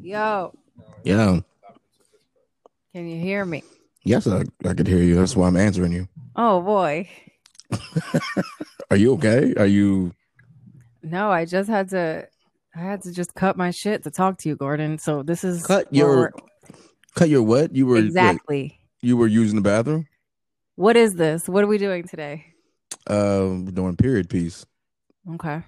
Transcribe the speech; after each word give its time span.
Yo, 0.00 0.52
Yeah. 1.04 1.40
can 2.94 3.08
you 3.08 3.20
hear 3.20 3.44
me? 3.44 3.62
Yes, 4.04 4.26
I, 4.26 4.44
I 4.64 4.74
could 4.74 4.86
hear 4.86 4.98
you. 5.02 5.14
That's 5.16 5.36
why 5.36 5.48
I'm 5.48 5.56
answering 5.56 5.92
you. 5.92 6.08
Oh 6.36 6.60
boy. 6.62 7.08
Are 8.90 8.96
you 8.96 9.12
okay? 9.14 9.54
Are 9.56 9.66
you 9.66 10.12
No, 11.02 11.30
I 11.30 11.44
just 11.44 11.68
had 11.68 11.90
to 11.90 12.26
I 12.74 12.78
had 12.80 13.02
to 13.02 13.12
just 13.12 13.34
cut 13.34 13.56
my 13.56 13.70
shit 13.70 14.04
to 14.04 14.10
talk 14.10 14.38
to 14.38 14.48
you, 14.48 14.56
Gordon. 14.56 14.98
So 14.98 15.22
this 15.22 15.44
is 15.44 15.66
cut 15.66 15.92
your 15.92 16.32
cut 17.14 17.28
your 17.28 17.42
what? 17.42 17.74
You 17.74 17.86
were 17.86 17.96
wait, 17.96 18.06
exactly. 18.06 18.80
you 19.02 19.16
were 19.16 19.26
using 19.26 19.56
the 19.56 19.62
bathroom? 19.62 20.06
What 20.76 20.96
is 20.96 21.14
this? 21.14 21.48
What 21.48 21.64
are 21.64 21.68
we 21.68 21.78
doing 21.78 22.04
today? 22.06 22.46
Um 23.08 23.66
doing 23.72 23.96
period 23.96 24.30
piece. 24.30 24.64
Okay. 25.34 25.62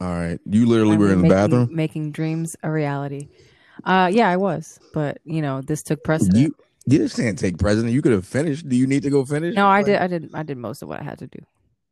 All 0.00 0.08
right. 0.08 0.38
You 0.44 0.66
literally 0.66 0.96
were 0.96 1.06
we 1.06 1.12
in 1.12 1.22
the 1.22 1.28
making- 1.28 1.36
bathroom? 1.36 1.68
making 1.72 2.12
dreams 2.12 2.56
a 2.62 2.70
reality. 2.70 3.28
Uh 3.84 4.10
yeah, 4.12 4.28
I 4.28 4.36
was, 4.36 4.78
but 4.94 5.18
you 5.24 5.42
know, 5.42 5.60
this 5.62 5.82
took 5.82 6.02
precedent. 6.04 6.38
You 6.38 6.54
you 6.86 6.98
just 6.98 7.16
can't 7.16 7.38
take 7.38 7.58
president. 7.58 7.92
You 7.94 8.02
could 8.02 8.12
have 8.12 8.26
finished. 8.26 8.68
Do 8.68 8.76
you 8.76 8.86
need 8.86 9.02
to 9.02 9.10
go 9.10 9.24
finish? 9.24 9.54
no, 9.54 9.66
I 9.66 9.78
Like, 9.78 9.86
did 9.86 9.96
I 9.96 10.06
did 10.06 10.30
I 10.34 10.42
did 10.42 10.58
most 10.58 10.82
of 10.82 10.88
what 10.88 11.00
I 11.00 11.04
had 11.04 11.18
to 11.18 11.26
do. 11.26 11.38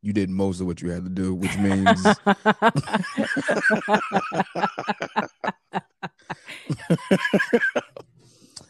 You 0.02 0.12
did 0.12 0.28
most 0.30 0.60
of 0.60 0.66
what 0.66 0.82
you 0.82 0.90
had 0.90 1.04
to 1.04 1.10
do, 1.10 1.34
which 1.34 1.56
means 1.56 2.04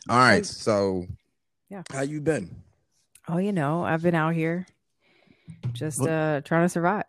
all 0.09 0.19
right. 0.19 0.45
So 0.47 1.07
Yeah. 1.71 1.83
how 1.93 2.03
you 2.03 2.21
been? 2.21 2.63
oh, 3.29 3.39
you 3.39 3.53
know, 3.53 3.85
I've 3.85 4.03
been 4.03 4.15
out 4.15 4.35
here 4.35 4.67
just 5.73 6.01
uh 6.01 6.41
trying 6.45 6.65
to 6.65 6.69
survive. 6.69 7.05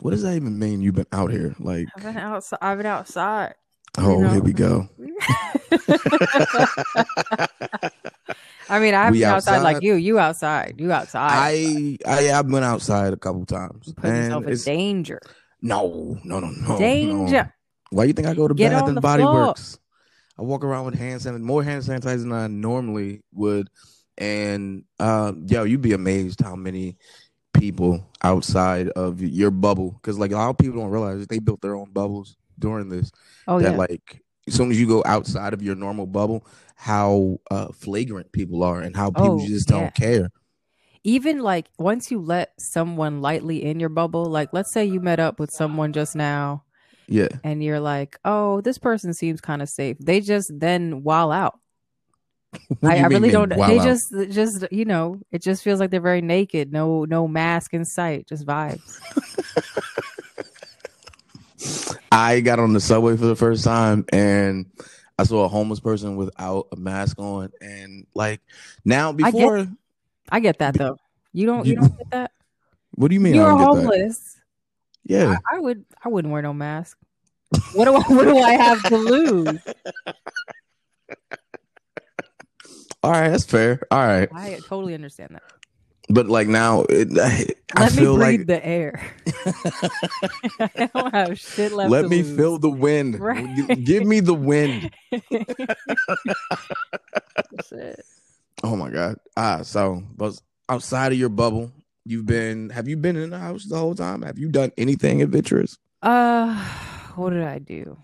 What 0.00 0.10
does 0.12 0.22
that 0.22 0.34
even 0.34 0.58
mean? 0.58 0.80
You've 0.80 0.94
been 0.94 1.06
out 1.12 1.30
here, 1.30 1.54
like, 1.60 1.86
I've 1.96 2.02
been 2.02 2.16
outside 2.16 2.58
I've 2.62 2.78
been 2.78 2.86
outside. 2.86 3.54
oh, 3.98 4.20
know. 4.20 4.28
here 4.30 4.42
we 4.42 4.52
go. 4.52 4.88
I 8.68 8.78
mean, 8.78 8.94
I 8.94 9.04
haven't 9.04 9.12
We 9.12 9.20
been 9.20 9.28
outside 9.28 9.62
like 9.62 9.82
you. 9.82 9.94
You 9.94 10.18
outside. 10.18 10.76
You 10.78 10.92
outside. 10.92 11.30
I 11.30 11.98
I 12.06 12.32
I've 12.32 12.48
been 12.48 12.62
outside 12.62 13.12
a 13.12 13.16
couple 13.16 13.44
times. 13.44 13.88
You 13.88 13.94
putting 13.94 14.16
yourself 14.16 14.44
in 14.44 14.48
it's- 14.48 14.64
danger. 14.64 15.20
no, 15.60 16.18
no, 16.24 16.40
no, 16.40 16.48
no, 16.50 16.78
danger. 16.78 17.44
no. 17.44 17.48
Why 17.90 18.04
you 18.04 18.14
think 18.14 18.26
I 18.28 18.34
go 18.34 18.48
to 18.48 18.54
Get 18.54 18.72
Bath 18.72 18.88
and 18.88 19.00
Body 19.00 19.22
floor. 19.22 19.48
Works? 19.48 19.78
I 20.38 20.42
walk 20.42 20.64
around 20.64 20.86
with 20.86 20.94
hand 20.94 21.20
sanitizer, 21.20 21.40
more 21.40 21.62
hand 21.62 21.82
sanitizer 21.84 22.20
than 22.20 22.32
I 22.32 22.46
normally 22.46 23.22
would. 23.34 23.68
And 24.16 24.84
uh, 24.98 25.32
yo, 25.46 25.64
you'd 25.64 25.82
be 25.82 25.92
amazed 25.92 26.40
how 26.40 26.56
many 26.56 26.96
people 27.52 28.06
outside 28.22 28.88
of 28.90 29.20
your 29.20 29.50
bubble, 29.50 29.92
because 29.92 30.18
like 30.18 30.32
a 30.32 30.36
lot 30.36 30.50
of 30.50 30.58
people 30.58 30.80
don't 30.80 30.90
realize 30.90 31.26
they 31.26 31.38
built 31.38 31.60
their 31.60 31.74
own 31.76 31.90
bubbles 31.92 32.36
during 32.58 32.88
this. 32.88 33.10
Oh 33.48 33.60
that 33.60 33.72
yeah. 33.72 33.76
like 33.78 34.22
as 34.48 34.54
soon 34.54 34.70
as 34.70 34.80
you 34.80 34.86
go 34.86 35.02
outside 35.06 35.52
of 35.54 35.62
your 35.62 35.74
normal 35.76 36.06
bubble, 36.06 36.46
how 36.74 37.38
uh, 37.50 37.68
flagrant 37.72 38.32
people 38.32 38.62
are 38.64 38.80
and 38.80 38.96
how 38.96 39.10
people 39.10 39.40
Oh, 39.42 39.46
just 39.46 39.68
don't 39.68 39.82
yeah. 39.82 39.90
care. 39.90 40.30
Even 41.04 41.40
like 41.40 41.66
once 41.78 42.10
you 42.10 42.20
let 42.20 42.52
someone 42.60 43.20
lightly 43.20 43.64
in 43.64 43.80
your 43.80 43.88
bubble, 43.88 44.24
like 44.26 44.50
let's 44.52 44.72
say 44.72 44.84
you 44.84 45.00
met 45.00 45.18
up 45.20 45.40
with 45.40 45.50
someone 45.50 45.92
just 45.92 46.14
now 46.14 46.64
Yeah. 47.08 47.28
and 47.44 47.62
you're 47.62 47.80
like, 47.80 48.18
oh, 48.24 48.60
this 48.60 48.78
person 48.78 49.12
seems 49.12 49.40
kind 49.40 49.62
of 49.62 49.68
safe. 49.68 49.96
They 49.98 50.20
just 50.20 50.50
then 50.54 51.02
wall 51.02 51.32
out. 51.32 51.58
I, 52.82 52.98
I 52.98 53.06
really 53.06 53.30
don't. 53.30 53.54
wow 53.56 53.66
they 53.66 53.78
just, 53.78 54.12
just 54.30 54.64
you 54.70 54.84
know, 54.84 55.20
it 55.30 55.40
just 55.42 55.62
feels 55.62 55.80
like 55.80 55.90
they're 55.90 56.00
very 56.00 56.20
naked. 56.20 56.72
No, 56.72 57.04
no 57.04 57.26
mask 57.26 57.72
in 57.74 57.84
sight. 57.84 58.26
Just 58.26 58.46
vibes. 58.46 58.98
I 62.12 62.40
got 62.40 62.58
on 62.58 62.72
the 62.72 62.80
subway 62.80 63.16
for 63.16 63.26
the 63.26 63.36
first 63.36 63.64
time 63.64 64.04
and 64.12 64.66
I 65.18 65.24
saw 65.24 65.44
a 65.44 65.48
homeless 65.48 65.80
person 65.80 66.16
without 66.16 66.68
a 66.72 66.76
mask 66.76 67.18
on 67.18 67.50
and 67.60 68.06
like 68.14 68.40
now 68.84 69.12
before 69.12 69.66
I 70.30 70.40
get 70.40 70.58
that 70.58 70.74
though. 70.74 70.98
You 71.32 71.46
don't. 71.46 71.64
You 71.66 71.72
You- 71.72 71.76
don't 71.80 71.96
get 71.98 72.10
that. 72.10 72.30
what 72.96 73.08
do 73.08 73.14
you 73.14 73.20
mean 73.20 73.34
You're 73.34 73.46
don't 73.48 73.58
get 73.58 73.64
that? 73.64 73.92
homeless. 73.92 74.36
Yeah. 75.04 75.36
I 75.50 75.58
would. 75.58 75.84
I 76.04 76.08
wouldn't 76.08 76.32
wear 76.32 76.42
no 76.42 76.52
mask. 76.52 76.98
What 77.74 77.86
do 77.86 77.94
I? 77.94 78.00
What 78.14 78.24
do 78.24 78.38
I 78.38 78.52
have 78.52 78.82
to 78.84 78.96
lose? 78.96 79.60
All 83.02 83.10
right, 83.10 83.30
that's 83.30 83.44
fair. 83.44 83.80
All 83.90 83.98
right. 83.98 84.28
I 84.32 84.60
totally 84.66 84.94
understand 84.94 85.30
that. 85.32 85.42
But 86.08 86.26
like 86.26 86.48
now 86.48 86.84
it, 86.88 87.08
I, 87.18 87.46
I 87.74 87.84
Let 87.84 87.92
me 87.92 88.02
feel 88.02 88.16
breathe 88.16 88.40
like 88.40 88.46
the 88.46 88.66
air. 88.66 89.00
I 90.60 90.90
don't 90.92 91.14
have 91.14 91.38
shit 91.38 91.72
left. 91.72 91.90
let 91.90 92.08
me 92.08 92.22
lose. 92.22 92.36
feel 92.36 92.58
the 92.58 92.70
wind. 92.70 93.18
Right. 93.18 93.84
Give 93.84 94.04
me 94.04 94.20
the 94.20 94.34
wind. 94.34 94.90
Oh 98.64 98.76
my 98.76 98.90
god. 98.90 99.16
Ah, 99.36 99.62
so 99.62 100.02
but 100.16 100.40
outside 100.68 101.12
of 101.12 101.18
your 101.18 101.28
bubble, 101.28 101.72
you've 102.04 102.26
been 102.26 102.70
have 102.70 102.86
you 102.86 102.96
been 102.96 103.16
in 103.16 103.30
the 103.30 103.38
house 103.38 103.64
the 103.64 103.76
whole 103.76 103.94
time? 103.94 104.22
Have 104.22 104.38
you 104.38 104.50
done 104.50 104.70
anything 104.78 105.20
adventurous? 105.20 105.78
Uh, 106.00 106.54
what 107.16 107.30
did 107.30 107.42
I 107.42 107.58
do? 107.58 107.96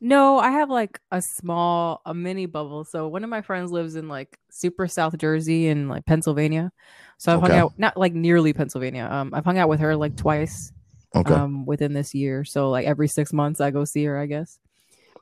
No, 0.00 0.38
I 0.38 0.50
have 0.50 0.68
like 0.68 1.00
a 1.10 1.22
small, 1.22 2.02
a 2.04 2.12
mini 2.12 2.46
bubble. 2.46 2.84
So 2.84 3.08
one 3.08 3.24
of 3.24 3.30
my 3.30 3.40
friends 3.40 3.72
lives 3.72 3.96
in 3.96 4.08
like 4.08 4.38
super 4.50 4.86
South 4.86 5.16
Jersey 5.16 5.68
and 5.68 5.88
like 5.88 6.04
Pennsylvania. 6.04 6.70
So 7.18 7.32
I've 7.32 7.40
hung 7.40 7.52
out, 7.52 7.72
not 7.78 7.96
like 7.96 8.12
nearly 8.12 8.52
Pennsylvania. 8.52 9.08
Um, 9.10 9.32
I've 9.32 9.44
hung 9.44 9.56
out 9.58 9.68
with 9.70 9.80
her 9.80 9.96
like 9.96 10.16
twice. 10.16 10.72
Okay. 11.14 11.32
um 11.32 11.64
within 11.64 11.94
this 11.94 12.14
year 12.14 12.44
so 12.44 12.68
like 12.68 12.84
every 12.84 13.08
six 13.08 13.32
months 13.32 13.60
i 13.60 13.70
go 13.70 13.84
see 13.86 14.04
her 14.04 14.18
i 14.18 14.26
guess 14.26 14.58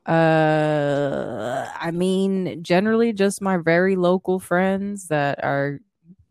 uh 0.06 1.68
i 1.78 1.90
mean 1.92 2.64
generally 2.64 3.12
just 3.12 3.40
my 3.40 3.58
very 3.58 3.94
local 3.94 4.40
friends 4.40 5.06
that 5.08 5.44
are 5.44 5.78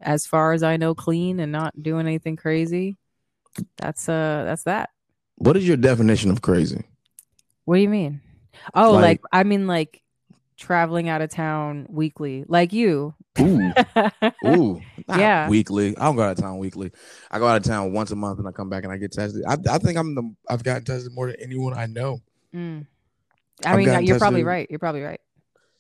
as 0.02 0.28
far 0.28 0.52
as 0.52 0.64
i 0.64 0.76
know 0.76 0.94
clean 0.94 1.40
and 1.40 1.52
not 1.52 1.82
doing 1.82 2.06
anything 2.06 2.36
crazy 2.36 2.98
that's 3.78 4.10
uh 4.10 4.44
that's 4.44 4.64
that 4.64 4.90
what 5.36 5.56
is 5.56 5.66
your 5.66 5.78
definition 5.78 6.30
of 6.30 6.42
crazy? 6.42 6.84
what 7.64 7.76
do 7.76 7.82
you 7.82 7.90
mean 7.90 8.20
oh 8.74 8.92
Like- 8.94 9.02
like, 9.04 9.22
i 9.32 9.44
mean 9.44 9.68
like 9.68 10.02
traveling 10.58 11.10
out 11.10 11.22
of 11.22 11.30
town 11.30 11.86
weekly 11.90 12.46
like 12.48 12.72
you 12.74 13.14
Ooh. 13.42 13.74
Ooh, 14.46 14.80
Yeah. 15.10 15.50
Weekly. 15.50 15.98
I 15.98 16.04
don't 16.06 16.16
go 16.16 16.22
out 16.22 16.38
of 16.38 16.38
town 16.38 16.60
weekly. 16.60 16.92
I 17.32 17.40
go 17.40 17.48
out 17.48 17.58
of 17.58 17.64
town 17.64 17.92
once 17.92 18.12
a 18.12 18.16
month 18.16 18.38
and 18.38 18.48
I 18.48 18.52
come 18.52 18.70
back 18.70 18.84
and 18.84 18.94
I 18.94 18.98
get 18.98 19.12
tested. 19.12 19.44
I, 19.48 19.58
I 19.72 19.80
think 19.80 19.98
I'm 19.98 20.14
the 20.14 20.36
I've 20.48 20.64
gotten 20.64 20.84
tested 20.84 21.12
more 21.16 21.26
than 21.32 21.38
anyone 21.42 21.74
I 21.76 21.88
know. 21.88 22.20
Mm. 22.54 22.86
i 23.66 23.72
I've 23.72 23.78
mean 23.80 24.06
you're 24.06 24.20
probably 24.20 24.44
right 24.44 24.68
you're 24.70 24.78
probably 24.78 25.02
right 25.02 25.20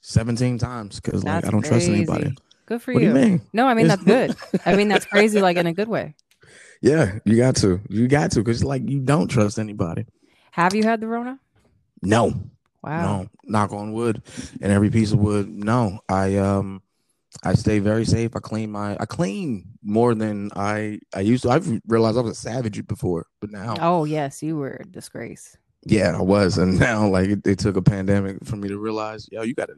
17 0.01 0.57
times 0.57 1.00
because 1.00 1.23
like 1.23 1.45
I 1.45 1.51
don't 1.51 1.63
trust 1.63 1.88
anybody. 1.88 2.33
good 2.66 2.81
for 2.81 2.91
What 2.95 3.03
you 3.03 3.16
you 3.16 3.41
no 3.53 3.67
i 3.67 3.75
mean 3.75 3.85
It's- 3.85 4.03
that's 4.03 4.03
good 4.03 4.62
i 4.66 4.75
mean 4.75 4.88
that's 4.88 5.06
crazy 5.13 5.39
like 5.39 5.56
in 5.57 5.67
a 5.67 5.73
good 5.73 5.88
way 5.88 6.16
Yeah, 6.81 7.19
you 7.23 7.38
got 7.38 7.56
to. 7.57 7.79
You 7.88 8.07
got 8.07 8.31
to 8.31 8.39
because 8.39 8.63
like 8.63 8.81
you 8.89 9.00
don't 9.00 9.28
trust 9.28 9.59
anybody. 9.59 10.06
have 10.51 10.73
you 10.73 10.81
had 10.83 11.00
the 11.01 11.07
rona 11.07 11.39
No, 12.01 12.33
wow 12.83 13.21
no. 13.23 13.29
Knock 13.45 13.71
on 13.73 13.94
wood, 13.94 14.21
and 14.61 14.71
every 14.71 14.89
piece 14.89 15.11
of 15.11 15.19
wood. 15.19 15.47
No, 15.49 15.99
I 16.09 16.38
um, 16.38 16.81
I 17.44 17.53
stay 17.55 17.79
very 17.79 18.05
safe. 18.05 18.35
I 18.35 18.39
clean 18.39 18.71
my. 18.71 18.95
I 18.99 19.05
clean 19.05 19.66
more 19.83 20.13
than 20.16 20.49
I 20.55 20.99
I 21.13 21.21
used 21.21 21.44
to. 21.44 21.49
I've 21.49 21.67
realized 21.88 22.17
I 22.17 22.21
was 22.21 22.38
a 22.38 22.41
savage 22.41 22.85
before, 22.88 23.25
but 23.41 23.51
now 23.51 23.75
Oh 23.81 24.05
yes, 24.05 24.41
you 24.44 24.57
were 24.57 24.77
a 24.81 24.85
disgrace. 24.85 25.57
Yeah, 25.85 26.16
I 26.17 26.21
was, 26.21 26.57
and 26.57 26.79
now 26.89 27.07
like 27.07 27.29
it, 27.29 27.45
it 27.45 27.59
took 27.59 27.75
a 27.75 27.81
pandemic 27.81 28.38
for 28.45 28.55
me 28.55 28.69
to 28.69 28.77
realize, 28.77 29.27
yo, 29.31 29.41
you 29.41 29.53
got 29.53 29.67
to 29.67 29.75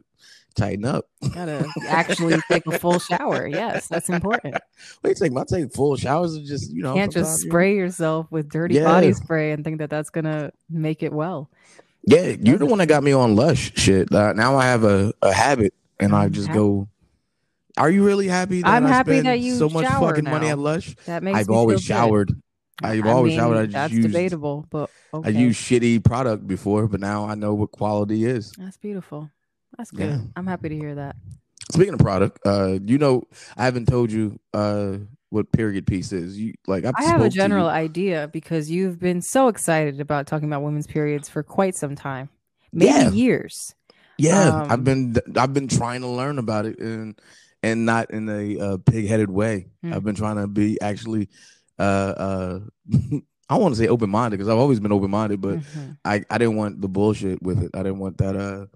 tighten 0.54 0.84
up. 0.84 1.06
Gotta 1.34 1.66
actually 1.88 2.36
take 2.50 2.64
a 2.66 2.78
full 2.78 2.98
shower. 3.00 3.46
Yes, 3.48 3.88
that's 3.88 4.08
important. 4.08 4.56
Wait, 5.02 5.16
take 5.16 5.32
my 5.32 5.44
take 5.44 5.72
full 5.74 5.96
showers 5.96 6.34
and 6.36 6.46
just 6.46 6.70
you 6.72 6.82
know 6.82 6.90
you 6.94 7.00
Can't 7.00 7.12
just 7.12 7.24
sometimes 7.30 7.44
you- 7.44 7.50
spray 7.50 7.74
yourself 7.74 8.30
with 8.30 8.48
dirty 8.48 8.76
Yeah. 8.76 8.84
body 8.84 9.12
spray 9.12 9.50
and 9.52 9.64
think 9.64 9.78
that 9.78 9.90
that's 9.90 10.10
gonna 10.10 10.52
make 10.70 11.02
it 11.02 11.12
well. 11.12 11.50
Yeah, 12.06 12.36
you're 12.40 12.58
the 12.58 12.66
one 12.66 12.78
that 12.78 12.86
got 12.86 13.02
me 13.02 13.12
on 13.12 13.34
Lush 13.34 13.72
shit. 13.76 14.12
Uh, 14.12 14.32
now 14.32 14.56
I 14.56 14.66
have 14.66 14.84
a, 14.84 15.12
a 15.22 15.32
habit, 15.32 15.74
and 15.98 16.14
I 16.14 16.28
just 16.28 16.52
go. 16.52 16.88
Are 17.78 17.90
you 17.90 18.04
really 18.06 18.28
happy? 18.28 18.62
That 18.62 18.68
I'm 18.70 18.86
I 18.86 18.88
happy 18.88 19.12
spend 19.12 19.26
that 19.26 19.40
you 19.40 19.56
so 19.56 19.68
much 19.68 19.86
fucking 19.86 20.24
money 20.24 20.48
at 20.48 20.58
Lush. 20.58 20.94
That 21.06 21.22
makes 21.22 21.36
I've 21.38 21.48
me 21.48 21.54
always 21.54 21.86
feel 21.86 21.96
good. 21.96 22.04
showered. 22.06 22.42
I've 22.82 23.06
always 23.06 23.34
showered. 23.34 23.56
I 23.56 23.62
just 23.64 23.72
that's 23.72 23.92
used- 23.92 24.08
debatable, 24.08 24.66
but 24.70 24.88
okay. 25.12 25.28
I 25.28 25.32
used 25.32 25.60
shitty 25.60 26.02
product 26.04 26.46
before, 26.46 26.86
but 26.86 27.00
now 27.00 27.26
I 27.26 27.34
know 27.34 27.54
what 27.54 27.72
quality 27.72 28.24
is. 28.24 28.52
That's 28.52 28.76
beautiful. 28.76 29.30
That's 29.76 29.90
good. 29.90 30.08
Yeah. 30.08 30.18
I'm 30.36 30.46
happy 30.46 30.68
to 30.70 30.76
hear 30.76 30.94
that. 30.94 31.16
Speaking 31.72 31.94
of 31.94 32.00
product, 32.00 32.38
uh, 32.46 32.78
you 32.84 32.96
know, 32.98 33.24
I 33.56 33.64
haven't 33.64 33.86
told 33.86 34.12
you 34.12 34.38
uh 34.54 34.98
what 35.36 35.52
period 35.52 35.86
piece 35.86 36.10
is. 36.12 36.36
You 36.38 36.54
like 36.66 36.84
I've 36.84 36.94
I 36.98 37.04
have 37.04 37.20
a 37.20 37.24
spoke 37.24 37.32
to 37.32 37.36
you- 37.36 37.42
general 37.42 37.68
idea 37.68 38.28
because 38.32 38.70
you've 38.70 38.98
been 38.98 39.20
so 39.22 39.48
excited 39.48 40.00
about 40.00 40.26
talking 40.26 40.48
about 40.48 40.62
women's 40.62 40.86
periods 40.88 41.28
for 41.28 41.42
quite 41.44 41.76
some 41.76 41.94
time, 41.94 42.28
maybe 42.72 42.88
Yeah. 42.90 43.10
years. 43.10 43.74
Yeah, 44.18 44.48
Um, 44.48 44.66
I've 44.72 44.82
been 44.84 45.14
I've 45.36 45.52
been 45.52 45.68
trying 45.68 46.00
to 46.00 46.08
learn 46.08 46.38
about 46.38 46.64
it 46.66 46.78
and 46.80 47.20
and 47.62 47.84
not 47.84 48.10
in 48.10 48.28
a 48.28 48.58
uh, 48.58 48.76
pig-headed 48.78 49.30
way. 49.30 49.68
Hmm. 49.82 49.92
I've 49.92 50.04
been 50.04 50.14
trying 50.14 50.36
to 50.36 50.46
be 50.46 50.80
actually 50.80 51.28
uh 51.78 52.14
uh 52.26 52.60
I 53.48 53.58
want 53.58 53.74
to 53.74 53.78
say 53.80 53.86
open-minded 53.88 54.36
because 54.38 54.48
I've 54.48 54.58
always 54.58 54.80
been 54.80 54.90
open-minded, 54.92 55.40
but 55.40 55.58
Mhm. 55.58 55.98
I 56.04 56.24
I 56.30 56.38
didn't 56.38 56.56
want 56.56 56.80
the 56.80 56.88
bullshit 56.88 57.42
with 57.42 57.62
it. 57.62 57.70
I 57.74 57.82
didn't 57.84 57.98
want 58.00 58.16
that 58.18 58.34
uh 58.36 58.66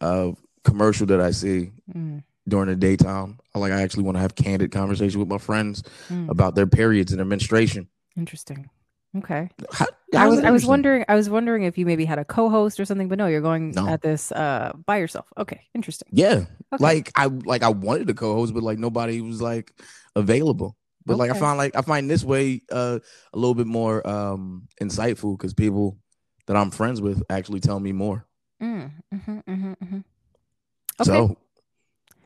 uh 0.00 0.32
commercial 0.64 1.06
that 1.06 1.20
I 1.20 1.30
see 1.30 1.70
Mm, 1.94 2.22
during 2.48 2.68
the 2.68 2.76
daytime. 2.76 3.38
I 3.54 3.58
like 3.58 3.72
I 3.72 3.82
actually 3.82 4.04
want 4.04 4.16
to 4.16 4.20
have 4.20 4.34
candid 4.34 4.72
conversation 4.72 5.20
with 5.20 5.28
my 5.28 5.38
friends 5.38 5.82
mm. 6.08 6.28
about 6.28 6.54
their 6.54 6.66
periods 6.66 7.12
and 7.12 7.18
their 7.18 7.26
menstruation. 7.26 7.88
Interesting. 8.16 8.68
Okay. 9.16 9.50
How, 9.72 9.86
I 10.14 10.26
was 10.26 10.40
I 10.40 10.50
was 10.50 10.66
wondering 10.66 11.04
I 11.08 11.14
was 11.14 11.28
wondering 11.30 11.64
if 11.64 11.78
you 11.78 11.86
maybe 11.86 12.04
had 12.04 12.18
a 12.18 12.24
co-host 12.24 12.80
or 12.80 12.84
something, 12.84 13.08
but 13.08 13.18
no, 13.18 13.26
you're 13.26 13.40
going 13.40 13.70
No. 13.70 13.88
at 13.88 14.02
this 14.02 14.32
uh 14.32 14.72
by 14.86 14.98
yourself. 14.98 15.26
Okay, 15.38 15.68
interesting. 15.74 16.08
Yeah, 16.12 16.44
Okay. 16.72 16.82
like 16.82 17.12
I 17.16 17.26
like 17.26 17.62
I 17.62 17.68
wanted 17.70 18.08
to 18.08 18.14
co-host, 18.14 18.54
but 18.54 18.62
like 18.62 18.78
nobody 18.78 19.20
was 19.20 19.40
like 19.40 19.72
available. 20.16 20.76
But 21.04 21.16
like 21.16 21.30
I 21.30 21.34
find 21.34 21.58
like 21.58 21.76
I 21.76 21.82
find 21.82 22.08
this 22.08 22.24
way 22.24 22.62
uh 22.70 22.98
a 23.32 23.38
little 23.38 23.54
bit 23.54 23.66
more 23.66 24.06
um 24.06 24.68
insightful 24.80 25.36
because 25.36 25.54
people 25.54 25.98
that 26.46 26.56
I'm 26.56 26.70
friends 26.70 27.00
with 27.00 27.22
actually 27.30 27.60
tell 27.60 27.80
me 27.80 27.92
more. 27.92 28.26
Mm, 28.62 28.90
mhm, 29.12 29.44
mhm, 29.44 29.76
mhm. 29.82 30.04
Okay. 31.00 31.04
So 31.04 31.36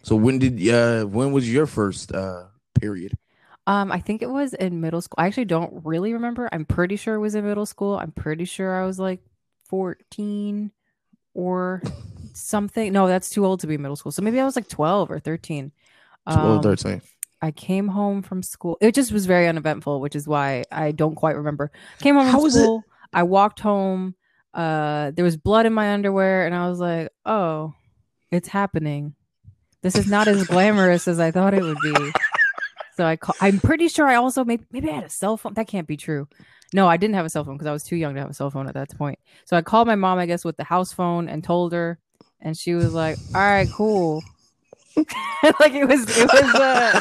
so 0.06 0.14
when 0.14 0.38
did 0.38 0.54
uh 0.68 1.04
when 1.04 1.32
was 1.32 1.52
your 1.52 1.66
first 1.66 2.12
uh 2.14 2.44
period? 2.80 3.18
Um, 3.66 3.90
I 3.90 3.98
think 3.98 4.22
it 4.22 4.30
was 4.30 4.54
in 4.54 4.80
middle 4.80 5.00
school. 5.00 5.16
I 5.18 5.26
actually 5.26 5.46
don't 5.46 5.84
really 5.84 6.12
remember. 6.12 6.48
I'm 6.52 6.64
pretty 6.64 6.94
sure 6.94 7.16
it 7.16 7.18
was 7.18 7.34
in 7.34 7.44
middle 7.44 7.66
school. 7.66 7.98
I'm 7.98 8.12
pretty 8.12 8.44
sure 8.44 8.80
I 8.80 8.86
was 8.86 9.00
like 9.00 9.20
14 9.64 10.70
or 11.34 11.82
something. 12.32 12.92
No, 12.92 13.08
that's 13.08 13.28
too 13.28 13.44
old 13.44 13.58
to 13.60 13.66
be 13.66 13.76
middle 13.76 13.96
school. 13.96 14.12
So 14.12 14.22
maybe 14.22 14.38
I 14.38 14.44
was 14.44 14.54
like 14.54 14.68
12 14.68 15.10
or 15.10 15.18
13. 15.18 15.72
12, 16.30 16.56
Um, 16.56 16.62
13. 16.62 17.02
I 17.42 17.50
came 17.50 17.88
home 17.88 18.22
from 18.22 18.44
school. 18.44 18.78
It 18.80 18.94
just 18.94 19.10
was 19.10 19.26
very 19.26 19.48
uneventful, 19.48 20.00
which 20.00 20.14
is 20.14 20.28
why 20.28 20.62
I 20.70 20.92
don't 20.92 21.16
quite 21.16 21.34
remember. 21.34 21.72
Came 21.98 22.14
home 22.14 22.26
How 22.28 22.40
from 22.40 22.50
school. 22.50 22.84
I 23.12 23.24
walked 23.24 23.58
home. 23.58 24.14
Uh, 24.54 25.10
there 25.10 25.24
was 25.24 25.36
blood 25.36 25.66
in 25.66 25.72
my 25.72 25.92
underwear, 25.92 26.46
and 26.46 26.54
I 26.54 26.68
was 26.68 26.78
like, 26.78 27.10
"Oh, 27.26 27.74
it's 28.30 28.48
happening. 28.48 29.14
This 29.86 29.94
is 29.94 30.10
not 30.10 30.26
as 30.26 30.46
glamorous 30.48 31.06
as 31.06 31.20
I 31.20 31.30
thought 31.30 31.54
it 31.54 31.62
would 31.62 31.78
be." 31.80 32.12
So 32.96 33.04
I 33.04 33.16
call, 33.16 33.36
I'm 33.40 33.60
pretty 33.60 33.88
sure 33.88 34.06
I 34.08 34.16
also 34.16 34.44
maybe 34.44 34.64
maybe 34.72 34.90
I 34.90 34.94
had 34.94 35.04
a 35.04 35.10
cell 35.10 35.36
phone. 35.36 35.54
That 35.54 35.68
can't 35.68 35.86
be 35.86 35.96
true. 35.96 36.26
No, 36.74 36.88
I 36.88 36.96
didn't 36.96 37.14
have 37.14 37.26
a 37.26 37.30
cell 37.30 37.44
phone 37.44 37.54
because 37.54 37.68
I 37.68 37.72
was 37.72 37.84
too 37.84 37.94
young 37.96 38.14
to 38.14 38.20
have 38.20 38.30
a 38.30 38.34
cell 38.34 38.50
phone 38.50 38.66
at 38.66 38.74
that 38.74 38.96
point. 38.96 39.18
So 39.44 39.56
I 39.56 39.62
called 39.62 39.86
my 39.86 39.94
mom, 39.94 40.18
I 40.18 40.26
guess, 40.26 40.44
with 40.44 40.56
the 40.56 40.64
house 40.64 40.92
phone 40.92 41.28
and 41.28 41.44
told 41.44 41.72
her, 41.72 41.98
and 42.40 42.56
she 42.56 42.74
was 42.74 42.92
like, 42.94 43.16
"All 43.34 43.40
right, 43.40 43.68
cool." 43.70 44.22
like 44.96 45.74
it 45.74 45.86
was, 45.86 46.04
it 46.18 46.26
was, 46.32 46.54
uh, 46.54 47.00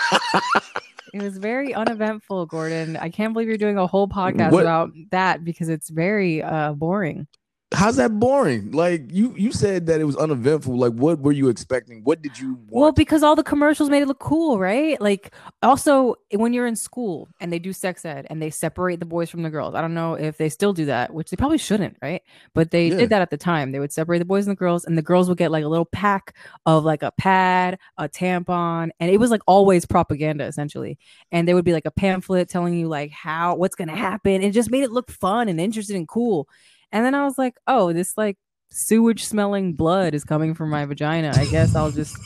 it 1.13 1.21
was 1.23 1.37
very 1.37 1.73
uneventful, 1.73 2.45
Gordon. 2.45 2.97
I 2.97 3.09
can't 3.09 3.31
believe 3.33 3.47
you're 3.47 3.57
doing 3.57 3.77
a 3.77 3.87
whole 3.87 4.07
podcast 4.07 4.51
What- 4.51 4.63
about 4.63 4.91
that 5.11 5.43
because 5.43 5.69
it's 5.69 5.89
very 5.89 6.43
uh 6.43 6.73
boring. 6.73 7.27
How's 7.73 7.95
that 7.97 8.19
boring? 8.19 8.71
Like 8.71 9.01
you 9.11 9.33
you 9.35 9.51
said 9.51 9.87
that 9.87 9.99
it 9.99 10.05
was 10.05 10.15
uneventful. 10.15 10.77
Like 10.77 10.93
what 10.93 11.19
were 11.19 11.31
you 11.31 11.49
expecting? 11.49 12.03
What 12.03 12.21
did 12.21 12.37
you 12.37 12.53
want? 12.53 12.69
Well, 12.69 12.91
because 12.91 13.23
all 13.23 13.35
the 13.35 13.43
commercials 13.43 13.89
made 13.89 14.03
it 14.03 14.07
look 14.07 14.19
cool, 14.19 14.59
right? 14.59 15.01
Like 15.01 15.33
also 15.63 16.15
when 16.31 16.53
you're 16.53 16.67
in 16.67 16.75
school 16.75 17.27
and 17.41 17.51
they 17.51 17.57
do 17.57 17.73
sex 17.73 18.05
ed 18.05 18.27
and 18.29 18.39
they 18.39 18.51
separate 18.51 18.99
the 18.99 19.05
boys 19.05 19.31
from 19.31 19.41
the 19.41 19.49
girls. 19.49 19.73
I 19.73 19.81
don't 19.81 19.95
know 19.95 20.13
if 20.13 20.37
they 20.37 20.47
still 20.47 20.73
do 20.73 20.85
that, 20.85 21.11
which 21.13 21.31
they 21.31 21.37
probably 21.37 21.57
shouldn't, 21.57 21.97
right? 22.03 22.21
But 22.53 22.69
they 22.69 22.89
Yeah. 22.89 22.97
did 22.97 23.09
that 23.09 23.23
at 23.23 23.31
the 23.31 23.37
time. 23.37 23.71
They 23.71 23.79
would 23.79 23.91
separate 23.91 24.19
the 24.19 24.25
boys 24.25 24.45
and 24.47 24.51
the 24.55 24.59
girls, 24.59 24.85
and 24.85 24.95
the 24.97 25.01
girls 25.01 25.27
would 25.27 25.39
get 25.39 25.51
like 25.51 25.65
a 25.65 25.67
little 25.67 25.85
pack 25.85 26.35
of 26.67 26.85
like 26.85 27.01
a 27.01 27.11
pad, 27.17 27.79
a 27.97 28.07
tampon, 28.07 28.91
and 28.99 29.09
it 29.11 29.17
was 29.19 29.31
like 29.31 29.41
always 29.47 29.85
propaganda 29.85 30.45
essentially. 30.45 30.97
And 31.31 31.47
there 31.47 31.55
would 31.55 31.65
be 31.65 31.73
like 31.73 31.87
a 31.87 31.91
pamphlet 31.91 32.47
telling 32.47 32.75
you 32.75 32.87
like 32.87 33.09
how 33.11 33.55
what's 33.55 33.75
gonna 33.75 33.95
happen. 33.97 34.43
It 34.43 34.51
just 34.51 34.69
made 34.71 34.83
it 34.83 34.91
look 34.91 35.09
fun 35.11 35.49
and 35.49 35.59
interesting 35.59 35.97
and 35.97 36.07
cool. 36.07 36.47
And 36.91 37.05
then 37.05 37.15
I 37.15 37.23
was 37.25 37.37
like, 37.37 37.55
oh, 37.67 37.93
this 37.93 38.17
like 38.17 38.37
sewage 38.69 39.25
smelling 39.25 39.73
blood 39.73 40.13
is 40.13 40.23
coming 40.23 40.53
from 40.53 40.69
my 40.69 40.85
vagina. 40.85 41.31
I 41.35 41.45
guess 41.45 41.75
I'll 41.75 41.91
just 41.91 42.17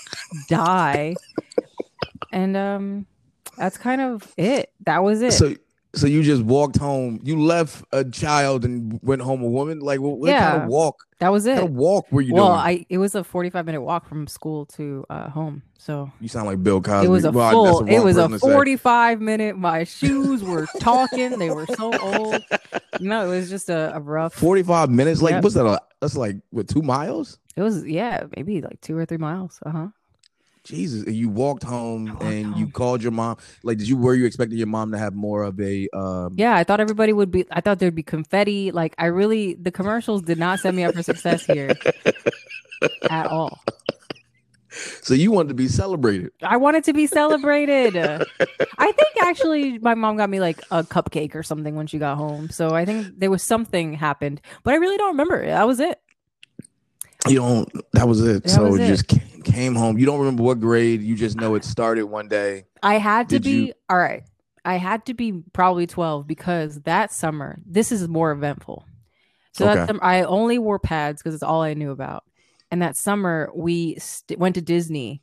die. 0.48 1.14
And 2.32 2.56
um 2.56 3.06
that's 3.56 3.78
kind 3.78 4.00
of 4.00 4.32
it. 4.36 4.72
That 4.86 5.02
was 5.02 5.22
it. 5.22 5.32
so 5.32 5.54
so 5.94 6.06
you 6.06 6.22
just 6.22 6.42
walked 6.42 6.76
home. 6.76 7.20
You 7.22 7.40
left 7.40 7.84
a 7.92 8.04
child 8.04 8.64
and 8.64 8.98
went 9.02 9.22
home 9.22 9.42
a 9.42 9.48
woman. 9.48 9.80
Like 9.80 10.00
what, 10.00 10.18
what 10.18 10.30
kind 10.36 10.62
of 10.62 10.68
walk? 10.68 11.04
that 11.20 11.32
was 11.32 11.44
What 11.46 11.50
it. 11.52 11.54
kind 11.56 11.68
of 11.68 11.74
walk 11.74 12.06
were 12.12 12.20
you 12.20 12.34
well, 12.34 12.48
doing? 12.48 12.58
I 12.60 12.86
it 12.88 12.98
was 12.98 13.14
a 13.14 13.24
45 13.24 13.66
minute 13.66 13.80
walk 13.82 14.06
from 14.08 14.26
school 14.26 14.66
to 14.66 15.04
uh 15.10 15.28
home. 15.30 15.62
So 15.78 16.10
you 16.20 16.28
sound 16.28 16.46
like 16.46 16.62
Bill 16.62 16.80
Cosby. 16.80 17.06
it 17.06 17.10
was 17.10 17.24
a 17.24 17.30
Well, 17.32 17.50
full 17.78 17.88
it 17.88 18.00
was 18.04 18.16
a 18.16 18.28
say. 18.28 18.38
45 18.38 19.20
minute 19.20 19.56
my 19.56 19.84
shoes 19.84 20.42
were 20.44 20.66
talking. 20.80 21.38
they 21.38 21.50
were 21.50 21.66
so 21.66 21.96
old. 22.00 22.42
No, 23.00 23.24
it 23.30 23.36
was 23.36 23.48
just 23.48 23.68
a, 23.70 23.94
a 23.96 24.00
rough 24.00 24.34
45 24.34 24.90
minutes. 24.90 25.22
Like 25.22 25.32
Yep. 25.32 25.42
what's 25.44 25.54
that? 25.56 25.66
a- 25.66 25.80
That's 26.00 26.16
like 26.16 26.36
what 26.50 26.68
two 26.68 26.82
miles? 26.82 27.38
it 27.56 27.62
was 27.62 27.84
yeah, 27.86 28.24
maybe 28.36 28.60
like 28.60 28.80
two 28.80 28.96
or 28.96 29.04
three 29.06 29.16
miles. 29.18 29.58
Uh-huh. 29.66 29.88
Jesus. 30.68 31.04
And 31.04 31.14
you 31.14 31.28
walked 31.28 31.62
home 31.64 32.06
walked 32.06 32.22
and 32.22 32.56
you 32.56 32.68
called 32.68 33.02
your 33.02 33.12
mom. 33.12 33.38
Like, 33.62 33.78
did 33.78 33.88
you 33.88 33.96
were 33.96 34.14
you 34.14 34.26
expecting 34.26 34.58
your 34.58 34.66
mom 34.66 34.92
to 34.92 34.98
have 34.98 35.14
more 35.14 35.42
of 35.42 35.58
a 35.60 35.88
um 35.92 36.34
Yeah, 36.36 36.54
I 36.54 36.64
thought 36.64 36.80
everybody 36.80 37.12
would 37.12 37.30
be. 37.30 37.46
I 37.50 37.60
thought 37.60 37.78
there'd 37.78 37.94
be 37.94 38.02
confetti. 38.02 38.70
Like 38.70 38.94
I 38.98 39.06
really, 39.06 39.54
the 39.54 39.70
commercials 39.70 40.22
did 40.22 40.38
not 40.38 40.60
set 40.60 40.74
me 40.74 40.84
up 40.84 40.94
for 40.94 41.02
success 41.02 41.44
here 41.46 41.70
at 43.10 43.26
all. 43.26 43.58
so 45.02 45.14
you 45.14 45.32
wanted 45.32 45.48
to 45.48 45.54
be 45.54 45.68
celebrated. 45.68 46.30
I 46.42 46.56
wanted 46.58 46.84
to 46.84 46.92
be 46.92 47.06
celebrated. 47.06 47.96
I 48.78 48.92
think 48.92 49.22
actually 49.22 49.78
my 49.78 49.94
mom 49.94 50.16
got 50.16 50.30
me 50.30 50.40
like 50.40 50.60
a 50.70 50.84
cupcake 50.84 51.34
or 51.34 51.42
something 51.42 51.74
when 51.74 51.86
she 51.86 51.98
got 51.98 52.16
home. 52.16 52.50
So 52.50 52.74
I 52.74 52.84
think 52.84 53.18
there 53.18 53.30
was 53.30 53.42
something 53.46 53.94
happened, 53.94 54.40
but 54.62 54.74
I 54.74 54.76
really 54.76 54.96
don't 54.98 55.08
remember. 55.10 55.44
That 55.46 55.66
was 55.66 55.80
it. 55.80 55.98
You 57.26 57.36
don't 57.36 57.68
that 57.92 58.06
was 58.06 58.20
it. 58.24 58.44
That 58.44 58.50
so 58.50 58.70
was 58.70 58.80
it. 58.80 58.86
just 58.86 59.08
came, 59.08 59.42
came 59.42 59.74
home. 59.74 59.98
You 59.98 60.06
don't 60.06 60.18
remember 60.20 60.42
what 60.42 60.60
grade. 60.60 61.02
You 61.02 61.16
just 61.16 61.36
know 61.36 61.54
it 61.56 61.64
started 61.64 62.04
one 62.04 62.28
day. 62.28 62.66
I 62.82 62.94
had 62.98 63.28
to 63.30 63.36
Did 63.40 63.42
be 63.44 63.50
you- 63.66 63.72
all 63.90 63.98
right. 63.98 64.22
I 64.64 64.76
had 64.76 65.06
to 65.06 65.14
be 65.14 65.32
probably 65.52 65.86
12 65.86 66.26
because 66.26 66.80
that 66.82 67.12
summer, 67.12 67.58
this 67.66 67.90
is 67.90 68.06
more 68.06 68.30
eventful. 68.32 68.84
So 69.52 69.64
Okay. 69.66 69.74
that 69.76 69.86
summer, 69.88 70.04
I 70.04 70.22
only 70.24 70.58
wore 70.58 70.78
pads 70.78 71.22
because 71.22 71.34
it's 71.34 71.42
all 71.42 71.62
I 71.62 71.74
knew 71.74 71.90
about. 71.90 72.24
And 72.70 72.82
that 72.82 72.96
summer, 72.96 73.50
we 73.54 73.96
st- 73.98 74.38
went 74.38 74.54
to 74.56 74.60
Disney 74.60 75.22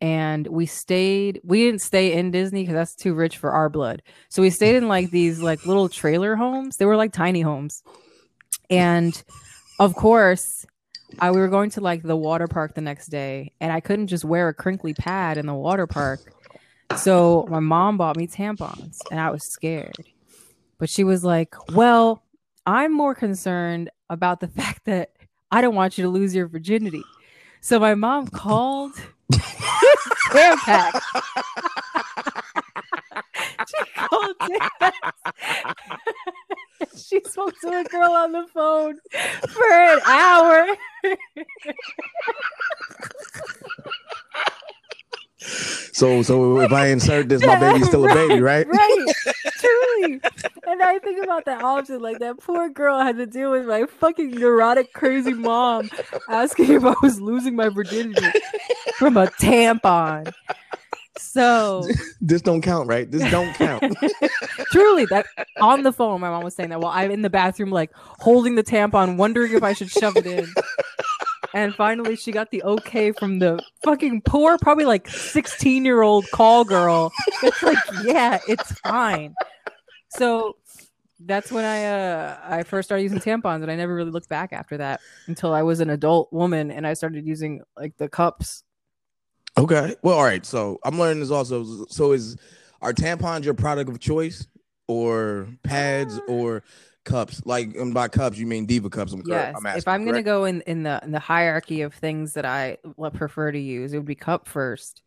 and 0.00 0.46
we 0.46 0.64
stayed. 0.66 1.40
We 1.42 1.64
didn't 1.64 1.80
stay 1.80 2.12
in 2.12 2.30
Disney 2.30 2.62
because 2.62 2.74
that's 2.74 2.94
too 2.94 3.14
rich 3.14 3.36
for 3.36 3.50
our 3.50 3.68
blood. 3.68 4.02
So 4.28 4.42
we 4.42 4.50
stayed 4.50 4.76
in 4.76 4.86
like 4.86 5.10
these 5.10 5.40
like 5.40 5.66
little 5.66 5.88
trailer 5.88 6.36
homes. 6.36 6.76
They 6.76 6.86
were 6.86 6.96
like 6.96 7.12
tiny 7.12 7.40
homes. 7.40 7.82
And 8.70 9.20
of 9.80 9.94
course, 9.94 10.64
I, 11.20 11.30
we 11.30 11.40
were 11.40 11.48
going 11.48 11.70
to 11.70 11.80
like 11.80 12.02
the 12.02 12.16
water 12.16 12.46
park 12.46 12.74
the 12.74 12.80
next 12.80 13.08
day, 13.08 13.52
and 13.60 13.72
I 13.72 13.80
couldn't 13.80 14.08
just 14.08 14.24
wear 14.24 14.48
a 14.48 14.54
crinkly 14.54 14.94
pad 14.94 15.38
in 15.38 15.46
the 15.46 15.54
water 15.54 15.86
park. 15.86 16.20
So 16.96 17.46
my 17.48 17.60
mom 17.60 17.96
bought 17.96 18.16
me 18.16 18.26
tampons, 18.26 18.98
and 19.10 19.20
I 19.20 19.30
was 19.30 19.44
scared. 19.44 19.96
But 20.78 20.90
she 20.90 21.04
was 21.04 21.24
like, 21.24 21.54
"Well, 21.74 22.22
I'm 22.66 22.92
more 22.92 23.14
concerned 23.14 23.90
about 24.10 24.40
the 24.40 24.48
fact 24.58 24.84
that 24.84 25.12
I 25.50 25.60
don't 25.60 25.74
want 25.74 25.98
you 25.98 26.04
to 26.04 26.10
lose 26.10 26.34
your 26.34 26.48
virginity." 26.48 27.02
So 27.60 27.78
my 27.80 27.94
mom 27.94 28.28
called 28.28 28.92
Tampax. 29.32 31.00
she 33.68 33.76
called 33.96 34.36
she 36.96 37.20
spoke 37.24 37.54
to 37.60 37.68
a 37.68 37.84
girl 37.84 38.12
on 38.12 38.32
the 38.32 38.46
phone 38.52 38.98
for 39.48 39.72
an 39.72 40.00
hour. 40.06 40.66
So 45.92 46.22
so 46.22 46.60
if 46.60 46.72
I 46.72 46.88
insert 46.88 47.28
this, 47.28 47.44
my 47.44 47.58
baby's 47.58 47.86
still 47.86 48.04
a 48.04 48.12
baby, 48.12 48.40
right? 48.40 48.66
Right. 48.66 49.06
Truly. 49.58 50.20
And 50.66 50.82
I 50.82 50.98
think 50.98 51.22
about 51.22 51.44
that 51.44 51.62
often. 51.62 52.00
Like 52.00 52.18
that 52.18 52.38
poor 52.38 52.68
girl 52.68 53.00
had 53.00 53.16
to 53.18 53.26
deal 53.26 53.52
with 53.52 53.66
my 53.66 53.86
fucking 53.86 54.32
neurotic, 54.32 54.92
crazy 54.92 55.34
mom 55.34 55.88
asking 56.28 56.72
if 56.72 56.84
I 56.84 56.94
was 57.02 57.20
losing 57.20 57.54
my 57.54 57.68
virginity 57.68 58.26
from 58.98 59.16
a 59.16 59.26
tampon. 59.26 60.32
So 61.16 61.86
This 62.20 62.42
don't 62.42 62.62
count, 62.62 62.88
right? 62.88 63.10
This 63.10 63.28
don't 63.30 63.54
count. 63.54 63.94
truly 64.70 65.06
that 65.06 65.26
on 65.60 65.82
the 65.82 65.92
phone, 65.92 66.20
my 66.20 66.30
mom 66.30 66.42
was 66.42 66.54
saying 66.54 66.70
that 66.70 66.80
while 66.80 66.92
I'm 66.94 67.10
in 67.10 67.22
the 67.22 67.30
bathroom, 67.30 67.70
like 67.70 67.90
holding 67.94 68.54
the 68.54 68.64
tampon, 68.64 69.16
wondering 69.16 69.52
if 69.52 69.62
I 69.62 69.72
should 69.72 69.90
shove 69.90 70.16
it 70.16 70.26
in. 70.26 70.46
And 71.52 71.72
finally, 71.74 72.16
she 72.16 72.32
got 72.32 72.50
the 72.50 72.64
okay 72.64 73.12
from 73.12 73.38
the 73.38 73.62
fucking 73.84 74.22
poor, 74.22 74.58
probably 74.58 74.86
like 74.86 75.08
16 75.08 75.84
year 75.84 76.02
old 76.02 76.28
call 76.32 76.64
girl. 76.64 77.12
It's 77.44 77.62
like, 77.62 77.78
yeah, 78.02 78.40
it's 78.48 78.72
fine. 78.80 79.34
So 80.08 80.56
that's 81.20 81.52
when 81.52 81.64
I 81.64 81.84
uh 81.84 82.38
I 82.42 82.62
first 82.64 82.88
started 82.88 83.04
using 83.04 83.20
tampons, 83.20 83.62
and 83.62 83.70
I 83.70 83.76
never 83.76 83.94
really 83.94 84.10
looked 84.10 84.28
back 84.28 84.52
after 84.52 84.76
that 84.78 85.00
until 85.26 85.52
I 85.52 85.62
was 85.62 85.78
an 85.78 85.90
adult 85.90 86.32
woman 86.32 86.72
and 86.72 86.86
I 86.86 86.94
started 86.94 87.24
using 87.24 87.62
like 87.76 87.96
the 87.98 88.08
cups. 88.08 88.64
Okay. 89.56 89.94
Well, 90.02 90.16
all 90.18 90.24
right. 90.24 90.44
So 90.44 90.78
I'm 90.84 90.98
learning 90.98 91.20
this 91.20 91.30
also. 91.30 91.86
So 91.86 92.12
is 92.12 92.36
are 92.82 92.92
tampons 92.92 93.44
your 93.44 93.54
product 93.54 93.88
of 93.88 94.00
choice 94.00 94.46
or 94.88 95.48
pads 95.62 96.18
uh. 96.18 96.22
or 96.32 96.62
cups. 97.04 97.42
Like 97.44 97.74
and 97.76 97.94
by 97.94 98.08
cups, 98.08 98.38
you 98.38 98.46
mean 98.46 98.66
diva 98.66 98.90
cups. 98.90 99.12
I'm, 99.12 99.22
Yes. 99.24 99.54
I'm 99.56 99.66
asking, 99.66 99.78
if 99.78 99.88
I'm 99.88 100.04
gonna 100.04 100.22
go 100.22 100.44
in 100.44 100.60
in 100.62 100.82
the 100.82 101.00
in 101.02 101.12
the 101.12 101.20
hierarchy 101.20 101.82
of 101.82 101.94
things 101.94 102.34
that 102.34 102.44
I 102.44 102.78
prefer 103.14 103.52
to 103.52 103.58
use, 103.58 103.92
it 103.92 103.98
would 103.98 104.06
be 104.06 104.14
cup 104.14 104.48
first, 104.48 105.02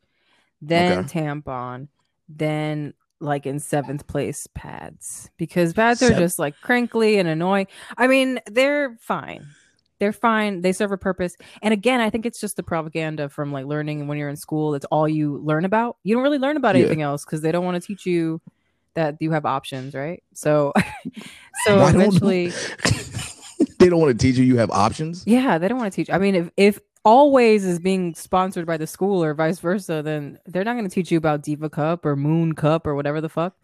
then 0.62 1.00
Okay. 1.00 1.08
tampon, 1.08 1.89
then 2.30 2.94
like 3.20 3.46
in 3.48 3.60
seventh 3.60 4.06
place 4.06 4.48
pads 4.54 5.30
because 5.38 5.74
pads 5.74 6.04
are 6.04 6.13
just 6.13 6.38
like 6.38 6.60
crinkly 6.62 7.18
and 7.18 7.27
annoying. 7.27 7.68
I 7.98 8.08
mean, 8.08 8.39
they're 8.46 8.96
fine. 9.01 9.48
They're 10.00 10.13
fine. 10.13 10.62
They 10.62 10.74
serve 10.74 10.92
a 10.92 10.98
purpose. 10.98 11.36
And 11.62 11.74
again, 11.74 12.00
I 12.01 12.10
think 12.10 12.25
it's 12.25 12.39
just 12.39 12.56
the 12.56 12.63
propaganda 12.63 13.30
from 13.30 13.51
like 13.51 13.66
learning 13.66 14.08
when 14.08 14.18
you're 14.18 14.30
in 14.30 14.36
school. 14.36 14.72
That's 14.72 14.86
all 14.86 15.08
you 15.08 15.38
learn 15.44 15.66
about. 15.66 15.98
You 16.04 16.13
don't 16.16 16.24
really 16.24 16.38
learn 16.38 16.56
about 16.58 16.75
Yeah. 16.75 16.82
anything 16.82 17.01
else 17.01 17.25
because 17.25 17.42
they 17.42 17.51
don't 17.51 17.66
want 17.66 17.82
to 17.82 17.86
teach 17.88 18.06
you 18.06 18.39
that 18.94 19.18
you 19.20 19.32
have 19.32 19.46
options, 19.46 19.94
right? 19.96 20.22
So, 20.34 20.74
so 21.66 21.77
Why 21.80 21.92
don't- 21.92 22.01
eventually, 22.01 22.51
they 23.80 23.89
don't 23.89 24.00
want 24.00 24.18
to 24.20 24.27
teach 24.27 24.38
you 24.38 24.44
you 24.46 24.58
have 24.58 24.72
options. 24.72 25.24
yeah, 25.25 25.58
they 25.58 25.68
don't 25.68 25.80
want 25.80 25.92
to 25.92 25.96
teach. 25.96 26.10
I 26.10 26.18
mean, 26.18 26.36
if 26.36 26.50
if 26.58 26.80
always 27.04 27.63
is 27.66 27.80
being 27.80 28.13
sponsored 28.13 28.66
by 28.68 28.77
the 28.77 28.86
school 28.88 29.24
or 29.24 29.34
vice 29.34 29.60
versa, 29.60 30.01
then 30.04 30.38
they're 30.46 30.63
not 30.66 30.74
going 30.74 30.88
to 30.88 30.94
teach 30.94 31.10
you 31.12 31.18
about 31.18 31.42
Diva 31.42 31.70
Cup 31.70 32.06
or 32.06 32.16
Moon 32.16 32.54
Cup 32.54 32.86
or 32.86 32.96
whatever 32.96 33.22
the 33.22 33.30
fuck. 33.30 33.56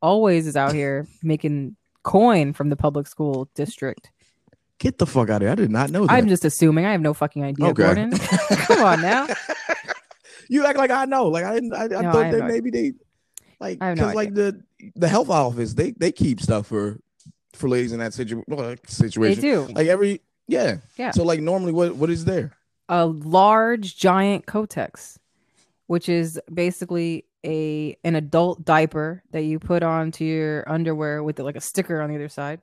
Always 0.00 0.46
is 0.46 0.56
out 0.56 0.74
here 0.74 1.08
making 1.22 1.74
coin 2.04 2.52
from 2.52 2.68
the 2.68 2.76
public 2.76 3.06
school 3.06 3.48
district. 3.54 4.10
Get 4.82 4.98
the 4.98 5.06
fuck 5.06 5.30
out 5.30 5.36
of 5.36 5.42
here! 5.42 5.52
I 5.52 5.54
did 5.54 5.70
not 5.70 5.90
know 5.90 6.06
that. 6.06 6.12
I'm 6.12 6.26
just 6.26 6.44
assuming. 6.44 6.84
I 6.86 6.90
have 6.90 7.00
no 7.00 7.14
fucking 7.14 7.44
idea, 7.44 7.66
Okay. 7.66 7.84
Gordon. 7.84 8.10
Come 8.66 8.82
on 8.82 9.00
now. 9.00 9.28
you 10.48 10.66
act 10.66 10.76
like 10.76 10.90
I 10.90 11.04
know. 11.04 11.28
Like 11.28 11.44
I 11.44 11.54
didn't. 11.54 11.72
I, 11.72 11.84
I 11.84 11.86
No, 11.86 12.10
thought 12.12 12.24
have 12.24 12.32
that 12.32 12.38
no 12.40 12.46
maybe 12.48 12.70
they 12.70 12.92
like 13.60 13.78
I 13.80 13.88
have 13.90 13.96
no 13.96 14.02
because 14.06 14.14
like 14.16 14.34
the 14.34 14.60
the 14.96 15.06
health 15.06 15.30
office 15.30 15.74
they 15.74 15.92
they 15.92 16.10
keep 16.10 16.40
stuff 16.40 16.66
for 16.66 16.98
for 17.54 17.68
ladies 17.68 17.92
in 17.92 18.00
that 18.00 18.12
situ- 18.12 18.42
well, 18.48 18.70
They 18.70 18.76
situation. 18.88 19.40
do. 19.40 19.66
Like 19.72 19.86
every 19.86 20.20
yeah 20.48 20.78
Yeah. 20.96 21.12
So 21.12 21.22
like 21.22 21.40
normally 21.40 21.72
what 21.72 21.94
what 21.94 22.10
is 22.10 22.24
there? 22.24 22.52
a 22.88 23.06
large 23.06 23.96
giant 23.96 24.46
Kotex, 24.46 25.16
which 25.86 26.08
is 26.08 26.40
basically 26.52 27.24
a 27.46 27.96
an 28.02 28.16
adult 28.16 28.64
diaper 28.64 29.22
that 29.30 29.42
you 29.42 29.60
put 29.60 29.84
onto 29.84 30.24
your 30.24 30.68
underwear 30.68 31.22
with 31.22 31.38
like 31.38 31.54
a 31.56 31.60
sticker 31.60 32.00
on 32.02 32.10
the 32.10 32.16
other 32.16 32.28
side. 32.28 32.60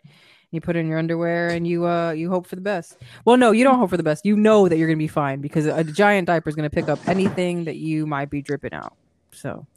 You 0.51 0.61
put 0.61 0.75
in 0.75 0.87
your 0.87 0.97
underwear 0.97 1.49
and 1.49 1.67
you 1.67 1.85
uh 1.85 2.11
you 2.11 2.29
hope 2.29 2.47
for 2.47 2.55
the 2.55 2.61
best. 2.61 2.97
Well, 3.25 3.37
no, 3.37 3.51
you 3.51 3.63
don't 3.63 3.77
hope 3.77 3.89
for 3.91 3.97
the 3.97 4.03
best. 4.03 4.25
You 4.25 4.35
know 4.35 4.67
that 4.67 4.77
you're 4.77 4.87
gonna 4.87 4.97
be 4.97 5.07
fine 5.07 5.41
because 5.41 5.65
a 5.67 5.83
giant 5.83 6.27
diaper 6.27 6.49
is 6.49 6.55
gonna 6.55 6.69
pick 6.69 6.89
up 6.89 6.99
anything 7.07 7.65
that 7.65 7.75
you 7.75 8.07
might 8.07 8.29
be 8.29 8.41
dripping 8.41 8.73
out. 8.73 8.93
So 9.31 9.67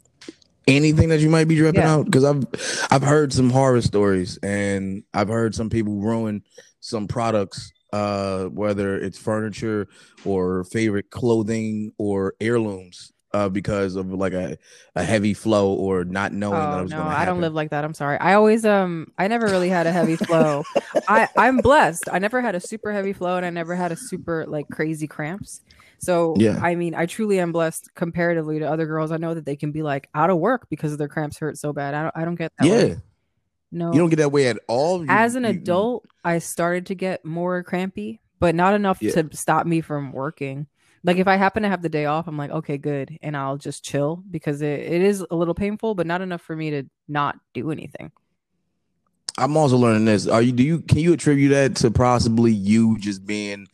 anything 0.67 1.09
that 1.09 1.19
you 1.19 1.29
might 1.29 1.47
be 1.47 1.55
dripping 1.55 1.81
Yeah. 1.81 1.93
out 1.95 2.05
because 2.05 2.23
i've 2.23 2.45
i've 2.89 3.03
heard 3.03 3.33
some 3.33 3.49
horror 3.49 3.81
stories 3.81 4.39
and 4.41 5.03
i've 5.13 5.27
heard 5.27 5.53
some 5.53 5.69
people 5.69 5.95
ruin 5.99 6.41
some 6.79 7.05
products 7.05 7.73
uh 7.91 8.45
whether 8.45 8.95
it's 8.97 9.17
furniture 9.17 9.89
or 10.23 10.63
favorite 10.63 11.09
clothing 11.09 11.91
or 11.97 12.33
heirlooms 12.39 13.11
uh 13.33 13.49
because 13.49 13.95
of 13.95 14.11
like 14.13 14.33
a, 14.33 14.57
a 14.95 15.03
heavy 15.03 15.33
flow 15.33 15.73
or 15.73 16.03
not 16.05 16.33
knowing 16.33 16.59
that 16.59 16.77
it 16.77 16.79
oh 16.79 16.83
was 16.83 16.91
no, 16.91 16.97
gonna 16.97 17.09
I 17.15 17.25
don't 17.25 17.41
live 17.41 17.53
like 17.53 17.71
that. 17.71 17.83
I'm 17.83 17.93
sorry. 17.93 18.17
I 18.19 18.33
always 18.35 18.65
um 18.65 19.11
I 19.17 19.27
never 19.27 19.47
really 19.47 19.69
had 19.69 19.87
a 19.87 19.91
heavy 19.91 20.15
flow. 20.15 20.63
I 21.07 21.27
I'm 21.37 21.57
blessed. 21.57 22.03
I 22.11 22.19
never 22.19 22.41
had 22.41 22.55
a 22.55 22.59
super 22.59 22.91
heavy 22.93 23.13
flow 23.13 23.37
and 23.37 23.45
I 23.45 23.49
never 23.49 23.75
had 23.75 23.91
a 23.91 23.95
super 23.95 24.45
like 24.47 24.67
crazy 24.69 25.07
cramps. 25.07 25.61
So 25.99 26.35
Yeah. 26.37 26.59
I 26.61 26.75
mean, 26.75 26.93
I 26.95 27.05
truly 27.05 27.39
am 27.39 27.51
blessed 27.51 27.89
comparatively 27.95 28.59
to 28.59 28.65
other 28.69 28.85
girls. 28.85 29.11
I 29.11 29.17
know 29.17 29.33
that 29.33 29.45
they 29.45 29.55
can 29.55 29.71
be 29.71 29.81
like 29.83 30.09
out 30.13 30.29
of 30.29 30.37
work 30.37 30.67
because 30.69 30.95
their 30.97 31.07
cramps 31.07 31.37
hurt 31.39 31.57
so 31.57 31.73
bad. 31.73 31.93
I 31.93 32.03
don't 32.03 32.17
I 32.17 32.25
don't 32.25 32.35
get 32.35 32.51
that. 32.59 32.67
yeah 32.67 32.73
way. 32.75 32.97
No. 33.71 33.91
you 33.91 33.97
don't 33.99 34.09
get 34.09 34.17
that 34.17 34.31
way 34.31 34.47
at 34.47 34.59
all 34.67 34.99
You- 35.01 35.07
As 35.09 35.33
an 35.35 35.43
you- 35.45 35.49
adult, 35.49 36.05
I 36.23 36.37
started 36.37 36.85
to 36.87 36.95
get 36.95 37.25
more 37.25 37.63
crampy, 37.63 38.21
but 38.39 38.53
not 38.53 38.75
enough 38.75 39.01
Yeah. 39.01 39.13
to 39.13 39.29
stop 39.35 39.65
me 39.65 39.81
from 39.81 40.11
working. 40.11 40.67
Like 41.03 41.17
if 41.17 41.27
I 41.27 41.35
happen 41.35 41.63
to 41.63 41.69
have 41.69 41.81
the 41.81 41.89
day 41.89 42.05
off, 42.05 42.27
I'm 42.27 42.37
like, 42.37 42.51
okay, 42.51 42.77
good, 42.77 43.17
and 43.21 43.35
I'll 43.35 43.57
just 43.57 43.83
chill 43.83 44.23
because 44.31 44.61
it, 44.61 44.79
it 44.79 45.01
is 45.01 45.25
a 45.29 45.35
little 45.35 45.53
painful, 45.53 45.95
but 45.95 46.07
not 46.07 46.21
enough 46.21 46.41
for 46.41 46.55
me 46.55 46.69
to 46.71 46.83
not 47.07 47.37
do 47.53 47.71
anything. 47.71 48.11
i'm 49.37 49.57
also 49.57 49.75
learning 49.77 50.05
this 50.05 50.27
are 50.27 50.41
you 50.43 50.51
do 50.51 50.63
you 50.63 50.79
can 50.79 50.99
you 50.99 51.11
attribute 51.11 51.49
that 51.51 51.75
to 51.75 51.89
possibly 51.89 52.51
you 52.51 52.97
just 52.99 53.25
being 53.25 53.67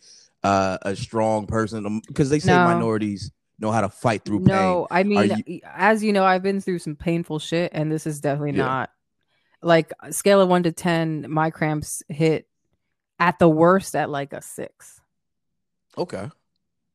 uh 0.43 0.77
a 0.83 0.95
strong 0.95 1.45
person 1.45 2.01
because 2.07 2.29
they 2.29 2.39
say 2.39 2.53
No. 2.53 2.63
minorities 2.63 3.29
know 3.59 3.69
how 3.71 3.81
to 3.81 3.89
fight 3.89 4.23
through 4.23 4.39
pain 4.39 4.47
No, 4.47 4.87
I 4.89 5.03
mean, 5.03 5.43
you- 5.45 5.59
as 5.65 6.01
you 6.01 6.13
know, 6.13 6.23
I've 6.23 6.41
been 6.41 6.61
through 6.61 6.79
some 6.79 6.95
painful 6.95 7.39
shit, 7.39 7.71
and 7.75 7.91
this 7.91 8.07
is 8.07 8.21
definitely 8.21 8.53
Yeah. 8.53 8.63
not 8.63 8.89
like 9.61 9.91
scale 10.11 10.39
of 10.39 10.47
one 10.47 10.63
to 10.63 10.71
ten. 10.71 11.25
My 11.29 11.49
cramps 11.51 12.01
hit 12.07 12.47
at 13.19 13.37
the 13.37 13.49
worst 13.49 13.97
at 13.97 14.09
like 14.09 14.31
a 14.31 14.41
six, 14.41 15.01
Okay. 15.97 16.29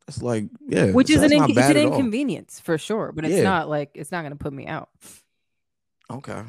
It's 0.07 0.23
like, 0.23 0.45
yeah. 0.69 0.91
which 0.93 1.09
is 1.09 1.23
an 1.23 1.33
it's 1.33 1.57
an 1.57 1.59
at 1.59 1.77
all. 1.77 1.83
inconvenience 1.95 2.61
for 2.61 2.77
sure, 2.77 3.13
but 3.13 3.25
it's 3.25 3.37
Yeah. 3.37 3.43
not 3.43 3.69
like 3.69 3.91
it's 3.95 4.13
not 4.13 4.23
gonna 4.23 4.37
put 4.37 4.53
me 4.53 4.67
out. 4.67 4.91
Okay. 6.11 6.43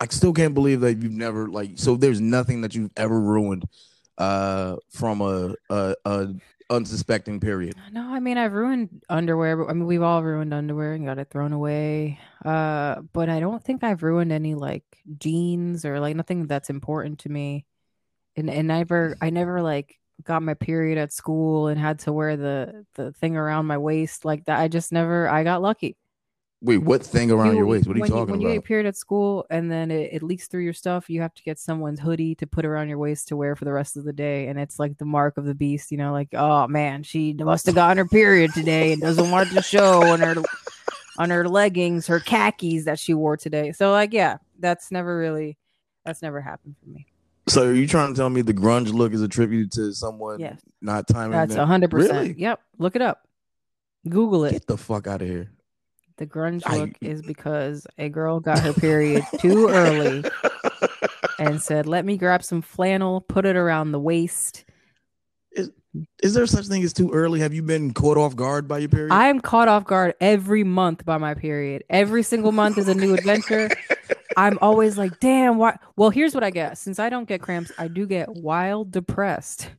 I 0.00 0.06
still 0.08 0.32
can't 0.32 0.54
believe 0.54 0.80
that 0.80 1.02
you've 1.02 1.12
never 1.12 1.48
like 1.48 1.72
so 1.74 1.96
there's 1.96 2.20
nothing 2.20 2.62
that 2.62 2.74
you've 2.74 2.90
ever 2.96 3.20
ruined 3.20 3.64
uh 4.16 4.76
from 4.88 5.20
a 5.20 5.54
a, 5.68 5.94
a 6.06 6.28
unsuspecting 6.70 7.38
period. 7.40 7.74
No, 7.92 8.02
I 8.08 8.20
mean 8.20 8.38
I've 8.38 8.54
ruined 8.54 9.02
underwear. 9.10 9.58
But, 9.58 9.68
I 9.68 9.74
mean 9.74 9.86
we've 9.86 10.02
all 10.02 10.22
ruined 10.22 10.54
underwear 10.54 10.94
and 10.94 11.04
got 11.04 11.18
it 11.18 11.28
thrown 11.28 11.52
away. 11.52 12.18
Uh, 12.42 13.02
but 13.12 13.28
I 13.28 13.40
don't 13.40 13.62
think 13.62 13.84
I've 13.84 14.02
ruined 14.02 14.32
any 14.32 14.54
like 14.54 14.84
jeans 15.18 15.84
or 15.84 16.00
like 16.00 16.16
nothing 16.16 16.46
that's 16.46 16.70
important 16.70 17.18
to 17.20 17.28
me. 17.28 17.66
And 18.36 18.48
and 18.48 18.68
never 18.68 19.16
I 19.20 19.28
never 19.28 19.60
like 19.60 19.99
got 20.24 20.42
my 20.42 20.54
period 20.54 20.98
at 20.98 21.12
school 21.12 21.68
and 21.68 21.80
had 21.80 21.98
to 22.00 22.12
wear 22.12 22.36
the 22.36 22.84
the 22.94 23.12
thing 23.12 23.36
around 23.36 23.66
my 23.66 23.78
waist 23.78 24.24
like 24.24 24.44
that. 24.46 24.60
I 24.60 24.68
just 24.68 24.92
never 24.92 25.28
I 25.28 25.44
got 25.44 25.62
lucky. 25.62 25.96
Wait, 26.62 26.78
what 26.78 27.02
thing 27.02 27.30
around 27.30 27.56
your 27.56 27.64
waist? 27.64 27.86
What 27.86 27.94
are 27.94 27.98
you 27.98 28.02
when 28.02 28.10
talking 28.10 28.32
when 28.32 28.40
you 28.42 28.52
get 28.52 28.64
period 28.64 28.84
at 28.84 28.94
school 28.94 29.46
and 29.48 29.70
then 29.70 29.90
it, 29.90 30.12
it 30.12 30.22
leaks 30.22 30.46
through 30.46 30.62
your 30.62 30.74
stuff, 30.74 31.08
you 31.08 31.22
have 31.22 31.32
to 31.34 31.42
get 31.42 31.58
someone's 31.58 32.00
hoodie 32.00 32.34
to 32.34 32.46
put 32.46 32.66
around 32.66 32.90
your 32.90 32.98
waist 32.98 33.28
to 33.28 33.36
wear 33.36 33.56
for 33.56 33.64
the 33.64 33.72
rest 33.72 33.96
of 33.96 34.04
the 34.04 34.12
day. 34.12 34.46
And 34.46 34.58
it's 34.58 34.78
like 34.78 34.98
the 34.98 35.06
mark 35.06 35.38
of 35.38 35.46
the 35.46 35.54
beast, 35.54 35.90
you 35.90 35.96
know, 35.96 36.12
like, 36.12 36.28
oh 36.34 36.68
man, 36.68 37.02
she 37.02 37.32
must 37.32 37.64
have 37.64 37.74
gotten 37.74 37.96
her 37.96 38.04
period 38.04 38.52
today 38.52 38.92
and 38.92 39.00
doesn't 39.00 39.30
want 39.30 39.50
to 39.52 39.62
show 39.62 40.02
on 40.02 40.20
her 40.20 40.34
on 41.18 41.30
her 41.30 41.48
leggings, 41.48 42.06
her 42.08 42.20
khakis 42.20 42.84
that 42.84 42.98
she 42.98 43.14
wore 43.14 43.38
today. 43.38 43.72
So 43.72 43.90
like, 43.90 44.12
yeah, 44.12 44.36
that's 44.58 44.90
never 44.90 45.16
really 45.16 45.56
that's 46.04 46.20
never 46.20 46.42
happened 46.42 46.76
for 46.82 46.90
me. 46.90 47.06
So 47.50 47.66
are 47.68 47.72
you 47.74 47.86
trying 47.86 48.14
to 48.14 48.18
tell 48.18 48.30
me 48.30 48.42
the 48.42 48.54
grunge 48.54 48.92
look 48.92 49.12
is 49.12 49.22
attributed 49.22 49.72
to 49.72 49.92
someone 49.92 50.40
Yes. 50.40 50.60
not 50.80 51.06
timing 51.08 51.32
That's 51.32 51.54
a 51.56 51.66
hundred 51.66 51.90
percent. 51.90 52.12
Really? 52.28 52.34
Yep. 52.40 52.60
Look 52.78 52.96
it 52.96 53.02
up. 53.02 53.26
Google 54.08 54.44
it. 54.44 54.52
Get 54.52 54.66
the 54.66 54.76
fuck 54.78 55.06
out 55.06 55.20
of 55.22 55.28
here. 55.28 55.50
The 56.16 56.26
grunge 56.26 56.62
I- 56.66 56.78
look 56.78 56.90
is 57.00 57.22
because 57.22 57.86
a 57.98 58.08
girl 58.08 58.40
got 58.40 58.60
her 58.60 58.72
period 58.72 59.24
too 59.40 59.68
early 59.68 60.24
and 61.38 61.60
said, 61.60 61.86
"Let 61.86 62.04
me 62.04 62.16
grab 62.16 62.42
some 62.42 62.62
flannel, 62.62 63.20
put 63.20 63.44
it 63.46 63.56
around 63.56 63.92
the 63.92 64.00
waist." 64.00 64.64
Is, 65.52 65.70
Is 66.22 66.34
there 66.34 66.46
such 66.46 66.66
thing 66.66 66.82
as 66.84 66.92
too 66.92 67.10
early? 67.10 67.40
Have 67.40 67.52
you 67.52 67.62
been 67.62 67.92
caught 67.92 68.16
off 68.16 68.36
guard 68.36 68.68
by 68.68 68.78
your 68.78 68.88
period? 68.88 69.12
I'm 69.12 69.40
caught 69.40 69.66
off 69.68 69.84
guard 69.84 70.14
every 70.20 70.62
month 70.62 71.04
by 71.04 71.18
my 71.18 71.34
period. 71.34 71.82
Every 71.90 72.22
single 72.22 72.52
month 72.52 72.78
is 72.78 72.86
a 72.88 72.94
new 72.94 73.14
adventure. 73.14 73.70
I'm 74.36 74.58
always 74.60 74.96
like, 74.98 75.20
"Damn, 75.20 75.58
why?" 75.58 75.78
Well, 75.96 76.10
here's 76.10 76.34
what 76.34 76.44
I 76.44 76.50
get. 76.50 76.78
Since 76.78 76.98
I 76.98 77.08
don't 77.08 77.28
get 77.28 77.40
cramps, 77.40 77.72
I 77.78 77.88
do 77.88 78.06
get 78.06 78.28
wild 78.28 78.90
depressed. 78.90 79.70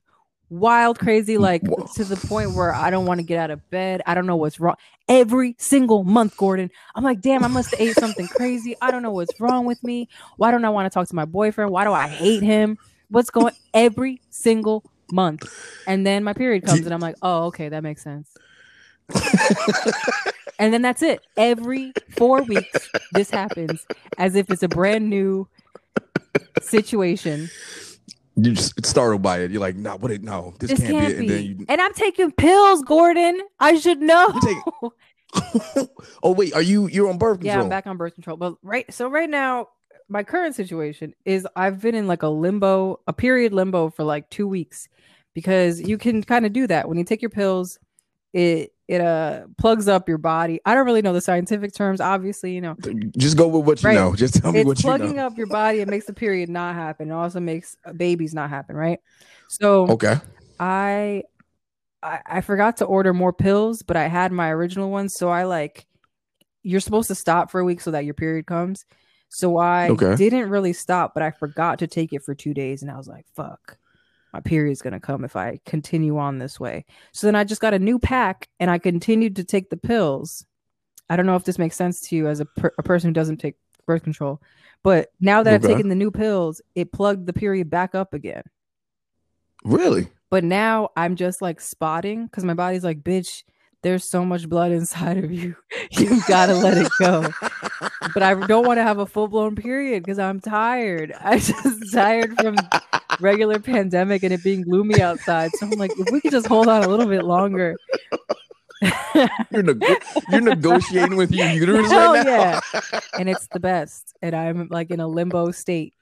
Wild 0.50 1.00
crazy 1.00 1.38
like 1.38 1.66
Whoa. 1.66 1.88
to 1.96 2.04
the 2.04 2.18
point 2.28 2.54
where 2.54 2.74
I 2.74 2.90
don't 2.90 3.06
want 3.06 3.20
to 3.20 3.26
get 3.26 3.40
out 3.40 3.52
of 3.52 3.70
bed. 3.70 4.02
I 4.06 4.14
don't 4.14 4.26
know 4.26 4.36
what's 4.36 4.60
wrong. 4.60 4.76
Every 5.08 5.56
single 5.58 6.04
month, 6.04 6.36
Gordon. 6.36 6.70
I'm 6.94 7.04
like, 7.04 7.22
"Damn, 7.22 7.44
I 7.46 7.48
must 7.48 7.72
have 7.72 7.80
ate 7.80 7.96
something 7.96 8.28
crazy. 8.28 8.76
I 8.82 8.92
don't 8.92 9.02
know 9.02 9.12
what's 9.12 9.40
wrong 9.40 9.66
with 9.66 9.82
me. 9.84 10.10
Why 10.36 10.52
don't 10.52 10.66
I 10.66 10.70
want 10.70 10.92
to 10.92 10.94
talk 10.94 11.08
to 11.08 11.16
my 11.16 11.26
boyfriend? 11.26 11.72
Why 11.72 11.86
do 11.86 11.94
I 11.94 12.08
hate 12.08 12.44
him? 12.44 12.78
What's 13.10 13.30
going 13.30 13.54
every 13.74 14.22
single 14.30 14.84
month?" 15.12 15.50
And 15.88 16.06
then 16.06 16.24
my 16.24 16.34
period 16.34 16.66
comes 16.66 16.82
and 16.86 16.94
I'm 16.94 17.00
like, 17.00 17.16
"Oh, 17.22 17.46
okay, 17.46 17.70
that 17.70 17.82
makes 17.82 18.04
sense." 18.04 18.36
and 20.62 20.74
then 20.74 20.82
that's 20.82 21.02
it. 21.02 21.20
Every 21.36 21.92
four 22.16 22.44
weeks, 22.44 22.90
this 23.14 23.30
happens 23.30 23.86
as 24.18 24.36
if 24.36 24.50
it's 24.50 24.64
a 24.64 24.68
brand 24.70 25.10
new 25.10 25.48
situation. 26.62 27.50
you 28.36 28.54
just 28.54 28.86
startled 28.86 29.22
by 29.22 29.40
it. 29.40 29.52
You're 29.52 29.62
like, 29.62 29.76
nah, 29.76 29.98
what? 29.98 30.12
It, 30.12 30.24
no, 30.24 30.54
this, 30.60 30.70
This 30.72 30.80
can't, 30.80 30.92
can't 30.94 31.08
be. 31.08 31.14
it. 31.14 31.20
And 31.20 31.30
then 31.30 31.44
you 31.44 31.66
And 31.68 31.82
I'm 31.82 31.94
taking 31.94 32.32
pills, 32.32 32.82
Gordon. 32.84 33.42
I 33.60 33.78
should 33.78 34.02
know. 34.02 34.32
Take- 34.42 34.58
oh 36.24 36.34
wait, 36.34 36.54
are 36.54 36.62
you 36.62 36.88
you're 36.88 37.10
on 37.10 37.18
birth 37.18 37.40
control? 37.40 37.56
yeah, 37.58 37.62
I'm 37.62 37.70
back 37.70 37.88
on 37.88 37.98
birth 37.98 38.14
control. 38.14 38.38
But 38.38 38.56
right, 38.64 38.92
so 38.94 39.08
right 39.08 39.30
now, 39.30 39.70
my 40.10 40.24
current 40.24 40.56
situation 40.56 41.14
is 41.26 41.48
I've 41.56 41.82
been 41.82 41.96
in 41.96 42.06
like 42.08 42.22
a 42.24 42.28
limbo, 42.28 43.00
a 43.08 43.14
period 43.14 43.54
limbo 43.54 43.90
for 43.90 44.04
like 44.04 44.30
two 44.30 44.48
weeks, 44.48 44.90
because 45.34 45.80
you 45.80 45.98
can 45.98 46.22
kind 46.22 46.46
of 46.46 46.52
do 46.52 46.68
that 46.68 46.90
when 46.90 46.98
you 46.98 47.06
take 47.06 47.22
your 47.22 47.30
pills. 47.30 47.80
It 48.34 48.72
it 48.88 49.02
uh 49.02 49.48
plugs 49.58 49.88
up 49.88 50.10
your 50.10 50.18
body. 50.18 50.60
I 50.66 50.76
don't 50.76 50.86
really 50.86 51.02
know 51.02 51.14
the 51.14 51.22
scientific 51.22 51.74
terms. 51.74 52.02
Obviously, 52.02 52.54
you 52.54 52.62
know, 52.62 52.76
Just 53.18 53.38
go 53.38 53.48
with 53.48 53.66
what 53.66 53.82
you 53.82 53.88
Right. 53.90 53.96
know. 53.96 54.16
Just 54.16 54.36
tell 54.36 54.52
me 54.52 54.60
it's 54.60 54.68
what 54.68 54.80
you 54.80 54.90
know. 54.90 54.98
plugging 54.98 55.20
up 55.20 55.38
your 55.38 55.48
body. 55.48 55.80
It 55.82 55.88
makes 55.88 56.06
the 56.06 56.14
period 56.14 56.50
not 56.50 56.76
happen. 56.76 57.10
It 57.10 57.14
also 57.14 57.40
makes 57.40 57.76
uh, 57.86 57.94
babies 57.94 58.34
not 58.34 58.50
happen, 58.50 58.76
right? 58.76 59.00
So 59.48 59.88
Okay. 59.90 60.16
I, 60.60 61.24
I 62.04 62.20
I 62.26 62.42
forgot 62.42 62.78
to 62.78 62.86
order 62.86 63.14
more 63.14 63.34
pills, 63.34 63.82
but 63.82 63.98
I 63.98 64.08
had 64.08 64.32
my 64.32 64.50
original 64.50 64.90
ones. 64.92 65.14
So 65.16 65.30
I 65.30 65.44
like 65.44 65.86
you're 66.64 66.80
supposed 66.80 67.08
to 67.08 67.16
stop 67.16 67.50
for 67.52 67.60
a 67.60 67.66
week 67.66 67.82
so 67.82 67.92
that 67.92 68.06
your 68.06 68.14
period 68.14 68.46
comes. 68.46 68.86
So 69.30 69.58
I 69.58 69.90
Okay. 69.92 70.16
didn't 70.16 70.50
really 70.50 70.74
stop, 70.74 71.14
but 71.14 71.24
I 71.24 71.32
forgot 71.32 71.80
to 71.80 71.88
take 71.88 72.12
it 72.14 72.24
for 72.24 72.36
two 72.36 72.54
days, 72.54 72.82
and 72.82 72.92
I 72.92 72.98
was 72.98 73.08
like, 73.08 73.26
"Fuck, 73.36 73.78
my 74.34 74.40
period's 74.40 74.82
gonna 74.82 75.00
come 75.00 75.24
if 75.24 75.36
I 75.36 75.60
continue 75.66 76.18
on 76.18 76.40
this 76.40 76.60
way." 76.60 76.86
So 77.12 77.28
then 77.28 77.36
I 77.36 77.44
just 77.44 77.62
got 77.62 77.74
a 77.74 77.80
new 77.80 78.00
pack, 78.00 78.50
and 78.60 78.70
I 78.70 78.78
continued 78.78 79.36
to 79.38 79.44
take 79.44 79.70
the 79.70 79.78
pills. 79.78 80.46
I 81.10 81.16
don't 81.16 81.26
know 81.26 81.36
if 81.36 81.44
this 81.44 81.60
makes 81.60 81.76
sense 81.76 82.02
to 82.02 82.16
you 82.16 82.28
as 82.28 82.40
a, 82.40 82.46
per- 82.46 82.74
a 82.78 82.84
person 82.84 83.10
who 83.10 83.14
doesn't 83.14 83.38
take 83.38 83.56
birth 83.86 84.04
control, 84.04 84.42
but 84.84 85.10
now 85.20 85.44
that 85.44 85.54
I've 85.54 85.62
taken 85.62 85.90
the 85.90 85.96
new 85.96 86.12
pills, 86.12 86.62
it 86.76 86.92
plugged 86.92 87.26
the 87.26 87.34
period 87.34 87.70
back 87.70 87.96
up 87.96 88.14
again. 88.14 88.44
Really? 89.64 90.08
But 90.30 90.44
now 90.44 90.90
I'm 90.96 91.16
just 91.16 91.42
like 91.42 91.60
spotting 91.60 92.26
because 92.26 92.44
my 92.44 92.54
body's 92.54 92.84
like, 92.84 93.02
bitch, 93.02 93.44
there's 93.84 94.06
so 94.06 94.24
much 94.24 94.48
blood 94.48 94.72
inside 94.72 95.18
of 95.18 95.32
you. 95.32 95.56
you've 95.92 96.26
gotta 96.26 96.56
let 96.56 96.78
it 96.78 96.92
go. 97.00 97.28
But 98.14 98.24
I 98.24 98.34
don't 98.34 98.66
want 98.66 98.78
to 98.78 98.84
have 98.84 99.00
a 99.00 99.06
full 99.06 99.28
blown 99.28 99.56
period 99.56 100.04
because 100.04 100.20
I'm 100.20 100.40
tired. 100.40 101.14
I'm 101.22 101.40
just 101.40 101.94
tired 101.94 102.36
from 102.40 102.56
regular 103.20 103.60
pandemic 103.60 104.24
and 104.24 104.34
it 104.34 104.44
being 104.44 104.62
gloomy 104.64 105.02
outside. 105.02 105.52
So 105.54 105.68
I'm 105.68 105.72
like, 105.74 105.92
if 105.98 106.12
we 106.12 106.22
could 106.22 106.32
just 106.32 106.48
hold 106.48 106.68
on 106.68 106.84
a 106.84 106.88
little 106.88 107.06
bit 107.08 107.24
longer. 107.24 107.78
You're, 109.52 109.64
you're 110.32 110.42
negotiating 110.42 111.16
with 111.16 111.32
your 111.32 111.48
uterus 111.50 111.92
Hell 111.92 112.14
right 112.14 112.26
now. 112.26 112.62
yeah. 112.74 113.00
and 113.20 113.30
it's 113.30 113.48
the 113.48 113.60
best. 113.60 114.16
And 114.24 114.36
I'm 114.36 114.70
like 114.72 114.90
in 114.90 115.00
a 115.00 115.08
limbo 115.08 115.52
state. 115.52 115.94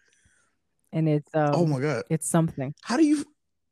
And 0.94 1.10
it's 1.10 1.30
um 1.34 1.52
oh 1.54 1.66
my 1.66 1.82
god. 1.82 2.04
it's 2.10 2.30
something. 2.30 2.74
How 2.82 2.96
do 2.96 3.06
you? 3.06 3.26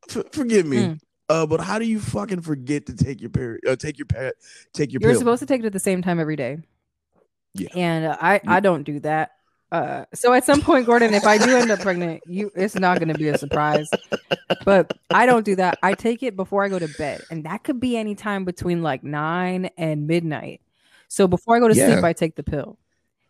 F- 0.10 0.26
forgive 0.34 0.66
me. 0.66 0.78
Mm. 0.78 1.00
Uh, 1.30 1.46
but 1.46 1.60
how 1.60 1.80
do 1.80 1.86
you 1.86 2.00
fucking 2.00 2.42
forget 2.42 2.86
to 2.88 2.96
take 2.96 3.22
your 3.22 3.30
period? 3.30 3.62
Uh, 3.68 3.76
take 3.76 3.98
your 3.98 4.06
pad. 4.06 4.34
Take 4.74 4.92
your 4.92 5.02
You're 5.02 5.12
pill. 5.12 5.20
supposed 5.20 5.40
to 5.40 5.46
take 5.46 5.62
it 5.62 5.66
at 5.66 5.74
the 5.74 5.80
same 5.80 6.02
time 6.02 6.20
every 6.20 6.36
day. 6.36 6.58
Yeah. 7.54 7.70
And 7.76 8.06
uh, 8.06 8.18
I 8.20 8.42
I 8.48 8.60
don't 8.60 8.84
do 8.84 9.00
that. 9.02 9.32
Uh, 9.72 10.06
so 10.14 10.34
at 10.34 10.46
some 10.46 10.62
point, 10.62 10.86
Gordon, 10.86 11.14
if 11.14 11.26
I 11.26 11.38
do 11.38 11.56
end 11.56 11.72
up 11.72 11.82
pregnant, 11.82 12.24
you 12.26 12.52
it's 12.56 12.76
not 12.76 13.00
going 13.00 13.10
to 13.10 13.16
be 13.16 13.30
a 13.30 13.36
surprise. 13.36 13.94
But 14.64 14.94
I 15.14 15.26
don't 15.26 15.46
do 15.46 15.56
that. 15.56 15.78
I 15.84 15.94
take 15.94 16.24
it 16.24 16.36
before 16.36 16.64
I 16.64 16.70
go 16.70 16.80
to 16.80 16.88
bed, 16.88 17.26
and 17.30 17.46
that 17.46 17.64
could 17.64 17.80
be 17.80 17.98
any 17.98 18.16
time 18.16 18.46
between 18.46 18.82
like 18.84 19.04
nine 19.04 19.70
and 19.78 20.08
midnight. 20.08 20.62
So 21.08 21.28
before 21.28 21.56
I 21.56 21.60
go 21.60 21.68
to 21.68 21.76
Yeah. 21.76 21.86
sleep, 21.88 22.04
I 22.04 22.14
take 22.14 22.36
the 22.36 22.44
pill. 22.44 22.78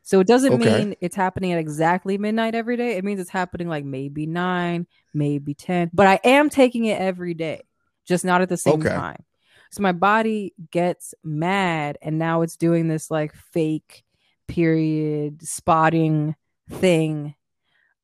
So 0.04 0.20
it 0.22 0.28
doesn't 0.28 0.54
Okay. 0.54 0.80
mean 0.80 0.96
it's 1.02 1.16
happening 1.16 1.52
at 1.52 1.60
exactly 1.60 2.18
midnight 2.18 2.56
every 2.56 2.78
day. 2.78 2.98
It 2.98 3.04
means 3.04 3.20
it's 3.20 3.30
happening 3.30 3.68
like 3.68 3.84
maybe 3.84 4.26
nine, 4.26 4.88
maybe 5.14 5.54
ten. 5.54 5.92
But 5.94 6.08
I 6.08 6.20
am 6.24 6.50
taking 6.50 6.86
it 6.86 7.00
every 7.00 7.34
day, 7.34 7.64
just 8.06 8.24
not 8.24 8.42
at 8.42 8.50
the 8.50 8.58
same 8.58 8.80
Okay. 8.80 8.90
time. 8.90 9.24
So 9.70 9.84
my 9.84 9.92
body 9.92 10.54
gets 10.72 11.14
mad, 11.24 11.98
and 12.02 12.18
now 12.18 12.42
it's 12.42 12.56
doing 12.56 12.88
this 12.88 13.12
like 13.12 13.34
fake 13.34 14.06
period 14.48 15.42
spotting 15.48 16.36
thing. 16.70 17.36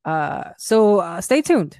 Uh, 0.06 0.52
so 0.58 1.00
uh, 1.00 1.22
stay 1.22 1.42
tuned. 1.42 1.80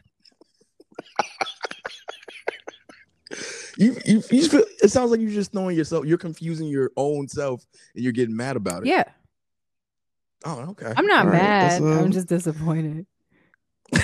You, 3.76 3.98
you, 4.06 4.22
you 4.30 4.40
just 4.40 4.52
feel, 4.52 4.64
it 4.84 4.90
sounds 4.90 5.10
like 5.10 5.20
you're 5.20 5.32
just 5.32 5.52
throwing 5.52 5.76
yourself. 5.76 6.06
You're 6.06 6.20
confusing 6.20 6.68
your 6.68 6.92
own 6.96 7.28
self, 7.28 7.66
and 7.96 8.04
you're 8.04 8.14
getting 8.14 8.36
mad 8.36 8.56
about 8.56 8.84
it. 8.84 8.90
Yeah, 8.90 9.06
Oh, 10.46 10.60
okay. 10.72 10.94
I'm 10.96 11.06
not 11.06 11.26
All 11.26 11.32
right, 11.32 11.40
that's, 11.40 11.80
mad. 11.80 11.94
I'm 11.94 12.06
um, 12.06 12.12
just 12.12 12.28
disappointed. 12.28 13.06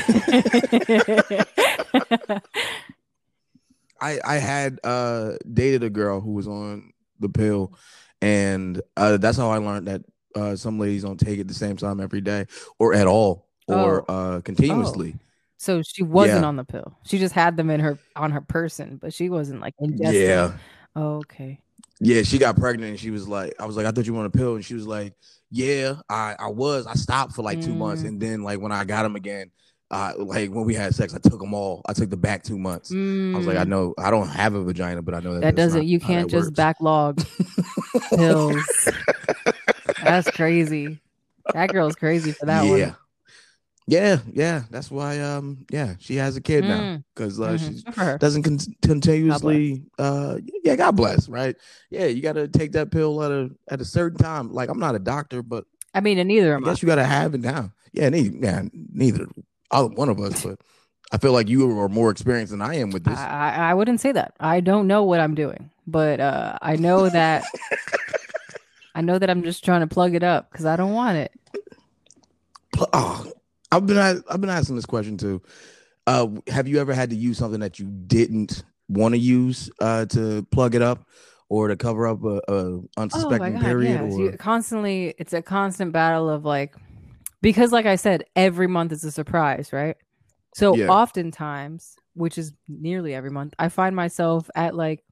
I 4.02 4.20
I 4.24 4.36
had 4.36 4.80
uh 4.84 5.34
dated 5.52 5.84
a 5.84 5.90
girl 5.90 6.22
who 6.22 6.34
was 6.34 6.48
on 6.48 6.92
the 7.20 7.30
pill, 7.30 7.74
and 8.22 8.80
uh 8.96 9.18
that's 9.18 9.38
how 9.38 9.50
I 9.50 9.58
learned 9.58 9.88
that 9.88 10.04
uh 10.36 10.56
some 10.56 10.80
ladies 10.80 11.04
don't 11.04 11.20
take 11.20 11.40
it 11.40 11.48
the 11.48 11.54
same 11.54 11.76
time 11.78 12.00
every 12.00 12.22
day 12.22 12.46
or 12.78 12.94
at 12.94 13.08
all 13.08 13.48
or 13.68 14.04
uh 14.10 14.42
continuously. 14.42 15.16
so 15.58 15.82
she 15.82 16.04
wasn't 16.04 16.44
Yeah. 16.44 16.48
on 16.48 16.56
the 16.56 16.64
pill. 16.64 16.98
She 17.06 17.18
just 17.20 17.34
had 17.34 17.58
them 17.58 17.70
in 17.70 17.80
her 17.80 17.98
on 18.16 18.32
her 18.32 18.42
person, 18.42 18.98
but 19.02 19.14
she 19.14 19.30
wasn't 19.30 19.62
like 19.62 19.74
ingesting. 19.82 20.14
Yeah. 20.14 20.52
Oh, 20.96 21.18
okay. 21.18 21.60
Yeah, 22.02 22.22
she 22.22 22.38
got 22.38 22.56
pregnant 22.56 22.92
and 22.92 23.00
she 23.00 23.12
was 23.12 23.28
like, 23.28 23.54
I 23.60 23.66
was 23.66 23.76
like, 23.76 23.86
I 23.86 23.92
thought 23.92 24.06
you 24.08 24.14
were 24.14 24.22
on 24.22 24.26
a 24.26 24.30
pill. 24.30 24.56
And 24.56 24.64
she 24.64 24.74
was 24.74 24.88
like, 24.88 25.14
Yeah, 25.52 25.96
I, 26.10 26.36
I 26.40 26.48
was. 26.48 26.88
I 26.88 26.94
stopped 26.94 27.34
for 27.34 27.42
like 27.42 27.60
two 27.62 27.76
months. 27.76 28.04
Mm. 28.04 28.08
And 28.08 28.22
then 28.22 28.44
like 28.44 28.60
when 28.62 28.72
I 28.72 28.86
got 28.86 29.06
him 29.06 29.16
again, 29.16 29.52
uh 29.92 30.14
like 30.18 30.50
when 30.52 30.66
we 30.66 30.76
had 30.76 30.94
sex, 30.96 31.14
I 31.14 31.18
took 31.18 31.40
them 31.42 31.54
all. 31.54 31.82
I 31.88 31.94
took 31.94 32.10
the 32.10 32.18
back 32.18 32.44
two 32.44 32.58
months. 32.58 32.92
I 32.92 33.38
was 33.38 33.48
like, 33.48 33.58
I 33.58 33.66
Mm, 33.66 33.68
know 33.68 33.94
I 33.98 34.12
don't 34.12 34.28
have 34.30 34.54
a 34.54 34.64
vagina, 34.64 35.02
but 35.02 35.14
I 35.14 35.20
know 35.20 35.34
that, 35.34 35.42
that 35.42 35.56
doesn't. 35.56 35.88
You 35.88 36.00
can't 36.00 36.30
just 36.30 36.48
works. 36.48 36.56
backlog 36.58 37.22
pills. 38.16 38.94
That's 40.10 40.30
crazy. 40.32 41.00
That 41.54 41.72
girl's 41.72 41.96
crazy 41.96 42.32
for 42.32 42.46
that 42.46 42.66
yeah. 42.66 42.70
one. 42.70 42.96
Yeah, 43.88 44.20
yeah. 44.32 44.64
That's 44.70 44.92
why 44.92 45.20
um 45.20 45.66
yeah, 45.72 45.96
she 46.00 46.16
has 46.18 46.38
a 46.38 46.42
kid 46.42 46.64
now 46.66 46.78
Mm, 46.78 47.04
because 47.16 47.40
uh, 47.40 47.54
mhm. 47.54 47.60
she 47.60 47.84
Good 47.84 47.96
for 47.96 48.04
her. 48.04 48.18
doesn't 48.20 48.44
con- 48.44 48.76
continuously 48.84 49.84
uh 49.98 50.38
yeah, 50.64 50.76
God 50.76 50.96
bless, 50.96 51.28
right? 51.28 51.56
Yeah, 51.90 52.06
you 52.06 52.22
got 52.22 52.34
to 52.34 52.48
take 52.48 52.74
that 52.74 52.92
pill 52.92 53.22
at 53.24 53.32
a 53.32 53.50
at 53.70 53.82
a 53.82 53.86
certain 53.86 54.18
time. 54.20 54.54
Like 54.54 54.70
I'm 54.70 54.80
not 54.80 54.94
a 54.96 55.00
doctor, 55.00 55.42
but 55.42 55.66
I 55.96 56.02
mean, 56.02 56.20
and 56.20 56.28
neither 56.28 56.54
I 56.54 56.58
am 56.58 56.66
I. 56.66 56.70
guess 56.70 56.84
you 56.84 56.88
got 56.88 56.96
to 56.96 57.04
have 57.04 57.34
it 57.34 57.42
now. 57.42 57.72
Yeah, 57.92 58.10
neither, 58.10 58.38
yeah, 58.38 58.62
neither 58.94 59.28
either 59.72 59.88
one 59.88 60.10
of 60.10 60.20
us, 60.20 60.44
but 60.46 60.60
I 61.12 61.18
feel 61.18 61.32
like 61.32 61.50
you 61.50 61.80
are 61.80 61.90
more 61.90 62.12
experienced 62.12 62.52
than 62.52 62.62
I 62.62 62.76
am 62.76 62.92
with 62.92 63.08
I, 63.08 63.10
this. 63.12 63.20
I 63.20 63.56
I 63.72 63.74
wouldn't 63.74 64.02
say 64.02 64.12
that. 64.12 64.36
I 64.40 64.60
don't 64.60 64.86
know 64.86 65.04
what 65.04 65.20
I'm 65.20 65.34
doing, 65.34 65.72
but 65.88 66.20
uh, 66.20 66.60
I 66.62 66.76
know 66.76 67.10
that 67.10 67.44
I 68.96 69.02
know 69.02 69.20
that 69.20 69.30
I'm 69.30 69.44
just 69.44 69.64
trying 69.64 69.82
to 69.82 69.88
plug 69.88 70.16
it 70.16 70.24
up 70.24 70.52
because 70.52 70.66
I 70.66 70.76
don't 70.76 70.94
want 70.94 71.18
it. 71.18 71.32
Oh, 72.94 73.32
I've 73.72 73.86
been 73.86 73.98
I've 73.98 74.42
been 74.42 74.50
asking 74.50 74.76
this 74.76 74.86
question 74.86 75.18
too. 75.18 75.42
Uh, 76.08 76.28
have 76.48 76.68
you 76.68 76.80
ever 76.80 76.94
had 76.94 77.10
to 77.12 77.16
use 77.16 77.38
something 77.38 77.60
that 77.60 77.78
you 77.78 77.86
didn't 77.86 78.64
want 78.88 79.14
to 79.14 79.20
use 79.20 79.70
uh, 79.80 80.06
to 80.08 80.44
plug 80.52 80.74
it 80.76 80.82
up 80.82 81.06
or 81.50 81.68
to 81.68 81.76
cover 81.76 82.08
up 82.08 82.24
a, 82.24 82.42
a 82.48 82.52
Oh 82.52 82.82
my 82.82 82.82
unsuspecting 82.98 83.54
god, 83.54 83.62
period? 83.62 84.02
yeah. 84.02 84.04
Or 84.04 84.38
constantly, 84.38 85.14
it's 85.18 85.34
a 85.34 85.42
constant 85.42 85.92
battle 85.92 86.30
of 86.30 86.46
like, 86.46 86.76
because 87.42 87.72
like 87.72 87.86
I 87.86 87.96
said, 87.96 88.26
every 88.36 88.68
month 88.68 88.92
is 88.92 89.04
a 89.04 89.12
surprise, 89.12 89.72
right? 89.72 89.96
So 90.56 90.76
Yeah. 90.76 90.88
oftentimes, 90.90 91.96
which 92.14 92.38
is 92.38 92.54
nearly 92.68 93.14
every 93.14 93.30
month, 93.32 93.54
I 93.60 93.70
find 93.70 93.96
myself 93.96 94.50
at 94.56 94.76
like 94.76 95.04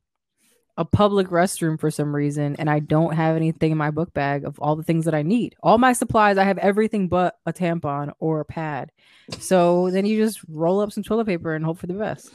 a 0.77 0.85
public 0.85 1.27
restroom 1.27 1.79
for 1.79 1.89
some 1.89 2.15
reason, 2.15 2.55
and 2.59 2.69
I 2.69 2.79
don't 2.79 3.15
have 3.15 3.35
anything 3.35 3.71
in 3.71 3.77
my 3.77 3.89
book 3.91 4.13
bag 4.13 4.45
of 4.45 4.59
all 4.59 4.75
the 4.75 4.83
things 4.83 5.05
that 5.05 5.15
I 5.15 5.23
need. 5.23 5.55
All 5.63 5.77
my 5.77 5.93
supplies, 5.93 6.37
I 6.37 6.43
have 6.43 6.59
everything 6.59 7.07
but 7.07 7.37
a 7.45 7.53
tampon 7.53 8.13
or 8.19 8.39
a 8.39 8.45
pad. 8.45 8.91
So 9.39 9.89
then 9.89 10.05
you 10.05 10.23
just 10.23 10.39
roll 10.47 10.79
up 10.79 10.91
some 10.91 11.03
toilet 11.03 11.25
paper 11.25 11.55
and 11.55 11.65
hope 11.65 11.79
for 11.79 11.87
the 11.87 11.93
best. 11.93 12.31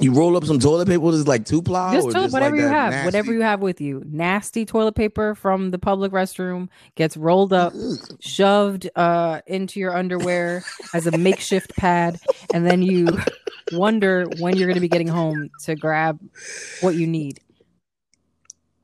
You 0.00 0.12
roll 0.12 0.36
up 0.36 0.44
some 0.44 0.58
toilet 0.58 0.88
paper 0.88 1.00
with 1.00 1.28
like 1.28 1.44
two 1.44 1.62
ply 1.62 1.94
just 1.94 2.06
toilet, 2.06 2.14
just 2.24 2.32
whatever 2.32 2.56
like 2.56 2.62
you 2.62 2.68
have, 2.68 2.90
nasty- 2.92 3.04
whatever 3.06 3.32
you 3.32 3.40
have 3.42 3.60
with 3.60 3.80
you. 3.80 4.02
Nasty 4.06 4.64
toilet 4.64 4.94
paper 4.96 5.34
from 5.36 5.70
the 5.70 5.78
public 5.78 6.10
restroom 6.10 6.68
gets 6.96 7.16
rolled 7.16 7.52
up, 7.52 7.72
shoved 8.20 8.90
uh, 8.96 9.40
into 9.46 9.78
your 9.78 9.96
underwear 9.96 10.64
as 10.94 11.06
a 11.06 11.16
makeshift 11.16 11.76
pad, 11.76 12.18
and 12.52 12.66
then 12.66 12.82
you 12.82 13.06
wonder 13.72 14.24
when 14.40 14.56
you're 14.56 14.66
going 14.66 14.74
to 14.74 14.80
be 14.80 14.88
getting 14.88 15.08
home 15.08 15.48
to 15.62 15.76
grab 15.76 16.18
what 16.80 16.96
you 16.96 17.06
need. 17.06 17.38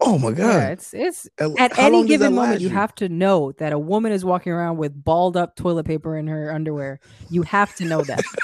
Oh 0.03 0.17
my 0.19 0.31
Yeah, 0.31 0.35
god! 0.37 0.73
it's 0.73 0.95
it's 0.95 1.29
Uh, 1.39 1.51
at 1.59 1.77
any 1.79 1.91
long 1.97 2.07
does 2.07 2.09
that 2.09 2.09
given 2.09 2.35
moment 2.35 2.53
last 2.53 2.61
you 2.63 2.71
have 2.71 2.95
to 2.95 3.09
know 3.11 3.53
that 3.59 3.73
a 3.75 3.79
woman 3.79 4.13
is 4.13 4.25
walking 4.25 4.51
around 4.53 4.79
with 4.79 5.05
balled 5.05 5.37
up 5.37 5.57
toilet 5.57 5.85
paper 5.85 6.17
in 6.17 6.27
her 6.29 6.51
underwear. 6.53 7.01
You 7.29 7.43
have 7.43 7.75
to 7.77 7.85
know 7.85 8.03
that. 8.05 8.23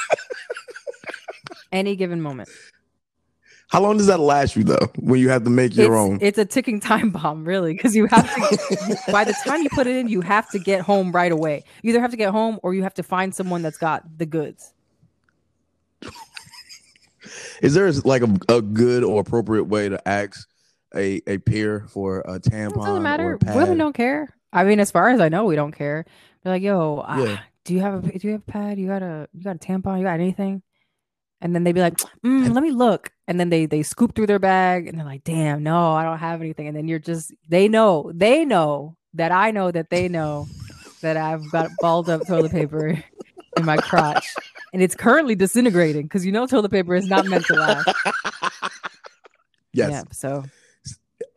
any 1.73 1.97
given 1.97 2.21
moment. 2.21 2.49
How 3.69 3.81
long 3.81 3.97
does 3.97 4.07
that 4.07 4.21
last 4.21 4.55
you 4.55 4.63
though? 4.63 4.93
When 4.97 5.19
you 5.19 5.29
have 5.31 5.43
to 5.45 5.51
make 5.51 5.75
your 5.75 5.87
it's, 5.87 6.01
own? 6.01 6.19
it's 6.21 6.39
a 6.39 6.45
ticking 6.45 6.79
time 6.79 7.11
bomb, 7.11 7.45
really, 7.45 7.75
because 7.75 7.97
you 7.97 8.07
have 8.07 8.33
to. 8.33 8.97
by 9.13 9.25
the 9.25 9.35
time 9.45 9.63
you 9.63 9.69
put 9.71 9.87
it 9.87 9.97
in, 9.97 10.09
you 10.09 10.21
have 10.21 10.49
to 10.51 10.59
get 10.59 10.83
home 10.83 11.11
right 11.11 11.33
away. 11.33 11.65
You 11.83 11.91
either 11.91 12.01
have 12.01 12.13
to 12.13 12.17
get 12.17 12.31
home 12.31 12.61
or 12.63 12.75
you 12.75 12.85
have 12.85 12.95
to 12.95 13.03
find 13.03 13.35
someone 13.35 13.63
that's 13.63 13.79
got 13.79 14.19
the 14.19 14.27
goods. 14.27 14.73
Is 17.61 17.75
there 17.75 17.91
like 17.91 18.23
a, 18.23 18.39
a 18.49 18.63
good 18.63 19.03
or 19.03 19.21
appropriate 19.21 19.65
way 19.65 19.89
to 19.89 20.09
ask 20.09 20.49
a, 20.95 21.21
a 21.27 21.39
peer 21.39 21.87
for 21.89 22.21
a 22.21 22.39
tampon? 22.39 22.71
It 22.71 22.87
doesn't 22.87 23.03
matter. 23.03 23.39
Women 23.47 23.79
don't 23.79 23.95
care. 23.95 24.37
I 24.53 24.65
mean, 24.65 24.79
as 24.79 24.91
far 24.91 25.09
as 25.09 25.21
I 25.21 25.29
know, 25.29 25.45
we 25.45 25.57
don't 25.57 25.73
care. 25.73 26.07
They're 26.43 26.53
like, 26.53 26.63
yo, 26.63 27.03
ah, 27.05 27.43
do 27.65 27.75
you 27.75 27.81
have 27.81 28.05
a 28.05 28.19
do 28.19 28.29
you 28.29 28.33
have 28.33 28.43
a 28.43 28.51
pad? 28.53 28.79
You 28.79 28.87
got 28.87 29.03
a 29.03 29.29
you 29.33 29.43
got 29.43 29.57
a 29.57 29.59
tampon? 29.59 29.99
You 29.99 30.05
got 30.05 30.15
anything? 30.15 30.63
And 31.41 31.55
then 31.55 31.65
they'd 31.65 31.73
be 31.73 31.81
like, 31.81 31.97
mm, 32.25 32.53
let 32.55 32.63
me 32.63 32.71
look. 32.71 33.11
And 33.29 33.39
then 33.39 33.51
they 33.51 33.67
they 33.67 33.83
scoop 33.83 34.15
through 34.15 34.27
their 34.29 34.39
bag 34.39 34.87
and 34.89 34.99
they're 34.99 35.07
like, 35.07 35.25
damn, 35.25 35.63
no, 35.63 35.93
I 35.93 36.03
don't 36.05 36.19
have 36.19 36.41
anything. 36.41 36.67
And 36.69 36.77
then 36.77 36.89
you're 36.89 36.99
just 36.99 37.33
they 37.49 37.69
know, 37.69 38.11
they 38.15 38.45
know 38.45 38.97
that 39.15 39.33
I 39.33 39.51
know 39.51 39.71
that 39.71 39.91
they 39.91 40.09
know 40.09 40.49
that 41.03 41.17
I've 41.17 41.51
got 41.51 41.71
balled 41.81 42.09
up 42.09 42.27
toilet 42.27 42.53
paper 42.53 43.03
in 43.57 43.65
my 43.65 43.79
crotch. 43.79 44.27
And 44.73 44.83
it's 44.83 44.95
currently 44.95 45.35
disintegrating 45.35 46.03
because 46.03 46.25
you 46.27 46.33
know 46.33 46.47
toilet 46.47 46.71
paper 46.71 46.95
is 46.95 47.07
not 47.07 47.27
meant 47.27 47.47
to 47.47 47.55
last. 47.57 47.87
Yes. 49.73 49.91
Yeah. 49.91 50.03
So 50.13 50.45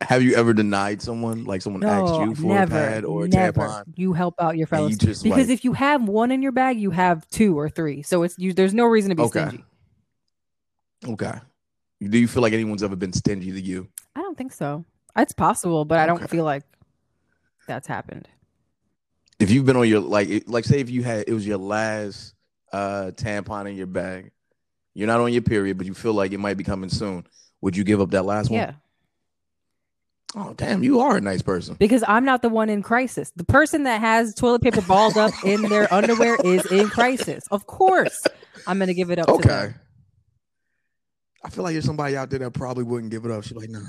Have 0.02 0.22
you 0.22 0.34
ever 0.34 0.54
denied 0.54 1.02
someone, 1.02 1.44
like 1.44 1.62
someone 1.62 1.84
asked 1.84 2.18
you 2.18 2.34
for 2.34 2.46
never, 2.54 2.78
a 2.78 2.90
pad 2.90 3.04
or 3.04 3.24
a 3.24 3.28
never. 3.28 3.60
tampon? 3.60 3.84
You 3.96 4.12
help 4.12 4.34
out 4.40 4.56
your 4.56 4.66
fellows 4.66 4.92
you 4.92 4.98
because 4.98 5.24
like, 5.24 5.48
if 5.48 5.64
you 5.64 5.72
have 5.74 6.08
one 6.08 6.30
in 6.30 6.42
your 6.42 6.52
bag, 6.52 6.78
you 6.80 6.90
have 6.90 7.28
two 7.30 7.58
or 7.58 7.68
three. 7.68 8.02
So 8.02 8.22
it's 8.22 8.38
you. 8.38 8.52
There's 8.52 8.74
no 8.74 8.86
reason 8.86 9.10
to 9.10 9.14
be 9.14 9.22
Okay. 9.22 9.46
stingy. 9.46 9.64
Okay. 11.06 11.34
Do 12.02 12.18
you 12.18 12.26
feel 12.28 12.42
like 12.42 12.52
anyone's 12.52 12.82
ever 12.82 12.96
been 12.96 13.12
stingy 13.12 13.52
to 13.52 13.60
you? 13.60 13.88
I 14.16 14.22
don't 14.22 14.36
think 14.36 14.52
so. 14.52 14.84
It's 15.16 15.32
possible, 15.32 15.84
but 15.84 15.98
I 15.98 16.06
don't 16.06 16.16
Okay. 16.22 16.26
feel 16.28 16.44
like 16.44 16.62
that's 17.66 17.86
happened. 17.86 18.28
If 19.38 19.50
you've 19.50 19.64
been 19.66 19.76
on 19.76 19.88
your 19.88 20.00
like, 20.00 20.44
like 20.46 20.64
say 20.64 20.80
if 20.80 20.90
you 20.90 21.02
had 21.02 21.24
it 21.26 21.32
was 21.32 21.46
your 21.46 21.58
last 21.58 22.34
uh 22.72 23.10
tampon 23.14 23.68
in 23.68 23.76
your 23.76 23.86
bag, 23.86 24.30
you're 24.94 25.06
not 25.06 25.20
on 25.20 25.32
your 25.32 25.42
period, 25.42 25.76
but 25.78 25.86
you 25.86 25.94
feel 25.94 26.12
like 26.14 26.32
it 26.32 26.38
might 26.38 26.56
be 26.56 26.64
coming 26.64 26.90
soon. 26.90 27.26
Would 27.60 27.76
you 27.76 27.84
give 27.84 28.00
up 28.00 28.10
that 28.10 28.24
last 28.24 28.50
Yeah. 28.50 28.58
one? 28.66 28.68
Yeah. 28.68 28.74
Oh 30.36 30.54
damn, 30.54 30.84
you 30.84 31.00
are 31.00 31.16
a 31.16 31.20
nice 31.20 31.42
person. 31.42 31.74
Because 31.78 32.04
I'm 32.06 32.24
not 32.24 32.40
the 32.42 32.48
one 32.48 32.68
in 32.70 32.82
crisis. 32.82 33.32
The 33.34 33.44
person 33.44 33.82
that 33.84 34.00
has 34.00 34.32
toilet 34.34 34.62
paper 34.62 34.80
balled 34.82 35.16
up 35.18 35.32
in 35.44 35.62
their 35.62 35.92
underwear 35.92 36.36
is 36.44 36.64
in 36.66 36.88
crisis. 36.88 37.44
Of 37.50 37.66
course, 37.66 38.26
I'm 38.66 38.78
gonna 38.78 38.94
give 38.94 39.10
it 39.10 39.18
up 39.18 39.26
to 39.26 39.32
Okay. 39.34 39.74
I 41.42 41.48
feel 41.50 41.64
like 41.64 41.72
there's 41.72 41.84
somebody 41.86 42.16
out 42.16 42.28
there 42.30 42.38
that 42.40 42.50
probably 42.52 42.84
wouldn't 42.84 43.10
give 43.10 43.24
it 43.24 43.30
up. 43.30 43.44
She's 43.44 43.56
like, 43.56 43.70
nah. 43.70 43.80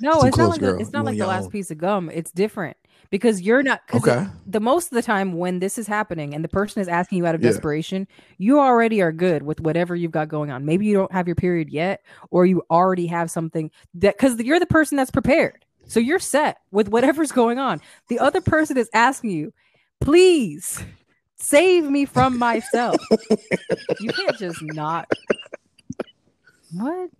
No, 0.00 0.22
it's 0.22 0.36
not 0.38 0.48
like 0.50 0.62
it's 0.80 0.92
not 0.92 1.04
like 1.04 1.18
the 1.18 1.26
last 1.26 1.44
own. 1.44 1.50
piece 1.50 1.70
of 1.70 1.78
gum. 1.78 2.08
It's 2.08 2.30
different 2.30 2.76
because 3.10 3.42
you're 3.42 3.62
not. 3.62 3.80
it- 3.92 3.96
Okay. 3.96 4.26
the 4.46 4.60
most 4.60 4.86
of 4.86 4.96
the 4.96 5.02
time 5.02 5.34
when 5.34 5.58
this 5.58 5.76
is 5.76 5.86
happening 5.86 6.34
and 6.34 6.42
the 6.42 6.48
person 6.48 6.80
is 6.80 6.88
asking 6.88 7.18
you 7.18 7.26
out 7.26 7.34
of 7.34 7.42
Yeah. 7.42 7.50
desperation, 7.50 8.06
you 8.38 8.58
already 8.58 9.02
are 9.02 9.12
good 9.12 9.42
with 9.42 9.60
whatever 9.60 9.94
you've 9.94 10.12
got 10.12 10.28
going 10.28 10.50
on. 10.50 10.64
Maybe 10.64 10.86
you 10.86 10.94
don't 10.94 11.12
have 11.12 11.26
your 11.26 11.34
period 11.36 11.68
yet, 11.68 12.02
or 12.30 12.46
you 12.46 12.62
already 12.70 13.06
have 13.08 13.30
something 13.30 13.70
that 13.94 14.16
because 14.16 14.38
you're 14.38 14.60
the 14.60 14.66
person 14.66 14.96
that's 14.96 15.10
prepared. 15.10 15.64
So 15.88 16.00
you're 16.00 16.18
set 16.18 16.58
with 16.70 16.88
whatever's 16.88 17.32
going 17.32 17.58
on. 17.58 17.80
The 18.08 18.18
other 18.18 18.40
person 18.40 18.76
is 18.78 18.88
asking 18.94 19.30
you, 19.30 19.52
please 20.00 20.82
save 21.36 21.84
me 21.90 22.04
from 22.04 22.38
myself. 22.38 22.96
you 24.00 24.10
can't 24.12 24.38
just 24.38 24.62
not. 24.62 25.10
What? 26.72 27.10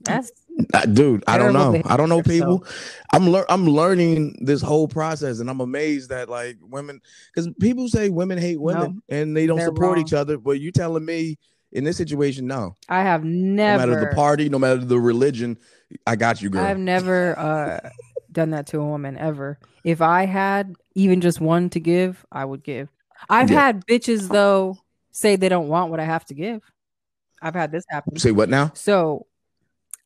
That's 0.00 0.30
Uh, 0.74 0.86
dude, 0.86 1.24
I 1.26 1.38
don't 1.38 1.52
know. 1.52 1.80
I 1.84 1.96
don't 1.96 2.08
know 2.08 2.22
people. 2.22 2.64
I'm 3.12 3.30
lear- 3.30 3.46
I'm 3.48 3.66
learning 3.66 4.38
this 4.40 4.60
whole 4.60 4.88
process, 4.88 5.40
and 5.40 5.48
I'm 5.50 5.60
amazed 5.60 6.10
that 6.10 6.28
like 6.28 6.56
women, 6.62 7.00
because 7.32 7.50
people 7.60 7.88
say 7.88 8.08
women 8.08 8.38
hate 8.38 8.60
women 8.60 9.02
and 9.08 9.36
they 9.36 9.46
don't 9.46 9.60
support 9.60 9.96
wrong. 9.96 10.04
each 10.04 10.12
other. 10.12 10.36
But 10.38 10.60
you 10.60 10.72
telling 10.72 11.04
me 11.04 11.38
in 11.72 11.84
this 11.84 11.96
situation, 11.96 12.46
no. 12.46 12.76
I 12.88 13.02
have 13.02 13.24
No 13.24 13.30
never 13.30 13.86
matter 13.86 14.00
the 14.00 14.14
party, 14.14 14.48
no 14.48 14.58
matter 14.58 14.84
the 14.84 14.98
religion, 14.98 15.58
I 16.06 16.16
got 16.16 16.40
you, 16.42 16.50
girl. 16.50 16.64
I've 16.64 16.78
never 16.78 17.38
uh 17.38 17.90
done 18.30 18.50
that 18.50 18.66
to 18.68 18.80
a 18.80 18.84
woman 18.84 19.16
ever. 19.16 19.58
If 19.84 20.00
I 20.02 20.26
had 20.26 20.74
even 20.94 21.20
just 21.20 21.40
one 21.40 21.70
to 21.70 21.80
give, 21.80 22.24
I 22.32 22.44
would 22.44 22.62
give. 22.62 22.88
I've 23.28 23.50
Yeah. 23.50 23.60
had 23.60 23.86
bitches 23.86 24.28
though 24.28 24.78
say 25.12 25.36
they 25.36 25.48
don't 25.48 25.68
want 25.68 25.90
what 25.90 26.00
I 26.00 26.04
have 26.04 26.24
to 26.26 26.34
give. 26.34 26.62
I've 27.42 27.54
had 27.54 27.70
this 27.72 27.84
happen. 27.88 28.18
Say 28.18 28.30
what 28.32 28.48
now? 28.48 28.72
So 28.74 29.26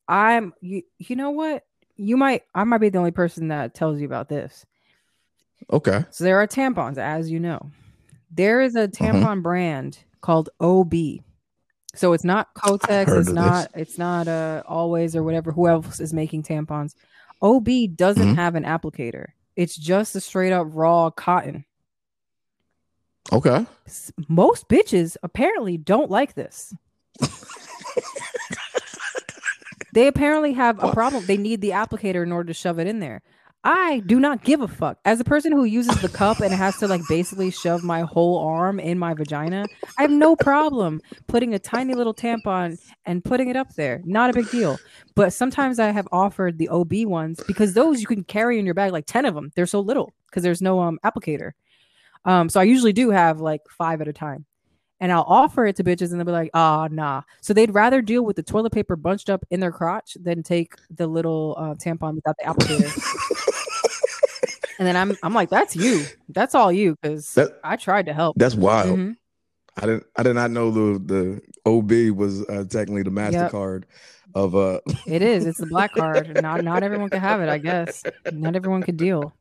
I'm 0.08 0.52
you 0.60 0.82
you 0.98 1.16
know 1.16 1.30
what? 1.30 1.64
You 1.96 2.16
might 2.16 2.42
I 2.54 2.64
might 2.64 2.78
be 2.78 2.88
the 2.88 2.98
only 2.98 3.10
person 3.12 3.48
that 3.48 3.74
tells 3.74 4.00
you 4.00 4.06
about 4.06 4.28
this. 4.28 4.64
Okay. 5.72 6.04
So 6.10 6.24
there 6.24 6.38
are 6.40 6.46
tampons, 6.46 6.98
as 6.98 7.30
you 7.30 7.38
know. 7.40 7.70
There 8.30 8.60
is 8.60 8.74
Uh-huh. 8.76 8.84
a 8.84 8.88
tampon 8.88 9.42
brand 9.42 9.98
called 10.20 10.50
OB. 10.60 11.22
So 11.94 12.14
it's 12.14 12.24
not 12.24 12.54
Kotex, 12.54 13.18
it's 13.20 13.28
not 13.30 13.68
it's 13.74 13.98
not 13.98 14.26
uh 14.28 14.62
always 14.66 15.14
or 15.14 15.22
whatever 15.22 15.52
who 15.52 15.68
else 15.68 16.00
is 16.00 16.12
making 16.12 16.42
tampons. 16.42 16.94
OB 17.42 17.88
doesn't 17.88 18.32
Mhm. 18.32 18.36
have 18.36 18.54
an 18.54 18.64
applicator. 18.64 19.26
It's 19.56 19.76
just 19.76 20.16
a 20.16 20.20
straight 20.20 20.52
up 20.52 20.66
raw 20.70 21.10
cotton. 21.10 21.64
Okay. 23.32 23.66
Most 24.28 24.68
bitches 24.68 25.16
apparently 25.22 25.76
don't 25.76 26.10
like 26.10 26.34
this. 26.34 26.74
they 29.92 30.06
apparently 30.06 30.52
have 30.52 30.82
a 30.82 30.92
problem. 30.92 31.26
They 31.26 31.36
need 31.36 31.60
the 31.60 31.70
applicator 31.70 32.22
in 32.22 32.32
order 32.32 32.48
to 32.48 32.54
shove 32.54 32.78
it 32.78 32.86
in 32.86 33.00
there. 33.00 33.22
I 33.64 34.02
do 34.06 34.18
not 34.18 34.42
give 34.42 34.60
a 34.60 34.66
fuck. 34.66 34.98
As 35.04 35.20
a 35.20 35.24
person 35.24 35.52
who 35.52 35.64
uses 35.64 36.00
the 36.00 36.08
cup 36.08 36.40
and 36.40 36.52
has 36.52 36.76
to 36.78 36.88
like 36.88 37.02
basically 37.08 37.52
shove 37.52 37.84
my 37.84 38.00
whole 38.00 38.38
arm 38.38 38.80
in 38.80 38.98
my 38.98 39.14
vagina, 39.14 39.66
I 39.96 40.02
have 40.02 40.10
no 40.10 40.34
problem 40.34 41.00
putting 41.28 41.54
a 41.54 41.60
tiny 41.60 41.94
little 41.94 42.14
tampon 42.14 42.76
and 43.06 43.24
putting 43.24 43.48
it 43.48 43.56
up 43.56 43.74
there. 43.76 44.02
Not 44.04 44.30
a 44.30 44.32
big 44.32 44.50
deal. 44.50 44.78
But 45.14 45.32
sometimes 45.32 45.78
I 45.78 45.92
have 45.92 46.08
offered 46.10 46.58
the 46.58 46.70
OB 46.70 47.04
ones 47.04 47.40
because 47.46 47.74
those 47.74 48.00
you 48.00 48.08
can 48.08 48.24
carry 48.24 48.58
in 48.58 48.64
your 48.64 48.74
bag 48.74 48.90
like 48.90 49.06
10 49.06 49.26
of 49.26 49.34
them. 49.36 49.52
They're 49.54 49.66
so 49.66 49.78
little 49.78 50.12
because 50.26 50.42
there's 50.42 50.62
no 50.62 50.80
um 50.80 50.98
applicator. 51.04 51.52
Um, 52.24 52.48
so 52.48 52.58
I 52.58 52.64
usually 52.64 52.92
do 52.92 53.10
have 53.10 53.40
like 53.40 53.60
five 53.70 54.00
at 54.00 54.08
a 54.08 54.12
time. 54.12 54.44
And 55.02 55.10
I'll 55.10 55.24
offer 55.26 55.66
it 55.66 55.74
to 55.76 55.84
bitches 55.84 56.12
and 56.12 56.20
they'll 56.20 56.24
be 56.26 56.30
like, 56.30 56.50
ah, 56.54 56.86
nah. 56.88 57.22
So 57.40 57.52
they'd 57.52 57.74
rather 57.74 58.00
deal 58.02 58.24
with 58.24 58.36
the 58.36 58.42
toilet 58.44 58.72
paper 58.72 58.94
bunched 58.94 59.28
up 59.28 59.44
in 59.50 59.58
their 59.58 59.72
crotch 59.72 60.16
than 60.22 60.44
take 60.44 60.76
the 60.90 61.08
little 61.08 61.56
uh, 61.58 61.74
tampon 61.74 62.14
without 62.14 62.36
the 62.38 62.44
applicator. 62.44 62.88
and 64.78 64.86
then 64.86 64.96
I'm 64.96 65.16
I'm 65.24 65.34
like, 65.34 65.50
that's 65.50 65.74
you. 65.74 66.04
That's 66.28 66.54
all 66.54 66.70
you, 66.70 66.96
because 67.02 67.36
I 67.64 67.74
tried 67.74 68.06
to 68.06 68.12
help. 68.12 68.36
That's 68.38 68.54
wild. 68.54 68.96
Mhm. 68.96 69.16
I 69.76 69.80
didn't. 69.86 70.04
I 70.16 70.22
did 70.22 70.34
not 70.34 70.52
know 70.52 70.70
the 70.70 71.00
the 71.00 71.42
OB 71.66 72.16
was 72.16 72.46
uh, 72.48 72.64
technically 72.70 73.02
the 73.02 73.10
Mastercard 73.10 73.82
of 74.36 74.54
uh. 74.54 74.78
It 75.04 75.22
is. 75.22 75.46
It's 75.46 75.58
the 75.58 75.66
black 75.66 75.92
card. 75.96 76.40
Not 76.40 76.62
not 76.62 76.84
everyone 76.84 77.08
can 77.08 77.20
have 77.20 77.40
it, 77.40 77.48
I 77.48 77.58
guess. 77.58 78.04
Not 78.32 78.54
everyone 78.54 78.84
could 78.84 78.98
deal. 78.98 79.34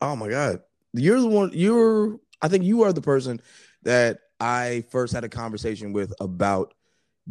Oh 0.00 0.14
my 0.14 0.28
god, 0.28 0.60
you're 0.92 1.20
the 1.20 1.26
one. 1.26 1.50
You're. 1.52 2.20
I 2.44 2.48
think 2.48 2.64
you 2.64 2.82
are 2.82 2.92
the 2.92 3.00
person 3.00 3.40
that 3.84 4.18
I 4.38 4.84
first 4.90 5.14
had 5.14 5.24
a 5.24 5.30
conversation 5.30 5.94
with 5.94 6.12
about 6.20 6.74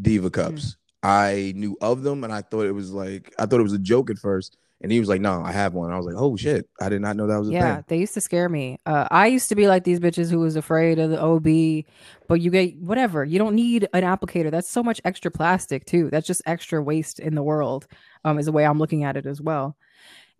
Diva 0.01 0.31
cups. 0.31 0.75
I 1.03 1.53
knew 1.55 1.77
of 1.81 2.01
them, 2.01 2.23
and 2.23 2.33
I 2.33 2.41
thought 2.41 2.65
it 2.65 2.71
was 2.71 2.91
like 2.91 3.31
I 3.37 3.45
thought 3.45 3.59
it 3.59 3.63
was 3.63 3.73
a 3.73 3.79
joke 3.79 4.09
at 4.09 4.17
first. 4.17 4.57
And 4.81 4.91
he 4.91 4.99
was 4.99 5.07
like, 5.07 5.21
"No, 5.21 5.41
I 5.41 5.51
have 5.51 5.73
one." 5.73 5.91
I 5.91 5.97
was 5.97 6.05
like, 6.05 6.15
"Oh 6.17 6.35
shit, 6.35 6.67
I 6.81 6.89
did 6.89 7.01
not 7.01 7.15
know 7.15 7.27
that 7.27 7.37
was 7.37 7.49
a 7.49 7.53
Yeah, 7.53 7.75
thing." 7.75 7.85
they 7.89 7.97
used 7.99 8.15
to 8.15 8.21
scare 8.21 8.49
me. 8.49 8.79
Uh, 8.85 9.07
I 9.11 9.27
used 9.27 9.49
to 9.49 9.55
be 9.55 9.67
like 9.67 9.83
these 9.83 9.99
bitches 9.99 10.31
who 10.31 10.39
was 10.39 10.55
afraid 10.55 10.97
of 10.99 11.11
the 11.11 11.21
OB, 11.21 11.85
but 12.27 12.41
you 12.41 12.49
get 12.49 12.77
whatever. 12.79 13.23
You 13.23 13.37
don't 13.37 13.55
need 13.55 13.87
an 13.93 14.03
applicator. 14.03 14.49
That's 14.49 14.69
so 14.69 14.81
much 14.81 14.99
extra 15.05 15.29
plastic 15.29 15.85
too. 15.85 16.09
That's 16.09 16.27
just 16.27 16.41
extra 16.45 16.81
waste 16.81 17.19
in 17.19 17.35
the 17.35 17.43
world. 17.43 17.85
Um, 18.25 18.39
is 18.39 18.45
the 18.47 18.51
way 18.51 18.65
I'm 18.65 18.79
looking 18.79 19.03
at 19.03 19.15
it 19.15 19.25
as 19.25 19.39
well. 19.39 19.77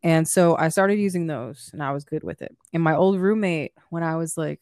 And 0.04 0.28
so 0.28 0.58
I 0.58 0.68
started 0.68 1.00
using 1.00 1.28
those, 1.28 1.70
and 1.72 1.82
I 1.82 1.92
was 1.92 2.04
good 2.04 2.24
with 2.24 2.42
it. 2.42 2.56
And 2.74 2.84
my 2.84 2.94
old 2.96 3.18
roommate, 3.20 3.72
when 3.90 4.04
I 4.04 4.18
was 4.18 4.38
like 4.38 4.62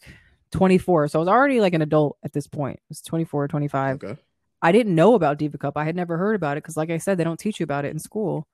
24, 0.52 1.08
so 1.08 1.20
I 1.20 1.22
was 1.22 1.28
already 1.28 1.60
like 1.60 1.74
an 1.74 1.82
adult 1.82 2.18
at 2.24 2.32
this 2.34 2.46
point. 2.48 2.78
I 2.80 2.86
was 2.90 3.02
24, 3.02 3.48
25. 3.48 4.04
Okay. 4.04 4.22
I 4.62 4.72
didn't 4.72 4.94
know 4.94 5.16
about 5.16 5.40
Diva 5.40 5.58
Cup. 5.58 5.78
I 5.78 5.84
had 5.86 5.96
never 5.96 6.18
heard 6.18 6.36
about 6.36 6.58
it 6.58 6.64
because, 6.64 6.78
like 6.78 6.92
I 6.92 7.00
said, 7.00 7.18
they 7.18 7.24
don't 7.24 7.40
teach 7.40 7.60
you 7.60 7.64
about 7.64 7.86
it 7.86 7.92
in 7.92 7.98
school. 8.00 8.48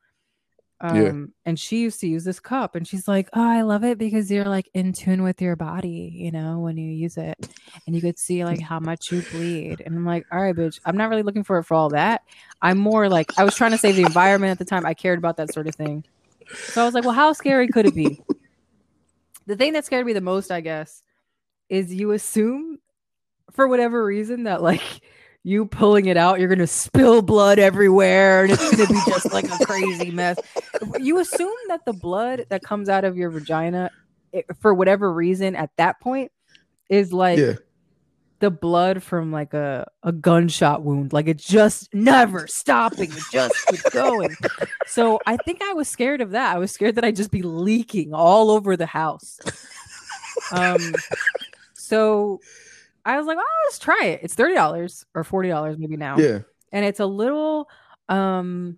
Um, 0.80 0.95
Yeah. 0.95 1.13
and 1.47 1.60
she 1.60 1.80
used 1.82 2.00
to 2.02 2.08
use 2.08 2.23
this 2.23 2.39
cup, 2.39 2.76
and 2.76 2.88
she's 2.88 3.08
like, 3.08 3.28
"Oh, 3.34 3.41
I 3.41 3.63
love 3.63 3.84
it 3.84 3.97
because 3.97 4.30
you're 4.32 4.45
like 4.45 4.69
in 4.76 4.93
tune 4.93 5.23
with 5.23 5.41
your 5.41 5.56
body, 5.56 6.12
you 6.13 6.32
know, 6.32 6.60
when 6.60 6.78
you 6.78 6.91
use 6.91 7.17
it, 7.17 7.36
and 7.88 7.95
you 7.95 8.02
could 8.02 8.19
see 8.19 8.45
like 8.45 8.62
how 8.62 8.80
much 8.80 9.12
you 9.12 9.23
bleed." 9.32 9.82
And 9.84 9.95
I'm 9.95 10.06
like, 10.06 10.26
"All 10.32 10.39
right, 10.39 10.56
bitch, 10.56 10.80
I'm 10.86 10.95
not 10.95 11.10
really 11.10 11.23
looking 11.23 11.43
for 11.43 11.58
it 11.58 11.63
for 11.63 11.73
all 11.73 11.89
that. 11.89 12.21
I'm 12.62 12.78
more 12.78 13.10
like 13.10 13.32
I 13.39 13.43
was 13.43 13.56
trying 13.56 13.71
to 13.71 13.78
save 13.80 13.95
the 13.95 14.04
environment 14.04 14.52
at 14.52 14.60
the 14.60 14.65
time. 14.65 14.86
I 14.86 14.93
cared 14.93 15.17
about 15.17 15.38
that 15.38 15.52
sort 15.52 15.67
of 15.67 15.73
thing. 15.76 16.06
So 16.53 16.81
I 16.81 16.86
was 16.86 16.93
like, 16.93 17.03
well, 17.03 17.13
how 17.13 17.33
scary 17.33 17.67
could 17.67 17.86
it 17.86 17.95
be? 17.95 18.21
the 19.47 19.55
thing 19.55 19.73
that 19.73 19.86
scared 19.86 20.05
me 20.05 20.13
the 20.13 20.21
most, 20.21 20.51
I 20.51 20.62
guess, 20.62 21.03
is 21.69 21.93
you 21.93 22.12
assume 22.12 22.79
for 23.51 23.67
whatever 23.67 24.03
reason 24.05 24.43
that 24.43 24.62
like 24.62 24.81
you 25.43 25.65
pulling 25.65 26.07
it 26.07 26.17
out, 26.17 26.39
you're 26.39 26.49
gonna 26.49 26.67
spill 26.67 27.21
blood 27.21 27.60
everywhere 27.60 28.43
and 28.43 28.53
it's 28.53 28.71
gonna 28.71 28.88
be 28.88 28.99
just 29.07 29.31
like 29.31 29.45
a 29.45 29.65
crazy 29.65 30.12
mess. 30.12 30.38
You 30.99 31.19
assume 31.19 31.55
that 31.69 31.86
the 31.86 31.93
blood 31.93 32.45
that 32.49 32.63
comes 32.63 32.89
out 32.89 33.05
of 33.05 33.17
your 33.17 33.29
vagina, 33.29 33.91
it, 34.33 34.45
for 34.60 34.73
whatever 34.73 35.12
reason, 35.12 35.55
at 35.55 35.69
that 35.77 35.99
point, 36.01 36.31
is 36.89 37.13
like 37.13 37.39
Yeah. 37.39 37.53
The 38.39 38.52
blood 38.52 39.02
from 39.04 39.32
like 39.32 39.54
a, 39.54 39.88
a 40.04 40.12
gunshot 40.12 40.84
wound. 40.84 41.13
Like 41.13 41.28
it's 41.28 41.45
just 41.45 41.93
never 41.93 42.47
stopping. 42.47 43.12
It 43.12 43.23
just 43.32 43.65
keeps 43.67 43.89
going. 43.89 44.36
So 44.86 45.19
I 45.26 45.38
think 45.38 45.62
I 45.63 45.73
was 45.73 45.88
scared 45.89 46.21
of 46.21 46.32
that. 46.32 46.56
I 46.56 46.60
was 46.60 46.71
scared 46.71 46.95
that 46.95 47.04
I'd 47.04 47.15
just 47.15 47.32
be 47.32 47.41
leaking 47.41 48.13
all 48.13 48.52
over 48.52 48.78
the 48.78 48.86
house. 48.86 49.39
Um 50.52 50.93
so 51.73 52.39
I 53.06 53.17
was 53.17 53.26
like, 53.26 53.38
oh, 53.39 53.62
let's 53.65 53.80
try 53.80 54.02
it. 54.06 54.19
It's 54.23 54.34
thirty 54.34 54.54
dollars 54.54 55.06
or 55.15 55.23
forty 55.23 55.50
dollars 55.50 55.78
maybe 55.78 55.97
now. 55.97 56.17
Yeah. 56.17 56.39
and 56.71 56.86
it's 56.86 57.00
a 57.00 57.06
little 57.06 57.69
um 58.10 58.78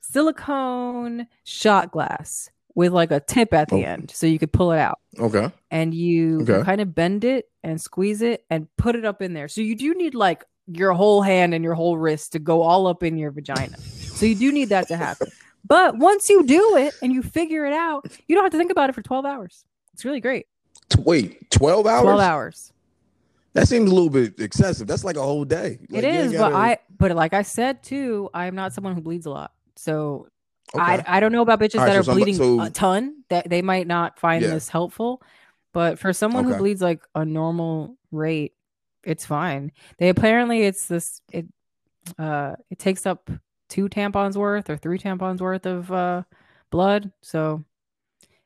silicone 0.00 1.26
shot 1.44 1.90
glass 1.92 2.50
with 2.78 2.92
like 2.92 3.10
a 3.10 3.18
tip 3.20 3.52
at 3.52 3.68
the 3.68 3.76
Oh. 3.84 3.88
end 3.92 4.10
so 4.14 4.24
you 4.26 4.38
could 4.38 4.52
pull 4.52 4.70
it 4.70 4.78
out 4.78 5.00
Okay. 5.18 5.50
and 5.70 5.92
you 5.92 6.42
Okay. 6.42 6.62
kind 6.62 6.80
of 6.80 6.94
bend 6.94 7.24
it 7.24 7.46
and 7.64 7.80
squeeze 7.80 8.22
it 8.22 8.44
and 8.50 8.68
put 8.76 8.94
it 8.94 9.04
up 9.04 9.20
in 9.20 9.32
there 9.34 9.48
so 9.48 9.60
you 9.60 9.74
do 9.74 9.94
need 9.94 10.14
like 10.14 10.44
your 10.68 10.92
whole 10.92 11.20
hand 11.22 11.54
and 11.54 11.64
your 11.64 11.74
whole 11.74 11.98
wrist 11.98 12.32
to 12.32 12.38
go 12.38 12.62
all 12.62 12.86
up 12.86 13.02
in 13.02 13.18
your 13.18 13.32
vagina 13.32 13.76
so 14.14 14.26
you 14.26 14.36
do 14.36 14.52
need 14.52 14.68
that 14.68 14.86
to 14.86 14.96
happen 14.96 15.28
but 15.66 15.98
once 15.98 16.28
you 16.30 16.44
do 16.46 16.76
it 16.76 16.94
and 17.02 17.12
you 17.12 17.20
figure 17.22 17.64
it 17.66 17.72
out 17.72 18.04
you 18.28 18.36
don't 18.36 18.44
have 18.44 18.52
to 18.52 18.58
think 18.58 18.70
about 18.70 18.88
it 18.90 18.94
for 18.94 19.02
12 19.02 19.24
hours 19.24 19.64
it's 19.92 20.04
really 20.04 20.20
great 20.20 20.46
wait, 21.04 21.50
twelve 21.50 21.86
hours? 21.86 22.02
12 22.02 22.20
hours 22.20 22.72
That 23.54 23.66
seems 23.66 23.90
a 23.90 23.94
little 23.94 24.10
bit 24.10 24.38
excessive. 24.40 24.86
That's 24.86 25.04
like 25.04 25.16
a 25.16 25.22
whole 25.22 25.44
day. 25.44 25.78
it 25.82 25.90
Like, 25.90 26.04
ain't 26.04 26.14
is 26.26 26.32
but 26.32 26.52
i 26.52 26.78
but 26.96 27.10
like 27.16 27.34
i 27.34 27.42
said 27.42 27.82
too 27.82 28.30
i'm 28.34 28.54
not 28.54 28.72
someone 28.72 28.94
who 28.94 29.00
bleeds 29.00 29.26
a 29.26 29.30
lot 29.30 29.50
so 29.76 30.28
Okay. 30.74 30.82
I, 30.84 31.04
I 31.06 31.20
don't 31.20 31.32
know 31.32 31.42
about 31.42 31.60
bitches 31.60 31.78
right, 31.78 31.86
that 31.86 31.96
are 31.96 32.02
bleeding 32.14 32.34
so- 32.36 32.60
a 32.60 32.70
ton 32.70 33.24
that 33.30 33.48
they 33.48 33.62
might 33.62 33.86
not 33.86 34.18
find 34.18 34.42
Yeah. 34.42 34.50
this 34.50 34.68
helpful 34.68 35.22
but 35.74 35.98
for 35.98 36.12
someone 36.12 36.44
who 36.44 36.56
bleeds 36.56 36.80
like 36.82 37.02
a 37.14 37.24
normal 37.24 37.96
rate 38.10 38.52
it's 39.04 39.24
fine 39.24 39.70
they 39.98 40.08
apparently 40.08 40.62
it's 40.62 40.86
this 40.86 41.20
it 41.32 41.46
uh 42.18 42.54
it 42.70 42.78
takes 42.78 43.06
up 43.06 43.30
two 43.68 43.88
tampons 43.88 44.34
worth 44.36 44.68
or 44.70 44.76
three 44.76 44.98
tampons 44.98 45.40
worth 45.40 45.66
of 45.66 45.90
uh 45.92 46.22
blood 46.70 47.12
so 47.22 47.64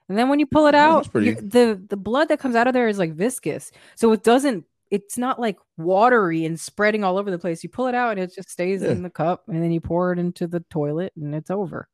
and 0.09 0.19
then 0.19 0.29
when 0.29 0.39
you 0.41 0.47
pull 0.47 0.67
it 0.67 0.75
out 0.75 0.97
that's 1.05 1.09
pretty- 1.09 1.29
you- 1.29 1.35
the 1.37 1.83
the 1.89 1.97
blood 1.97 2.29
that 2.29 2.39
comes 2.41 2.55
out 2.55 2.67
of 2.67 2.75
there 2.75 2.89
is 2.89 2.99
like 2.99 3.15
viscous 3.15 3.71
so 3.97 4.13
it 4.13 4.23
doesn't 4.23 4.65
it's 4.91 5.17
not 5.17 5.41
like 5.41 5.59
watery 5.79 6.45
and 6.45 6.61
spreading 6.61 7.03
all 7.03 7.17
over 7.19 7.31
the 7.31 7.39
place 7.39 7.63
you 7.63 7.69
pull 7.71 7.87
it 7.87 7.95
out 7.95 8.11
and 8.13 8.21
it 8.21 8.35
just 8.35 8.51
stays 8.51 8.83
Yeah. 8.83 8.91
in 8.91 9.03
the 9.03 9.11
cup 9.11 9.45
and 9.49 9.63
then 9.63 9.73
you 9.73 9.81
pour 9.81 10.13
it 10.13 10.19
into 10.19 10.47
the 10.47 10.61
toilet 10.71 11.13
and 11.17 11.35
it's 11.35 11.51
over 11.51 11.89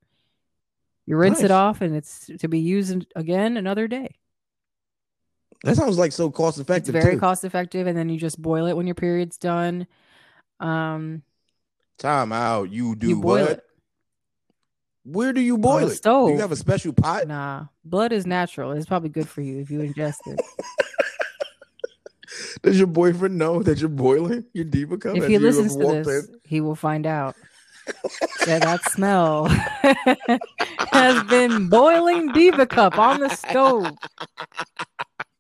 you 1.09 1.17
rinse 1.17 1.39
Nice. 1.39 1.45
it 1.47 1.51
off 1.51 1.81
and 1.81 1.97
it's 1.97 2.31
to 2.39 2.49
be 2.49 2.59
used 2.61 3.07
again 3.17 3.57
another 3.57 3.89
day 3.89 4.17
that 5.65 5.75
sounds 5.77 5.97
like 5.99 6.13
so 6.13 6.31
cost 6.31 6.59
it's 6.59 6.69
effective. 6.69 6.93
very 6.93 7.15
too. 7.15 7.21
cost 7.21 7.45
effective 7.45 7.87
and 7.87 7.97
then 7.97 8.09
you 8.11 8.19
just 8.19 8.41
boil 8.41 8.67
it 8.67 8.77
when 8.77 8.87
your 8.87 8.95
period's 8.95 9.39
done 9.39 9.87
um 10.61 11.23
Time 11.99 12.31
out. 12.31 12.71
You 12.71 12.95
do 12.95 13.09
you 13.09 13.21
boil 13.21 13.43
what? 13.47 13.51
it 13.53 13.65
Where 15.05 15.33
do 15.33 15.41
you 15.41 15.59
boil 15.59 15.87
the 15.87 15.93
it? 15.95 16.03
Do 16.03 16.29
you 16.35 16.39
have 16.41 16.53
a 16.53 16.57
special 16.57 16.93
pot? 16.93 17.27
nah 17.27 17.65
blood 17.85 18.13
is 18.13 18.27
natural 18.27 18.73
it's 18.73 18.87
probably 18.87 19.09
good 19.09 19.29
for 19.29 19.41
you 19.41 19.59
if 19.61 19.71
you 19.71 19.81
ingest 19.81 20.19
it 20.27 20.39
Does 22.63 22.77
your 22.79 22.87
boyfriend 22.89 23.39
know 23.39 23.63
that 23.63 23.79
you're 23.81 23.89
boiling 23.89 24.45
your 24.53 24.65
diva 24.65 24.99
cup? 24.99 25.17
if 25.17 25.27
he 25.27 25.39
listens 25.39 25.75
to 25.77 26.03
this 26.05 26.29
in? 26.29 26.41
he 26.45 26.61
will 26.61 26.75
find 26.75 27.07
out 27.07 27.35
that 28.47 28.63
that 28.63 28.85
smell 28.85 29.47
has 30.93 31.23
been 31.25 31.69
boiling 31.69 32.33
diva 32.33 32.67
cup 32.67 32.99
on 32.99 33.21
the 33.21 33.29
stove. 33.31 33.97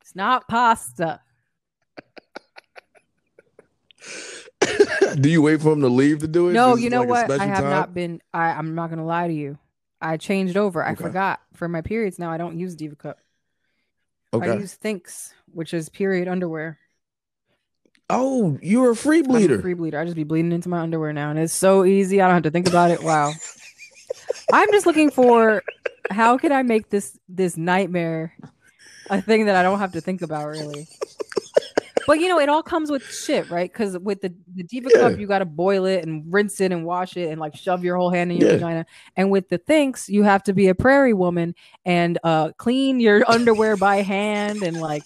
It's 0.02 0.14
not 0.14 0.48
pasta. 0.48 1.20
Do 5.20 5.28
you 5.28 5.42
wait 5.42 5.60
for 5.60 5.72
him 5.72 5.80
to 5.80 5.88
leave 5.88 6.20
to 6.20 6.28
do 6.28 6.48
it? 6.48 6.54
no 6.54 6.74
Is 6.76 6.82
you 6.84 6.90
know 6.90 7.00
like 7.02 7.28
what? 7.28 7.40
i 7.40 7.46
have 7.46 7.64
time? 7.64 7.70
not 7.70 7.94
been 7.94 8.20
I, 8.32 8.50
i'm 8.50 8.74
not 8.74 8.90
gonna 8.90 9.04
lie 9.04 9.28
to 9.28 9.34
you. 9.34 9.58
I 10.00 10.16
changed 10.16 10.56
over. 10.56 10.84
I 10.84 10.92
Okay. 10.92 11.02
forgot. 11.02 11.40
For 11.54 11.68
my 11.68 11.80
periods 11.80 12.18
now 12.18 12.30
i 12.30 12.36
don't 12.36 12.58
use 12.58 12.74
diva 12.76 12.96
cup. 12.96 13.18
I 14.32 14.54
use 14.58 14.76
Thinx 14.76 15.32
which 15.52 15.72
is 15.74 15.88
period 15.88 16.28
underwear 16.28 16.78
Oh, 18.10 18.58
you're 18.62 18.92
a 18.92 18.96
free 18.96 19.18
I'm 19.18 19.24
a 19.26 19.28
bleeder. 19.28 19.60
free 19.60 19.74
bleeder. 19.74 19.98
I 20.00 20.04
just 20.04 20.16
be 20.16 20.24
bleeding 20.24 20.52
into 20.52 20.68
my 20.68 20.80
underwear 20.80 21.12
now 21.12 21.30
and 21.30 21.38
it's 21.38 21.52
so 21.52 21.84
easy. 21.84 22.20
I 22.22 22.26
don't 22.26 22.34
have 22.34 22.42
to 22.44 22.50
think 22.50 22.68
about 22.68 22.90
it. 22.90 23.02
Wow. 23.02 23.32
I'm 24.52 24.70
just 24.72 24.86
looking 24.86 25.10
for 25.10 25.62
how 26.10 26.38
can 26.38 26.52
i 26.52 26.62
make 26.62 26.88
this 26.88 27.18
this 27.28 27.58
nightmare 27.58 28.34
a 29.10 29.20
thing 29.20 29.44
that 29.44 29.54
i 29.56 29.62
don't 29.62 29.78
have 29.78 29.92
to 29.92 30.00
think 30.00 30.22
about 30.22 30.46
really 30.46 30.88
but 32.08 32.18
you 32.18 32.26
know 32.26 32.40
it 32.40 32.48
all 32.48 32.62
comes 32.62 32.90
with 32.90 33.02
shit 33.14 33.48
right 33.48 33.70
because 33.72 33.96
with 33.98 34.20
the, 34.22 34.32
the 34.56 34.64
diva 34.64 34.90
Yeah. 34.90 35.02
cup 35.02 35.18
you 35.20 35.26
got 35.28 35.38
to 35.40 35.44
boil 35.44 35.84
it 35.84 36.04
and 36.04 36.24
rinse 36.32 36.60
it 36.60 36.72
and 36.72 36.84
wash 36.84 37.16
it 37.16 37.30
and 37.30 37.38
like 37.40 37.54
shove 37.54 37.84
your 37.84 37.96
whole 37.96 38.10
hand 38.10 38.32
in 38.32 38.38
your 38.38 38.48
Yeah. 38.48 38.54
vagina 38.56 38.86
and 39.16 39.30
with 39.30 39.48
the 39.50 39.58
Thinx 39.58 40.08
you 40.08 40.22
have 40.24 40.42
to 40.44 40.52
be 40.52 40.68
a 40.68 40.74
prairie 40.74 41.12
woman 41.14 41.54
and 41.84 42.18
uh 42.24 42.50
clean 42.56 42.98
your 42.98 43.22
underwear 43.30 43.76
by 43.76 44.02
hand 44.02 44.62
and 44.64 44.80
like 44.80 45.04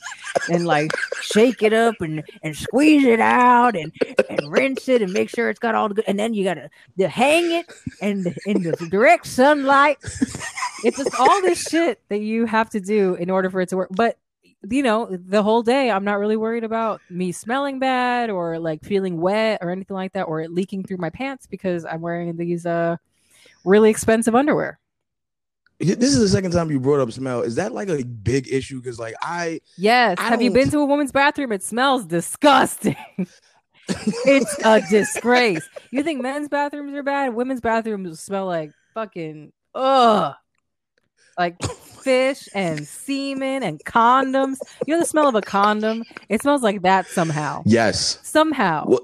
and 0.49 0.65
like 0.65 0.91
shake 1.21 1.63
it 1.63 1.73
up 1.73 2.01
and 2.01 2.23
and 2.43 2.57
squeeze 2.57 3.05
it 3.05 3.21
out 3.21 3.77
and 3.77 3.93
and 4.31 4.51
rinse 4.51 4.89
it 4.89 5.03
and 5.03 5.13
make 5.13 5.29
sure 5.29 5.51
it's 5.51 5.61
got 5.61 5.75
all 5.75 5.89
the 5.89 5.95
good 5.95 6.05
and 6.07 6.19
then 6.19 6.33
you 6.35 6.45
gotta 6.45 6.71
to 6.99 7.09
hang 7.09 7.51
it 7.53 7.67
and 8.01 8.35
in 8.47 8.63
the 8.63 8.73
direct 8.91 9.27
sunlight 9.27 9.99
it's 10.85 10.97
just 10.97 11.15
all 11.19 11.41
this 11.43 11.61
shit 11.69 12.01
that 12.09 12.21
you 12.21 12.47
have 12.47 12.71
to 12.71 12.81
do 12.81 13.15
in 13.17 13.29
order 13.31 13.51
for 13.51 13.61
it 13.61 13.69
to 13.69 13.77
work 13.77 13.89
but 13.93 14.19
you 14.71 14.83
know 14.83 15.09
the 15.11 15.43
whole 15.43 15.63
day 15.63 15.91
i'm 15.91 16.05
not 16.05 16.19
really 16.19 16.37
worried 16.37 16.63
about 16.63 17.01
me 17.11 17.33
smelling 17.33 17.79
bad 17.79 18.31
or 18.31 18.59
like 18.59 18.85
feeling 18.85 19.21
wet 19.21 19.59
or 19.61 19.71
anything 19.71 19.97
like 19.97 20.13
that 20.13 20.23
or 20.23 20.41
it 20.41 20.53
leaking 20.53 20.85
through 20.85 20.99
my 20.99 21.11
pants 21.11 21.47
because 21.47 21.85
i'm 21.85 22.01
wearing 22.01 22.37
these 22.37 22.65
uh 22.65 22.97
really 23.65 23.91
expensive 23.91 24.35
underwear. 24.35 24.79
This 25.79 26.13
is 26.15 26.21
the 26.21 26.29
second 26.29 26.53
time 26.53 26.71
you 26.71 26.79
brought 26.79 27.01
up 27.01 27.11
smell. 27.11 27.43
Is 27.43 27.57
that 27.57 27.73
like 27.73 27.89
a 27.89 28.05
big 28.05 28.53
issue? 28.53 28.81
Because 28.81 29.01
like 29.01 29.15
I, 29.21 29.61
yes. 29.77 30.17
I 30.19 30.29
have 30.29 30.41
you 30.41 30.53
been 30.53 30.71
to 30.71 30.79
a 30.79 30.85
woman's 30.85 31.11
bathroom? 31.11 31.51
It 31.53 31.63
smells 31.63 32.07
disgusting. 32.07 32.97
It's 34.25 34.65
a 34.65 34.81
disgrace. 34.89 35.69
You 35.91 36.05
think 36.05 36.23
men's 36.23 36.49
bathrooms 36.49 36.95
are 36.95 37.03
bad? 37.03 37.35
Women's 37.35 37.61
bathrooms 37.61 38.21
smell 38.21 38.47
like 38.47 38.71
fucking 38.95 39.53
ugh. 39.75 40.35
Like 41.37 41.57
fish 42.03 42.49
and 42.55 42.87
semen 42.87 43.63
and 43.63 43.83
condoms 43.85 44.59
you 44.87 44.95
know 44.95 45.01
the 45.01 45.07
smell 45.07 45.29
of 45.29 45.35
a 45.35 45.41
condom 45.41 46.05
it 46.29 46.43
smells 46.43 46.63
like 46.63 46.83
that 46.83 47.07
somehow 47.07 47.63
yes. 47.67 48.19
somehow 48.23 48.85
What? 48.87 49.03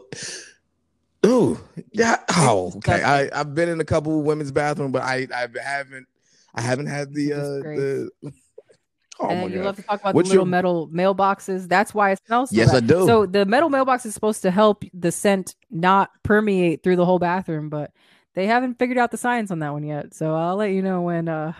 Oh, 1.24 1.61
yeah. 1.92 2.22
Oh, 2.37 2.72
okay. 2.76 3.02
I 3.02 3.28
I've 3.38 3.52
been 3.54 3.68
in 3.68 3.80
a 3.80 3.84
couple 3.84 4.22
women's 4.22 4.52
bathroom, 4.52 4.92
but 4.92 5.02
I 5.02 5.26
I 5.34 5.48
haven't 5.61 6.06
I 6.54 6.61
haven't 6.61 6.87
had 6.87 7.12
the 7.12 7.32
uh 7.32 7.38
the. 7.40 8.11
Oh 9.20 9.28
and 9.28 9.50
you 9.50 9.58
god. 9.58 9.64
love 9.64 9.76
to 9.76 9.82
talk 9.82 10.00
about 10.00 10.14
What's 10.14 10.28
the 10.28 10.34
little 10.34 10.46
your- 10.46 10.50
metal 10.50 10.88
mailboxes. 10.88 11.68
That's 11.68 11.92
why 11.92 12.12
it 12.12 12.20
smells 12.24 12.50
so 12.50 12.56
Yes, 12.56 12.72
I 12.72 12.78
do. 12.78 13.04
So 13.04 13.26
the 13.26 13.44
metal 13.44 13.68
mailbox 13.68 14.06
is 14.06 14.14
supposed 14.14 14.42
to 14.42 14.52
help 14.52 14.84
the 14.94 15.11
scent 15.11 15.56
not 15.72 16.11
permeate 16.22 16.84
through 16.84 16.96
the 16.96 17.04
whole 17.04 17.18
bathroom, 17.18 17.68
but 17.68 17.90
they 18.34 18.46
haven't 18.46 18.78
figured 18.78 18.96
out 18.96 19.11
the 19.11 19.16
science 19.16 19.50
on 19.50 19.58
that 19.58 19.72
one 19.72 19.82
yet. 19.82 20.14
So 20.14 20.37
I'll 20.37 20.54
let 20.56 20.70
you 20.70 20.82
know 20.82 21.02
when 21.02 21.28
uh 21.28 21.52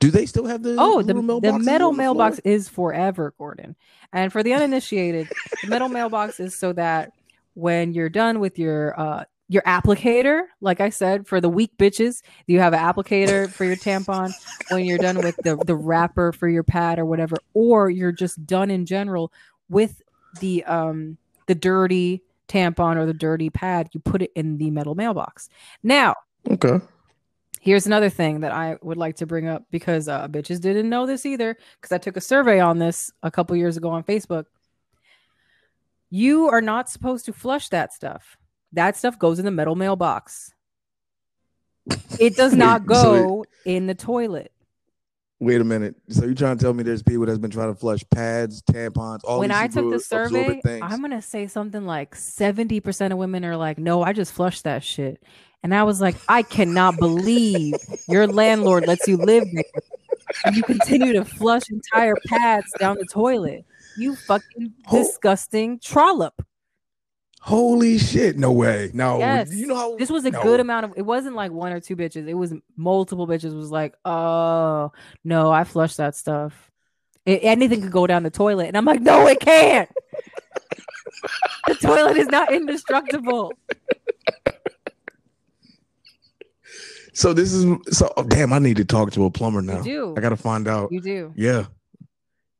Do 0.00 0.10
they 0.10 0.26
still 0.26 0.46
have 0.46 0.62
the 0.62 0.76
oh 0.78 1.02
the, 1.02 1.14
the 1.14 1.58
metal 1.58 1.90
the 1.90 1.98
mailbox 1.98 2.38
is 2.40 2.68
forever, 2.68 3.34
Gordon. 3.36 3.74
And 4.12 4.32
for 4.32 4.42
the 4.42 4.52
uninitiated, 4.52 5.26
the 5.60 5.66
metal 5.68 5.88
mailbox 5.88 6.38
is 6.38 6.54
so 6.54 6.72
that 6.74 7.12
when 7.54 7.92
you're 7.92 8.08
done 8.08 8.38
with 8.38 8.58
your 8.58 8.98
uh 8.98 9.24
your 9.48 9.62
applicator, 9.62 10.42
like 10.60 10.80
I 10.80 10.90
said, 10.90 11.26
for 11.26 11.40
the 11.40 11.48
weak 11.48 11.72
bitches, 11.78 12.22
you 12.46 12.60
have 12.60 12.74
an 12.74 12.80
applicator 12.80 13.52
for 13.52 13.64
your 13.64 13.76
tampon. 13.76 14.34
When 14.68 14.84
you're 14.84 14.98
done 14.98 15.20
with 15.20 15.36
the 15.42 15.56
the 15.56 15.74
wrapper 15.74 16.32
for 16.32 16.48
your 16.48 16.62
pad 16.62 16.98
or 16.98 17.04
whatever, 17.04 17.42
or 17.54 17.90
you're 17.90 18.12
just 18.12 18.46
done 18.46 18.70
in 18.70 18.86
general 18.86 19.32
with 19.68 20.00
the 20.32 20.62
um 20.64 21.16
the 21.46 21.54
dirty 21.54 22.22
tampon 22.46 22.96
or 22.96 23.06
the 23.06 23.14
dirty 23.14 23.50
pad, 23.50 23.88
you 23.92 24.00
put 24.00 24.22
it 24.22 24.30
in 24.36 24.58
the 24.58 24.70
metal 24.70 24.94
mailbox. 24.94 25.48
Now, 25.82 26.14
Okay. 26.50 26.80
Here's 27.60 27.86
another 27.86 28.08
thing 28.08 28.40
that 28.40 28.52
I 28.52 28.76
would 28.82 28.96
like 28.96 29.16
to 29.16 29.26
bring 29.26 29.46
up 29.48 29.64
because 29.70 30.08
uh, 30.08 30.28
bitches 30.28 30.60
didn't 30.60 30.88
know 30.88 31.06
this 31.06 31.26
either. 31.26 31.56
Because 31.80 31.92
I 31.92 31.98
took 31.98 32.16
a 32.16 32.20
survey 32.20 32.60
on 32.60 32.78
this 32.78 33.10
a 33.22 33.30
couple 33.30 33.56
years 33.56 33.76
ago 33.76 33.90
on 33.90 34.04
Facebook. 34.04 34.44
You 36.10 36.48
are 36.48 36.60
not 36.60 36.88
supposed 36.88 37.26
to 37.26 37.32
flush 37.32 37.68
that 37.68 37.92
stuff. 37.92 38.36
That 38.72 38.96
stuff 38.96 39.18
goes 39.18 39.38
in 39.38 39.44
the 39.44 39.50
metal 39.50 39.74
mailbox. 39.74 40.52
It 42.18 42.36
does 42.36 42.54
not 42.54 42.86
Wait, 42.86 42.96
so 42.96 43.22
go 43.22 43.44
in 43.64 43.86
the 43.86 43.94
toilet. 43.94 44.52
Wait 45.40 45.60
a 45.60 45.64
minute. 45.64 45.94
So 46.08 46.24
you're 46.24 46.34
trying 46.34 46.58
to 46.58 46.62
tell 46.62 46.74
me 46.74 46.82
there's 46.82 47.02
people 47.02 47.24
that's 47.24 47.38
been 47.38 47.50
trying 47.50 47.72
to 47.72 47.78
flush 47.78 48.02
pads, 48.12 48.60
tampons, 48.62 49.20
all 49.22 49.38
when 49.38 49.52
I 49.52 49.68
took 49.68 49.90
the 49.90 50.00
survey. 50.00 50.60
I'm 50.82 51.00
gonna 51.00 51.22
say 51.22 51.46
something 51.46 51.86
like 51.86 52.14
70% 52.16 53.12
of 53.12 53.18
women 53.18 53.44
are 53.44 53.56
like, 53.56 53.78
no, 53.78 54.02
I 54.02 54.12
just 54.12 54.32
flushed 54.32 54.64
that 54.64 54.82
shit. 54.82 55.22
And 55.62 55.74
I 55.74 55.82
was 55.82 56.00
like, 56.00 56.16
I 56.28 56.42
cannot 56.42 56.98
believe 56.98 57.74
your 58.08 58.26
landlord 58.26 58.86
lets 58.86 59.08
you 59.08 59.16
live 59.16 59.44
there. 59.52 59.64
And 60.44 60.56
you 60.56 60.62
continue 60.62 61.12
to 61.14 61.24
flush 61.24 61.68
entire 61.70 62.14
pads 62.26 62.72
down 62.78 62.96
the 62.98 63.06
toilet. 63.06 63.64
You 63.96 64.14
fucking 64.14 64.74
Ho- 64.86 64.98
disgusting 64.98 65.78
trollop. 65.80 66.44
Holy 67.40 67.98
shit! 67.98 68.36
No 68.36 68.52
way. 68.52 68.90
No. 68.92 69.18
Yes. 69.18 69.54
You 69.54 69.66
know 69.66 69.76
how 69.76 69.96
This 69.96 70.10
was 70.10 70.24
a 70.24 70.30
no. 70.30 70.42
good 70.42 70.60
amount 70.60 70.84
of 70.86 70.94
it 70.96 71.02
wasn't 71.02 71.34
like 71.36 71.50
one 71.50 71.72
or 71.72 71.80
two 71.80 71.96
bitches. 71.96 72.28
It 72.28 72.34
was 72.34 72.52
multiple 72.76 73.26
bitches 73.26 73.54
was 73.54 73.70
like, 73.70 73.94
oh 74.04 74.92
no, 75.24 75.50
I 75.50 75.64
flushed 75.64 75.96
that 75.96 76.14
stuff. 76.14 76.70
A- 77.26 77.38
anything 77.40 77.80
could 77.80 77.92
go 77.92 78.06
down 78.06 78.22
the 78.22 78.30
toilet. 78.30 78.66
And 78.66 78.76
I'm 78.76 78.84
like, 78.84 79.00
no, 79.00 79.26
it 79.28 79.40
can't. 79.40 79.88
the 81.68 81.74
toilet 81.76 82.16
is 82.16 82.28
not 82.28 82.52
indestructible. 82.52 83.52
So 87.18 87.32
this 87.32 87.52
is 87.52 87.64
so 87.90 88.12
oh, 88.16 88.22
damn. 88.22 88.52
I 88.52 88.60
need 88.60 88.76
to 88.76 88.84
talk 88.84 89.10
to 89.10 89.24
a 89.24 89.30
plumber 89.30 89.60
now. 89.60 89.78
You 89.78 89.82
do. 89.82 90.14
I 90.16 90.20
gotta 90.20 90.36
find 90.36 90.68
out. 90.68 90.92
You 90.92 91.00
do. 91.00 91.32
Yeah, 91.34 91.64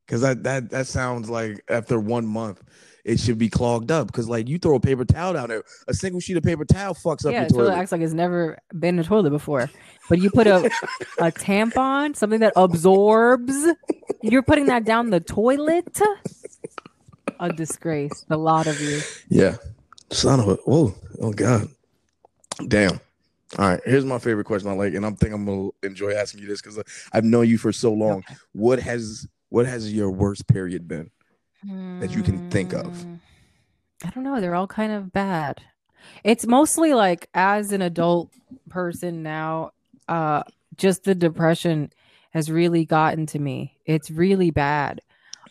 because 0.04 0.22
that 0.22 0.42
that 0.42 0.70
that 0.70 0.88
sounds 0.88 1.30
like 1.30 1.62
after 1.68 2.00
one 2.00 2.26
month 2.26 2.64
it 3.04 3.20
should 3.20 3.38
be 3.38 3.48
clogged 3.48 3.92
up. 3.92 4.08
Because 4.08 4.28
like 4.28 4.48
you 4.48 4.58
throw 4.58 4.74
a 4.74 4.80
paper 4.80 5.04
towel 5.04 5.34
down 5.34 5.48
there, 5.48 5.62
a 5.86 5.94
single 5.94 6.18
sheet 6.20 6.38
of 6.38 6.42
paper 6.42 6.64
towel 6.64 6.94
fucks 6.94 7.24
up 7.24 7.30
yeah, 7.30 7.42
your 7.42 7.50
toilet 7.50 7.64
toilet. 7.66 7.78
acts 7.78 7.92
like 7.92 8.00
it's 8.00 8.12
never 8.12 8.58
been 8.76 8.96
in 8.96 8.98
a 8.98 9.04
toilet 9.04 9.30
before. 9.30 9.70
But 10.08 10.18
you 10.18 10.28
put 10.28 10.48
a 10.48 10.56
a 11.18 11.30
tampon, 11.30 12.16
something 12.16 12.40
that 12.40 12.54
absorbs. 12.56 13.54
You're 14.22 14.42
putting 14.42 14.66
that 14.66 14.84
down 14.84 15.10
the 15.10 15.20
toilet. 15.20 16.00
A 17.38 17.52
disgrace. 17.52 18.26
A 18.28 18.36
lot 18.36 18.66
of 18.66 18.80
you. 18.80 19.02
Yeah, 19.28 19.58
son 20.10 20.40
of 20.40 20.48
a 20.48 20.54
whoa, 20.54 20.96
oh 21.20 21.32
god, 21.32 21.68
damn. 22.66 22.98
All 23.56 23.66
right, 23.66 23.80
here's 23.84 24.04
my 24.04 24.18
favorite 24.18 24.44
question 24.44 24.68
I 24.68 24.74
like, 24.74 24.94
and 24.94 25.06
I'm 25.06 25.16
think 25.16 25.32
I'm 25.32 25.46
gonna 25.46 25.70
enjoy 25.82 26.12
asking 26.12 26.42
you 26.42 26.48
this 26.48 26.60
because 26.60 26.82
I've 27.12 27.24
known 27.24 27.48
you 27.48 27.56
for 27.56 27.72
so 27.72 27.92
long. 27.92 28.18
Okay. 28.18 28.34
What 28.52 28.78
has 28.80 29.26
what 29.48 29.64
has 29.66 29.92
your 29.92 30.10
worst 30.10 30.46
period 30.48 30.86
been? 30.86 31.10
That 32.00 32.14
you 32.14 32.22
can 32.22 32.50
think 32.50 32.72
of. 32.72 32.86
Mm, 32.86 33.18
I 34.04 34.10
don't 34.10 34.22
know. 34.22 34.40
They're 34.40 34.54
all 34.54 34.68
kind 34.68 34.92
of 34.92 35.12
bad. 35.12 35.60
It's 36.22 36.46
mostly 36.46 36.94
like 36.94 37.28
as 37.34 37.72
an 37.72 37.82
adult 37.82 38.30
person 38.68 39.22
now, 39.22 39.72
uh, 40.08 40.44
just 40.76 41.04
the 41.04 41.14
depression 41.14 41.92
has 42.30 42.50
really 42.50 42.84
gotten 42.84 43.26
to 43.26 43.38
me. 43.38 43.76
It's 43.86 44.10
really 44.10 44.50
bad. 44.50 45.00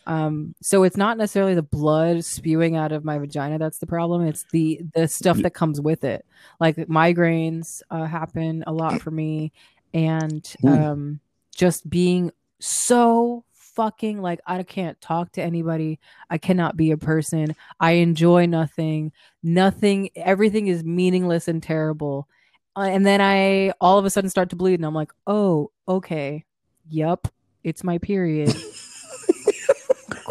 Um, 0.08 0.54
so 0.62 0.84
it's 0.84 0.96
not 0.96 1.18
necessarily 1.18 1.54
the 1.54 1.62
blood 1.62 2.24
spewing 2.24 2.76
out 2.76 2.92
of 2.92 3.04
my 3.04 3.18
vagina 3.18 3.58
that's 3.58 3.78
the 3.78 3.86
problem. 3.86 4.26
It's 4.26 4.46
the 4.52 4.80
the 4.94 5.06
stuff 5.06 5.36
that 5.38 5.52
comes 5.52 5.82
with 5.82 6.02
it. 6.02 6.24
Like 6.58 6.76
migraines 6.76 7.82
uh, 7.90 8.06
happen 8.06 8.64
a 8.66 8.72
lot 8.72 9.02
for 9.02 9.10
me, 9.10 9.52
and 9.92 10.50
um, 10.66 11.20
just 11.54 11.88
being 11.88 12.32
so 12.58 13.44
fucking 13.52 14.22
like 14.22 14.40
I 14.46 14.62
can't 14.62 14.98
talk 15.02 15.32
to 15.32 15.42
anybody. 15.42 16.00
I 16.30 16.38
cannot 16.38 16.76
be 16.76 16.90
a 16.90 16.96
person. 16.96 17.54
I 17.78 17.92
enjoy 17.92 18.46
nothing. 18.46 19.12
Nothing. 19.42 20.08
Everything 20.16 20.68
is 20.68 20.84
meaningless 20.84 21.48
and 21.48 21.62
terrible. 21.62 22.28
Uh, 22.74 22.88
and 22.88 23.04
then 23.04 23.20
I 23.20 23.74
all 23.78 23.98
of 23.98 24.06
a 24.06 24.10
sudden 24.10 24.30
start 24.30 24.48
to 24.50 24.56
bleed, 24.56 24.80
and 24.80 24.86
I'm 24.86 24.94
like, 24.94 25.12
oh, 25.26 25.70
okay, 25.86 26.46
yup, 26.88 27.28
it's 27.62 27.84
my 27.84 27.98
period. 27.98 28.56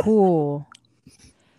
cool. 0.03 0.67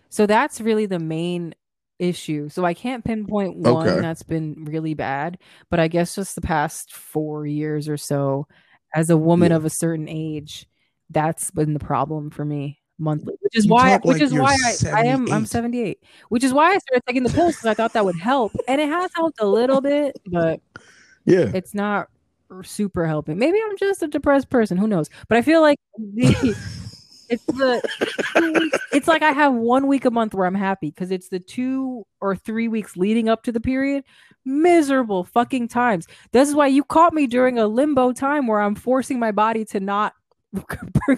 So 0.09 0.25
that's 0.25 0.59
really 0.61 0.85
the 0.85 0.99
main 0.99 1.55
issue. 1.99 2.49
So 2.49 2.65
I 2.65 2.73
can't 2.73 3.03
pinpoint 3.03 3.55
one 3.55 3.87
Okay. 3.87 4.01
that's 4.01 4.23
been 4.23 4.65
really 4.65 4.93
bad, 4.93 5.37
but 5.69 5.79
I 5.79 5.87
guess 5.87 6.15
just 6.15 6.35
the 6.35 6.41
past 6.41 6.93
four 6.93 7.45
years 7.45 7.87
or 7.89 7.97
so, 7.97 8.47
as 8.95 9.09
a 9.09 9.17
woman 9.17 9.51
Yeah. 9.51 9.57
of 9.57 9.65
a 9.65 9.69
certain 9.69 10.07
age, 10.09 10.67
that's 11.09 11.51
been 11.51 11.73
the 11.73 11.79
problem 11.79 12.29
for 12.31 12.45
me 12.45 12.79
monthly. 12.97 13.35
Which 13.41 13.55
is 13.57 13.65
You 13.65 13.71
why, 13.73 13.97
which 14.03 14.15
like 14.15 14.21
is 14.21 14.33
why 14.33 14.55
I, 14.63 14.77
I 14.93 15.05
am 15.05 15.31
I'm 15.31 15.45
78. 15.45 15.99
78. 15.99 16.03
Which 16.29 16.43
is 16.43 16.53
why 16.53 16.73
I 16.73 16.77
started 16.79 17.03
taking 17.07 17.23
the 17.23 17.29
pills 17.29 17.55
because 17.55 17.69
I 17.69 17.73
thought 17.75 17.93
that 17.93 18.05
would 18.05 18.15
help, 18.17 18.53
and 18.67 18.79
it 18.81 18.89
has 18.89 19.11
helped 19.15 19.39
a 19.41 19.45
little 19.47 19.81
bit, 19.81 20.15
but 20.25 20.59
Yeah, 21.25 21.51
it's 21.53 21.73
not 21.73 22.09
super 22.63 23.05
helping. 23.07 23.37
Maybe 23.37 23.59
I'm 23.63 23.77
just 23.77 24.01
a 24.03 24.07
depressed 24.07 24.49
person. 24.49 24.77
Who 24.77 24.87
knows? 24.87 25.09
But 25.27 25.37
I 25.37 25.41
feel 25.41 25.61
like 25.61 25.77
the 25.97 26.55
it's 27.29 27.45
the 27.45 27.81
weeks- 28.53 28.79
it's 28.91 29.07
like 29.07 29.21
I 29.21 29.31
have 29.31 29.53
one 29.53 29.87
week 29.87 30.05
a 30.05 30.11
month 30.11 30.33
where 30.33 30.45
I'm 30.47 30.55
happy 30.55 30.89
because 30.89 31.11
it's 31.11 31.29
the 31.29 31.39
two 31.39 32.05
or 32.21 32.35
three 32.35 32.67
weeks 32.67 32.97
leading 32.97 33.29
up 33.29 33.43
to 33.43 33.51
the 33.51 33.59
period. 33.59 34.03
Miserable 34.45 35.23
fucking 35.25 35.67
times. 35.67 36.07
This 36.31 36.49
is 36.49 36.55
why 36.55 36.67
you 36.67 36.83
caught 36.83 37.13
me 37.13 37.27
during 37.27 37.59
a 37.59 37.67
limbo 37.67 38.11
time 38.13 38.47
where 38.47 38.61
I'm 38.61 38.75
forcing 38.75 39.19
my 39.19 39.31
body 39.31 39.65
to 39.65 39.79
not 39.79 40.13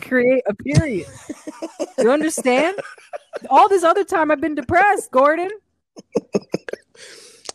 create 0.01 0.43
a 0.47 0.53
period. 0.53 1.07
You 1.97 2.11
understand? 2.11 2.77
All 3.49 3.69
this 3.69 3.83
other 3.83 4.03
time 4.03 4.31
I've 4.31 4.41
been 4.41 4.55
depressed, 4.55 5.11
Gordon. 5.11 5.49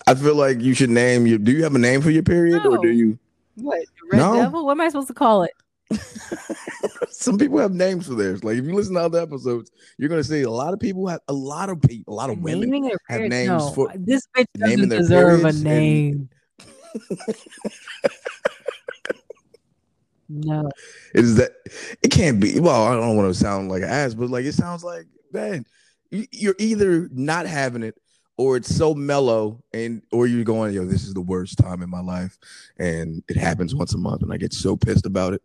I 0.07 0.15
feel 0.15 0.37
like 0.37 0.61
you 0.61 0.73
should 0.73 0.91
name 0.91 1.27
your. 1.27 1.39
Do 1.39 1.53
you 1.53 1.65
have 1.65 1.75
a 1.75 1.79
name 1.81 2.01
for 2.01 2.11
your 2.11 2.23
period, 2.23 2.65
or 2.65 2.79
do 2.79 2.91
you? 2.91 3.19
What? 3.57 3.81
Red 4.13 4.19
No. 4.19 4.35
Devil? 4.37 4.65
What 4.65 4.73
am 4.73 4.81
I 4.81 4.89
supposed 4.89 5.09
to 5.09 5.15
call 5.15 5.43
it? 5.43 5.51
Some 7.11 7.39
people 7.39 7.59
have 7.59 7.73
names 7.73 8.07
for 8.07 8.15
theirs. 8.15 8.45
Like 8.45 8.57
if 8.59 8.65
you 8.65 8.75
listen 8.75 8.95
to 8.95 9.01
other 9.01 9.21
episodes, 9.21 9.71
you're 9.99 10.09
gonna 10.09 10.25
see 10.25 10.43
a 10.43 10.51
lot 10.51 10.73
of 10.75 10.81
people 10.81 11.07
have 11.07 11.21
a 11.29 11.33
lot 11.33 11.71
of 11.71 11.81
people, 11.83 12.13
a 12.13 12.17
lot 12.17 12.31
of 12.31 12.39
women. 12.39 12.71
Naming 12.71 12.91
have 13.09 13.21
names 13.23 13.49
no, 13.49 13.71
for- 13.71 13.93
this 13.95 14.27
bitch 14.37 14.47
doesn't 14.57 14.89
deserve 14.89 15.41
a 15.41 15.53
periods 15.53 15.57
and- 15.57 15.65
name. 15.65 16.29
no, 20.29 20.71
Is 21.15 21.37
that 21.37 21.53
it 22.03 22.11
can't 22.11 22.41
be? 22.41 22.59
Well, 22.59 22.87
I 22.87 22.95
don't 22.95 23.17
want 23.17 23.33
to 23.33 23.39
sound 23.39 23.71
like 23.71 23.83
an 23.83 23.89
ass, 23.89 24.15
but 24.15 24.31
like 24.31 24.45
it 24.45 24.55
sounds 24.55 24.83
like 24.83 25.07
man, 25.33 25.65
you're 26.11 26.57
either 26.59 27.09
not 27.13 27.47
having 27.47 27.83
it 27.83 27.97
or 28.39 28.57
it's 28.57 28.75
so 28.75 28.95
mellow, 28.95 29.63
and 29.73 30.03
or 30.13 30.27
you're 30.27 30.45
going, 30.45 30.75
yo, 30.75 30.85
this 30.85 31.05
is 31.05 31.15
the 31.15 31.21
worst 31.23 31.59
time 31.59 31.83
in 31.83 31.89
my 31.89 32.01
life, 32.01 32.39
and 32.79 33.23
it 33.29 33.37
happens 33.37 33.75
once 33.75 33.95
a 33.95 33.99
month, 33.99 34.23
and 34.23 34.33
I 34.33 34.37
get 34.37 34.53
so 34.53 34.77
pissed 34.77 35.07
about 35.07 35.33
it. 35.33 35.43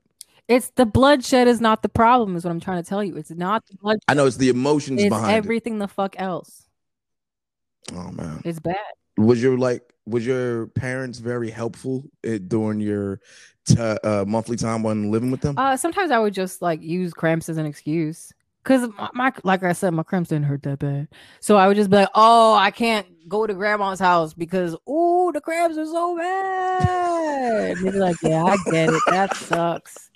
It's 0.47 0.71
the 0.75 0.86
bloodshed 0.86 1.47
is 1.47 1.62
not 1.62 1.82
the 1.82 1.89
problem. 1.89 2.36
Is 2.36 2.43
what 2.43 2.51
I'm 2.51 2.60
trying 2.60 2.84
to 2.84 2.88
tell 2.89 3.04
you. 3.04 3.17
It's 3.17 3.32
not 3.32 3.65
the 3.67 3.77
blood. 3.77 3.97
I 4.08 4.13
know 4.13 4.25
it's 4.25 4.38
the 4.38 4.49
emotions 4.49 5.01
It's 5.01 5.10
behind 5.10 5.32
everything 5.34 5.80
the 5.80 5.88
fuck 5.88 6.15
else. 6.19 6.67
Oh 7.93 8.12
man. 8.12 8.41
It's 8.45 8.60
bad. 8.60 8.77
was 9.17 9.41
your 9.41 9.58
like 9.58 9.84
was 10.06 10.25
your 10.25 10.67
parents 10.67 11.19
very 11.19 11.49
helpful 11.49 12.04
eh, 12.23 12.39
during 12.45 12.80
your 12.80 13.19
t- 13.65 13.77
uh, 13.77 14.25
monthly 14.27 14.58
time 14.58 14.84
when 14.84 15.12
living 15.12 15.32
with 15.32 15.41
them 15.41 15.56
Uh, 15.58 15.77
sometimes 15.77 16.12
I 16.12 16.19
would 16.19 16.34
just 16.34 16.62
like 16.62 16.82
use 16.82 17.13
cramps 17.13 17.49
as 17.49 17.58
an 17.58 17.65
excuse. 17.65 18.34
Cause 18.63 18.88
my, 18.95 19.10
my 19.13 19.34
like 19.43 19.63
I 19.63 19.73
said, 19.73 19.91
my 19.91 20.04
cramps 20.04 20.30
didn't 20.30 20.45
hurt 20.45 20.62
that 20.63 20.77
bad. 20.80 21.08
So 21.39 21.58
I 21.58 21.67
would 21.67 21.75
just 21.75 21.89
be 21.89 21.95
like, 21.95 22.10
"Oh, 22.13 22.54
I 22.54 22.69
can't 22.69 23.08
go 23.27 23.47
to 23.47 23.54
grandma's 23.56 23.99
house 23.99 24.36
because 24.36 24.75
oh, 24.86 25.32
the 25.32 25.41
cramps 25.41 25.80
are 25.80 25.86
so 25.88 26.15
bad." 26.15 27.77
And 27.77 27.88
they'd 27.88 27.91
be 27.93 27.97
like, 27.97 28.17
"Yeah, 28.21 28.43
I 28.43 28.58
get 28.69 28.89
it. 28.89 29.01
That 29.08 29.36
sucks." 29.36 30.11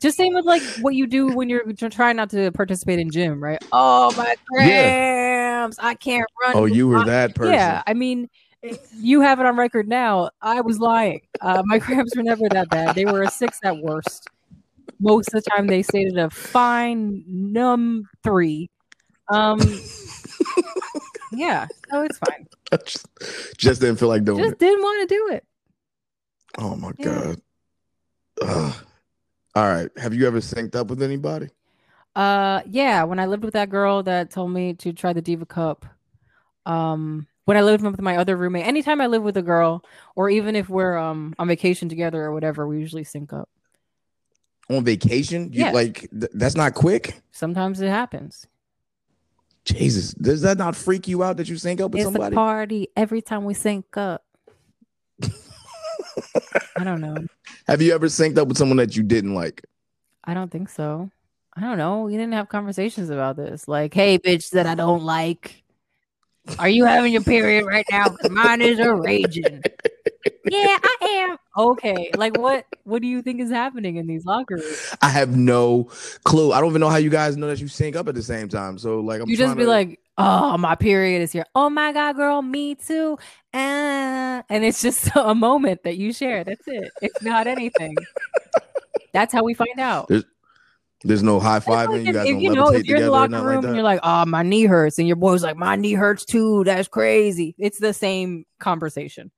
Just 0.00 0.16
same 0.16 0.32
with 0.34 0.46
like 0.46 0.62
what 0.80 0.94
you 0.94 1.06
do 1.06 1.28
when 1.28 1.48
you're 1.50 1.62
trying 1.90 2.16
not 2.16 2.30
to 2.30 2.50
participate 2.52 2.98
in 2.98 3.10
gym, 3.10 3.42
right? 3.42 3.58
Oh, 3.70 4.12
my 4.16 4.34
cramps! 4.50 5.76
I 5.78 5.94
can't 5.94 6.26
run. 6.42 6.56
oh 6.56 6.64
you 6.64 6.88
were 6.88 7.00
I- 7.00 7.04
that 7.04 7.34
person 7.34 7.52
Yeah, 7.54 7.82
I 7.86 7.92
mean, 7.92 8.28
you 8.98 9.20
have 9.20 9.40
it 9.40 9.46
on 9.46 9.56
record 9.56 9.88
now. 9.88 10.30
I 10.40 10.62
was 10.62 10.78
lying. 10.78 11.20
Uh, 11.40 11.62
my 11.66 11.78
cramps 11.80 12.16
were 12.16 12.22
never 12.22 12.48
that 12.50 12.70
bad. 12.70 12.94
They 12.94 13.04
were 13.04 13.22
a 13.22 13.30
six 13.30 13.58
at 13.62 13.76
worst. 13.76 14.26
Most 15.00 15.34
of 15.34 15.42
the 15.42 15.50
time, 15.50 15.66
they 15.66 15.82
stayed 15.82 16.16
at 16.16 16.24
a 16.26 16.30
fine 16.30 17.22
numb 17.26 18.04
three. 18.22 18.70
Um, 19.30 19.60
yeah, 21.32 21.66
so 21.90 22.02
it's 22.02 22.18
fine. 22.18 22.46
just, 22.86 23.06
just 23.56 23.80
didn't 23.80 23.96
feel 23.96 24.08
like 24.08 24.24
doing 24.24 24.38
Just 24.38 24.52
it 24.54 24.58
didn't 24.58 24.82
want 24.82 25.08
to 25.08 25.14
do 25.14 25.28
it. 25.34 25.44
oh 26.58 26.76
my 26.76 26.90
Yeah. 26.98 27.04
god 27.04 27.40
Ugh. 28.42 28.74
All 29.54 29.66
right 29.68 29.90
have 29.98 30.14
you 30.14 30.26
ever 30.26 30.40
synced 30.40 30.74
up 30.76 30.88
with 30.88 31.02
anybody 31.02 31.48
Uh, 32.16 32.60
yeah, 32.66 33.04
when 33.04 33.18
I 33.20 33.26
lived 33.26 33.44
with 33.44 33.54
that 33.54 33.70
girl 33.70 34.02
that 34.02 34.30
told 34.30 34.50
me 34.50 34.74
to 34.74 34.92
try 34.92 35.12
the 35.12 35.22
Diva 35.22 35.46
Cup, 35.46 35.86
um, 36.66 37.28
when 37.44 37.56
I 37.56 37.62
lived 37.62 37.84
with 37.84 38.00
my 38.00 38.16
other 38.16 38.36
roommate, 38.36 38.66
anytime 38.66 39.00
I 39.00 39.06
live 39.06 39.22
with 39.22 39.36
a 39.36 39.42
girl, 39.42 39.84
or 40.16 40.28
even 40.28 40.56
if 40.56 40.68
we're 40.68 40.98
um 40.98 41.34
on 41.38 41.46
vacation 41.46 41.88
together 41.88 42.20
or 42.24 42.32
whatever, 42.32 42.66
we 42.66 42.78
usually 42.80 43.04
sync 43.04 43.32
up. 43.32 43.48
on 44.68 44.84
vacation 44.84 45.52
you 45.52 45.64
Yeah. 45.64 45.72
like 45.72 46.08
th- 46.10 46.32
that's 46.34 46.56
not 46.56 46.74
quick 46.74 47.20
Sometimes 47.32 47.80
it 47.80 47.88
happens. 47.90 48.46
jesus 49.64 50.14
does 50.14 50.40
that 50.42 50.56
not 50.58 50.74
freak 50.74 51.06
you 51.06 51.22
out 51.22 51.36
that 51.36 51.48
you 51.48 51.56
sync 51.56 51.80
up 51.80 51.92
with 51.92 52.00
It's 52.00 52.08
a 52.10 52.12
somebody 52.12 52.34
party 52.34 52.88
every 52.96 53.22
time 53.22 53.44
we 53.44 53.54
sync 53.54 53.96
up. 53.96 54.24
I 56.76 56.84
don't 56.84 57.00
know. 57.00 57.16
have 57.66 57.80
you 57.82 57.94
ever 57.94 58.06
synced 58.06 58.38
up 58.38 58.48
with 58.48 58.58
someone 58.58 58.76
that 58.78 58.96
you 58.96 59.02
didn't 59.02 59.34
like 59.34 59.62
I 60.24 60.34
don't 60.34 60.50
think 60.50 60.68
so. 60.68 61.10
I 61.56 61.60
don't 61.62 61.78
know. 61.78 62.02
We 62.02 62.12
didn't 62.12 62.32
have 62.34 62.48
conversations 62.48 63.10
about 63.10 63.36
this. 63.36 63.66
Like, 63.66 63.92
hey, 63.94 64.18
bitch, 64.18 64.50
that 64.50 64.66
I 64.66 64.74
don't 64.74 65.02
like. 65.02 65.62
Are 66.58 66.68
you 66.68 66.84
having 66.84 67.12
your 67.12 67.22
period 67.22 67.64
right 67.66 67.84
now? 67.90 68.14
Mine 68.30 68.60
is 68.62 68.78
a 68.78 68.94
raging. 68.94 69.62
yeah, 70.44 70.78
I 70.82 71.28
am. 71.30 71.36
Okay. 71.56 72.10
Like, 72.16 72.38
what? 72.38 72.66
What 72.84 73.02
do 73.02 73.08
you 73.08 73.22
think 73.22 73.40
is 73.40 73.50
happening 73.50 73.96
in 73.96 74.06
these 74.06 74.24
locker 74.24 74.56
rooms? 74.56 74.94
i 75.02 75.08
have 75.08 75.36
no 75.36 75.88
clue 76.24 76.52
i 76.52 76.60
don't 76.60 76.70
even 76.70 76.80
know 76.80 76.88
how 76.88 76.96
you 76.96 77.10
guys 77.10 77.36
know 77.36 77.46
that 77.46 77.60
you 77.60 77.68
sync 77.68 77.94
up 77.94 78.08
at 78.08 78.14
the 78.14 78.22
same 78.22 78.48
time 78.48 78.76
so 78.78 78.98
like 79.00 79.20
i'm 79.20 79.28
you 79.28 79.36
just 79.36 79.56
be 79.56 79.62
to- 79.62 79.68
like, 79.68 80.00
oh, 80.20 80.58
my 80.58 80.74
period 80.74 81.22
is 81.22 81.32
here. 81.32 81.46
Oh 81.54 81.70
my 81.70 81.92
god, 81.92 82.16
girl, 82.16 82.42
me 82.42 82.74
too. 82.74 83.18
Uh, 83.52 84.42
and 84.48 84.64
it's 84.64 84.82
just 84.82 85.10
a 85.16 85.34
moment 85.34 85.82
that 85.84 85.96
you 85.96 86.12
share. 86.12 86.44
That's 86.44 86.66
it. 86.66 86.90
It's 87.02 87.22
not 87.22 87.46
anything. 87.46 87.96
That's 89.12 89.32
how 89.32 89.42
we 89.42 89.54
find 89.54 89.80
out. 89.80 90.10
There's 91.02 91.22
no 91.22 91.40
high 91.40 91.60
fiving. 91.60 91.88
like 91.88 92.02
you 92.02 92.08
if, 92.08 92.14
guys 92.14 92.28
if 92.28 92.40
you 92.42 92.54
know, 92.54 92.72
if 92.72 92.84
you're 92.86 92.98
in 92.98 93.04
the 93.04 93.10
locker 93.10 93.42
room 93.42 93.56
like 93.56 93.64
and 93.64 93.74
you're 93.74 93.82
like, 93.82 94.00
"Oh, 94.02 94.26
my 94.26 94.42
knee 94.42 94.66
hurts," 94.66 94.98
and 94.98 95.08
your 95.08 95.16
boy's 95.16 95.42
like, 95.42 95.56
"My 95.56 95.74
knee 95.74 95.94
hurts 95.94 96.26
too." 96.26 96.62
That's 96.64 96.88
crazy. 96.88 97.54
It's 97.58 97.78
the 97.78 97.94
same 97.94 98.44
conversation. 98.58 99.30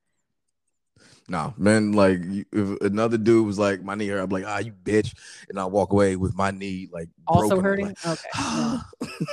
No, 1.33 1.51
man, 1.57 1.93
like 1.93 2.19
if 2.51 2.81
another 2.81 3.17
dude 3.17 3.47
was 3.47 3.57
like, 3.57 3.81
my 3.83 3.95
knee 3.95 4.05
hurt, 4.05 4.19
I'm 4.19 4.29
like, 4.29 4.43
ah, 4.45 4.59
you 4.59 4.71
bitch. 4.71 5.15
And 5.49 5.59
I 5.59 5.65
walk 5.65 5.91
away 5.91 6.15
with 6.15 6.35
my 6.35 6.51
knee 6.51 6.87
like 6.91 7.09
Also 7.25 7.59
broken. 7.59 7.65
Hurting. 7.65 7.85
like, 7.87 8.05
okay. 8.05 8.77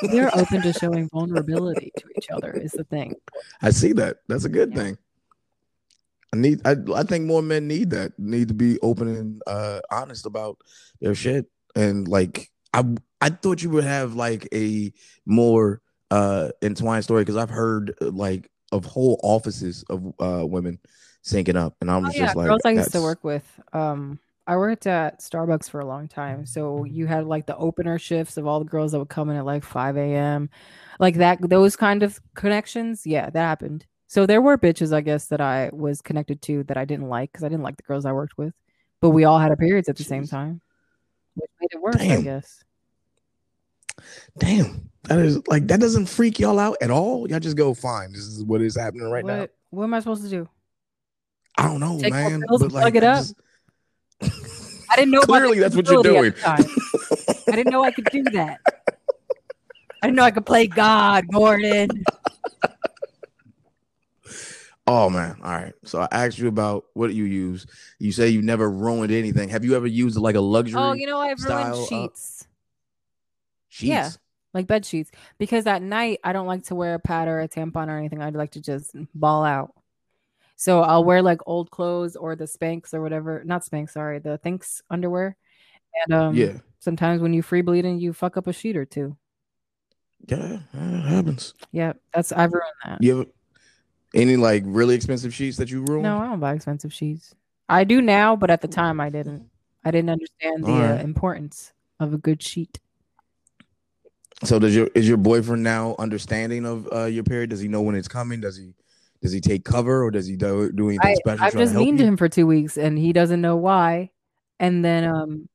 They're 0.10 0.34
open 0.34 0.62
to 0.62 0.72
showing 0.72 1.10
vulnerability 1.10 1.92
to 1.98 2.04
each 2.16 2.30
other. 2.30 2.52
Is 2.52 2.72
the 2.72 2.84
thing. 2.84 3.16
I 3.60 3.68
see 3.68 3.92
that. 3.92 4.16
That's 4.28 4.46
a 4.46 4.48
good 4.48 4.70
Yeah. 4.70 4.82
thing. 4.82 4.98
I 6.32 6.36
need 6.38 6.62
I 6.64 6.76
I 6.96 7.02
think 7.02 7.26
more 7.26 7.42
men 7.42 7.68
need 7.68 7.90
that. 7.90 8.18
Need 8.18 8.48
to 8.48 8.54
be 8.54 8.78
open 8.80 9.08
and 9.08 9.42
uh 9.46 9.80
honest 9.92 10.24
about 10.24 10.56
their 11.02 11.14
shit. 11.14 11.50
And 11.76 12.08
like 12.08 12.48
I 12.72 12.82
I 13.20 13.28
thought 13.28 13.62
you 13.62 13.68
would 13.70 13.84
have 13.84 14.14
like 14.14 14.48
a 14.54 14.90
more 15.26 15.82
uh 16.10 16.48
entwined 16.62 17.04
story 17.04 17.24
because 17.24 17.36
I've 17.36 17.50
heard 17.50 17.92
uh, 18.00 18.10
like 18.10 18.48
of 18.72 18.86
whole 18.86 19.20
offices 19.22 19.84
of 19.90 20.14
uh 20.18 20.46
women 20.46 20.78
syncing 21.24 21.56
up. 21.56 21.76
And 21.80 21.90
I 21.90 21.98
was 21.98 22.14
Oh, 22.14 22.18
yeah, 22.18 22.24
just 22.26 22.36
like 22.36 22.48
girls 22.48 22.62
I 22.64 22.70
used 22.70 22.92
to 22.92 23.02
work 23.02 23.24
with. 23.24 23.60
Um, 23.72 24.18
I 24.46 24.56
worked 24.56 24.86
at 24.86 25.20
Starbucks 25.20 25.70
for 25.70 25.80
a 25.80 25.86
long 25.86 26.08
time, 26.08 26.44
so 26.44 26.84
you 26.84 27.06
had 27.06 27.26
like 27.26 27.46
the 27.46 27.56
opener 27.56 27.98
shifts 27.98 28.36
of 28.36 28.46
all 28.46 28.58
the 28.58 28.68
girls 28.68 28.92
that 28.92 28.98
would 28.98 29.08
come 29.08 29.30
in 29.30 29.36
at 29.36 29.44
like 29.44 29.62
five 29.62 29.96
a.m. 29.96 30.50
Like 30.98 31.16
that, 31.16 31.38
those 31.48 31.76
kind 31.76 32.02
of 32.02 32.20
connections. 32.34 33.06
Yeah, 33.06 33.30
that 33.30 33.40
happened. 33.40 33.86
So 34.08 34.26
there 34.26 34.42
were 34.42 34.58
bitches, 34.58 34.92
I 34.92 35.02
guess, 35.02 35.26
that 35.26 35.40
I 35.40 35.70
was 35.72 36.02
connected 36.02 36.42
to 36.42 36.64
that 36.64 36.76
I 36.76 36.84
didn't 36.84 37.08
like 37.08 37.30
because 37.30 37.44
I 37.44 37.48
didn't 37.48 37.62
like 37.62 37.76
the 37.76 37.84
girls 37.84 38.04
I 38.04 38.12
worked 38.12 38.36
with, 38.38 38.52
but 39.00 39.10
we 39.10 39.24
all 39.24 39.38
had 39.38 39.50
our 39.50 39.56
periods 39.56 39.88
at 39.88 39.96
the 39.96 40.02
same 40.02 40.26
time, 40.26 40.60
which 41.34 41.50
made 41.60 41.68
it 41.70 41.80
worse, 41.80 41.96
I 42.00 42.20
guess. 42.20 42.64
Damn. 44.38 44.90
That 45.04 45.18
is 45.20 45.40
like 45.46 45.66
that 45.68 45.80
doesn't 45.80 46.06
freak 46.06 46.38
y'all 46.38 46.58
out 46.58 46.76
at 46.80 46.90
all. 46.90 47.28
Y'all 47.28 47.40
just 47.40 47.56
go 47.56 47.72
fine. 47.72 48.12
This 48.12 48.22
is 48.22 48.44
what 48.44 48.60
is 48.60 48.76
happening 48.76 49.10
right 49.10 49.24
what 49.24 49.32
now. 49.32 49.46
what 49.70 49.84
am 49.84 49.94
I 49.94 50.00
supposed 50.00 50.24
to 50.24 50.28
do? 50.28 50.48
I 51.60 51.68
don't 51.68 51.80
know, 51.80 51.98
Take 52.00 52.12
man. 52.12 52.42
But 52.48 52.60
like 52.60 52.70
plug 52.70 52.96
it 52.96 53.04
I 53.04 53.06
up? 53.08 53.18
just- 53.18 53.34
I 54.92 54.96
didn't 54.96 55.10
know. 55.12 55.20
Clearly, 55.20 55.58
that's 55.60 55.76
what 55.76 55.86
you're 55.88 56.02
doing. 56.02 56.26
at 56.26 56.36
the 56.36 56.40
time. 56.42 56.64
I 57.48 57.56
didn't 57.56 57.70
know 57.72 57.84
I 57.84 57.90
could 57.92 58.06
do 58.06 58.22
that. 58.32 58.58
I 60.02 60.06
didn't 60.06 60.16
know 60.16 60.24
I 60.24 60.30
could 60.30 60.46
play 60.46 60.66
God, 60.66 61.26
Gordon. 61.32 61.90
Oh 64.86 65.08
man. 65.08 65.36
All 65.44 65.52
right. 65.52 65.74
So 65.84 66.00
I 66.00 66.08
asked 66.10 66.38
you 66.38 66.48
about 66.48 66.86
what 66.94 67.14
you 67.14 67.24
use. 67.24 67.66
You 67.98 68.10
say 68.10 68.28
you 68.28 68.42
never 68.42 68.68
ruined 68.68 69.12
anything. 69.12 69.48
Have 69.50 69.64
you 69.64 69.76
ever 69.76 69.86
used 69.86 70.16
like 70.16 70.34
a 70.34 70.40
luxury 70.40 70.80
Oh, 70.80 70.92
you 70.94 71.06
know, 71.06 71.20
I've 71.20 71.38
ruined 71.44 71.74
uh, 71.74 71.86
sheets, 71.86 72.46
sheets? 73.68 73.88
yeah. 73.88 74.10
like 74.52 74.66
bed 74.66 74.84
sheets, 74.84 75.10
because 75.38 75.66
at 75.66 75.82
night 75.82 76.18
I 76.24 76.32
don't 76.32 76.46
like 76.48 76.64
to 76.64 76.74
wear 76.74 76.94
a 76.94 76.98
pad 76.98 77.28
or 77.28 77.40
a 77.40 77.48
tampon 77.48 77.88
or 77.88 77.98
anything. 77.98 78.20
I'd 78.20 78.34
like 78.34 78.52
to 78.52 78.60
just 78.60 78.96
ball 79.14 79.44
out. 79.44 79.72
So 80.60 80.82
I'll 80.82 81.04
wear 81.04 81.22
like 81.22 81.40
old 81.46 81.70
clothes 81.70 82.16
or 82.16 82.36
the 82.36 82.44
Spanx 82.44 82.92
or 82.92 83.00
whatever. 83.00 83.42
Not 83.46 83.62
Spanx, 83.62 83.92
sorry, 83.92 84.18
the 84.18 84.38
Thinx 84.44 84.82
underwear. 84.90 85.34
And 86.04 86.14
um, 86.14 86.34
Yeah. 86.34 86.58
sometimes 86.80 87.22
when 87.22 87.32
you 87.32 87.40
free 87.40 87.62
bleeding, 87.62 87.98
you 87.98 88.12
fuck 88.12 88.36
up 88.36 88.46
a 88.46 88.52
sheet 88.52 88.76
or 88.76 88.84
two. 88.84 89.16
Yeah. 90.28 90.58
It 90.74 91.08
happens. 91.08 91.54
Yeah, 91.72 91.94
that's 92.12 92.30
I've 92.30 92.52
ruined 92.52 92.74
that. 92.84 93.02
You 93.02 93.22
ever 93.22 93.30
any 94.12 94.36
like 94.36 94.62
really 94.66 94.94
expensive 94.94 95.32
sheets 95.32 95.56
that 95.56 95.70
you 95.70 95.82
ruined? 95.82 96.02
No, 96.02 96.18
I 96.18 96.26
don't 96.26 96.40
buy 96.40 96.52
expensive 96.52 96.92
sheets. 96.92 97.34
I 97.70 97.84
do 97.84 98.02
now, 98.02 98.36
but 98.36 98.50
at 98.50 98.60
the 98.60 98.68
time 98.68 99.00
I 99.00 99.08
didn't. 99.08 99.48
I 99.82 99.90
didn't 99.90 100.10
understand 100.10 100.64
the 100.66 100.72
uh, 100.72 101.02
importance 101.02 101.72
of 102.00 102.12
a 102.12 102.18
good 102.18 102.42
sheet. 102.42 102.80
So 104.44 104.58
does 104.58 104.76
your 104.76 104.90
is 104.94 105.08
your 105.08 105.16
boyfriend 105.16 105.62
now 105.62 105.96
understanding 105.98 106.66
of 106.66 106.86
uh, 106.92 107.04
your 107.06 107.24
period? 107.24 107.48
Does 107.48 107.60
he 107.60 107.68
know 107.68 107.80
when 107.80 107.94
it's 107.94 108.08
coming? 108.08 108.42
Does 108.42 108.58
he 108.58 108.74
does 109.22 109.32
he 109.32 109.40
take 109.40 109.64
cover 109.64 110.02
or 110.02 110.10
does 110.10 110.26
he 110.26 110.36
do, 110.36 110.72
do 110.72 110.88
anything 110.88 111.10
I, 111.10 111.14
special? 111.14 111.44
I've 111.44 111.52
just 111.52 111.72
to 111.72 111.78
mean 111.78 111.94
you? 111.96 111.98
to 111.98 112.04
him 112.04 112.16
for 112.16 112.28
two 112.28 112.46
weeks 112.46 112.78
and 112.78 112.98
he 112.98 113.12
doesn't 113.12 113.40
know 113.40 113.56
why. 113.56 114.10
And 114.58 114.84
then 114.84 115.04
um 115.04 115.48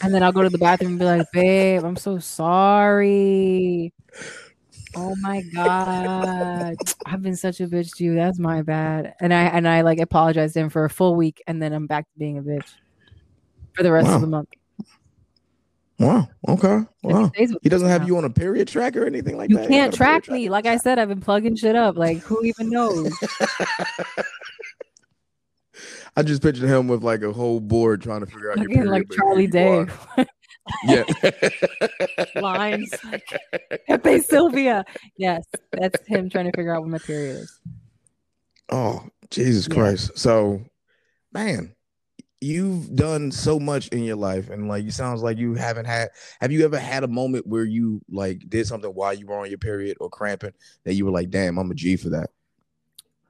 and 0.00 0.14
then 0.14 0.22
I'll 0.22 0.32
go 0.32 0.42
to 0.42 0.50
the 0.50 0.58
bathroom 0.58 0.92
and 0.92 0.98
be 0.98 1.04
like, 1.04 1.26
babe, 1.32 1.84
I'm 1.84 1.96
so 1.96 2.18
sorry. 2.18 3.92
Oh 4.96 5.14
my 5.20 5.42
god. 5.54 6.76
I've 7.06 7.22
been 7.22 7.36
such 7.36 7.60
a 7.60 7.66
bitch 7.66 7.96
to 7.96 8.04
you. 8.04 8.14
That's 8.14 8.38
my 8.38 8.62
bad. 8.62 9.14
And 9.20 9.32
I 9.32 9.44
and 9.44 9.66
I 9.66 9.80
like 9.82 10.00
apologize 10.00 10.52
to 10.54 10.60
him 10.60 10.70
for 10.70 10.84
a 10.84 10.90
full 10.90 11.14
week 11.14 11.42
and 11.46 11.62
then 11.62 11.72
I'm 11.72 11.86
back 11.86 12.04
to 12.04 12.18
being 12.18 12.38
a 12.38 12.42
bitch 12.42 12.68
for 13.74 13.82
the 13.82 13.92
rest 13.92 14.08
Wow. 14.08 14.16
of 14.16 14.20
the 14.20 14.26
month. 14.26 14.48
Wow. 15.98 16.28
Okay. 16.48 16.78
Wow. 17.02 17.32
He 17.34 17.68
doesn't 17.68 17.88
have 17.88 18.06
you 18.06 18.16
on 18.18 18.24
a 18.24 18.30
period 18.30 18.68
track 18.68 18.96
or 18.96 19.04
anything 19.04 19.36
like 19.36 19.50
You 19.50 19.56
that. 19.56 19.68
can't 19.68 19.92
a 19.94 19.96
period 19.96 20.22
track 20.24 20.28
me. 20.30 20.48
Like 20.48 20.66
I 20.66 20.76
said, 20.76 20.98
I've 20.98 21.08
been 21.08 21.20
plugging 21.20 21.56
shit 21.56 21.74
up. 21.74 21.96
Like 21.96 22.18
who 22.18 22.42
even 22.44 22.70
knows? 22.70 23.12
I 26.16 26.22
just 26.22 26.42
pictured 26.42 26.68
him 26.68 26.88
with 26.88 27.02
like 27.04 27.22
a 27.22 27.32
whole 27.32 27.60
board 27.60 28.02
trying 28.02 28.20
to 28.20 28.26
figure 28.26 28.50
out 28.50 28.58
your 28.58 28.68
period. 28.68 28.90
like 28.90 29.10
Charlie 29.10 29.42
you 29.42 29.48
Day. 29.48 29.86
Yeah. 30.84 31.04
Lines. 32.40 32.92
Pepe 33.88 34.20
Sylvia. 34.20 34.84
Yes, 35.16 35.44
that's 35.72 36.04
him 36.06 36.28
trying 36.30 36.46
to 36.50 36.56
figure 36.56 36.74
out 36.74 36.82
what 36.82 36.90
my 36.90 36.98
period 36.98 37.36
is. 37.42 37.60
Oh, 38.70 39.04
Jesus 39.30 39.66
Yeah. 39.68 39.74
Christ. 39.74 40.18
So, 40.18 40.62
man, 41.32 41.74
you've 42.40 42.94
done 42.94 43.32
so 43.32 43.58
much 43.58 43.88
in 43.88 44.04
your 44.04 44.16
life 44.16 44.48
and 44.48 44.68
like 44.68 44.84
you 44.84 44.90
sounds 44.90 45.22
like 45.22 45.38
you 45.38 45.54
haven't 45.54 45.86
had 45.86 46.08
have 46.40 46.52
you 46.52 46.64
ever 46.64 46.78
had 46.78 47.02
a 47.02 47.08
moment 47.08 47.46
where 47.46 47.64
you 47.64 48.00
like 48.08 48.48
did 48.48 48.66
something 48.66 48.90
while 48.90 49.12
you 49.12 49.26
were 49.26 49.38
on 49.38 49.48
your 49.48 49.58
period 49.58 49.96
or 50.00 50.08
cramping 50.08 50.52
that 50.84 50.94
you 50.94 51.04
were 51.04 51.10
like, 51.10 51.30
"Damn, 51.30 51.58
I'm 51.58 51.70
a 51.70 51.74
G 51.74 51.96
for 51.96 52.10
that." 52.10 52.30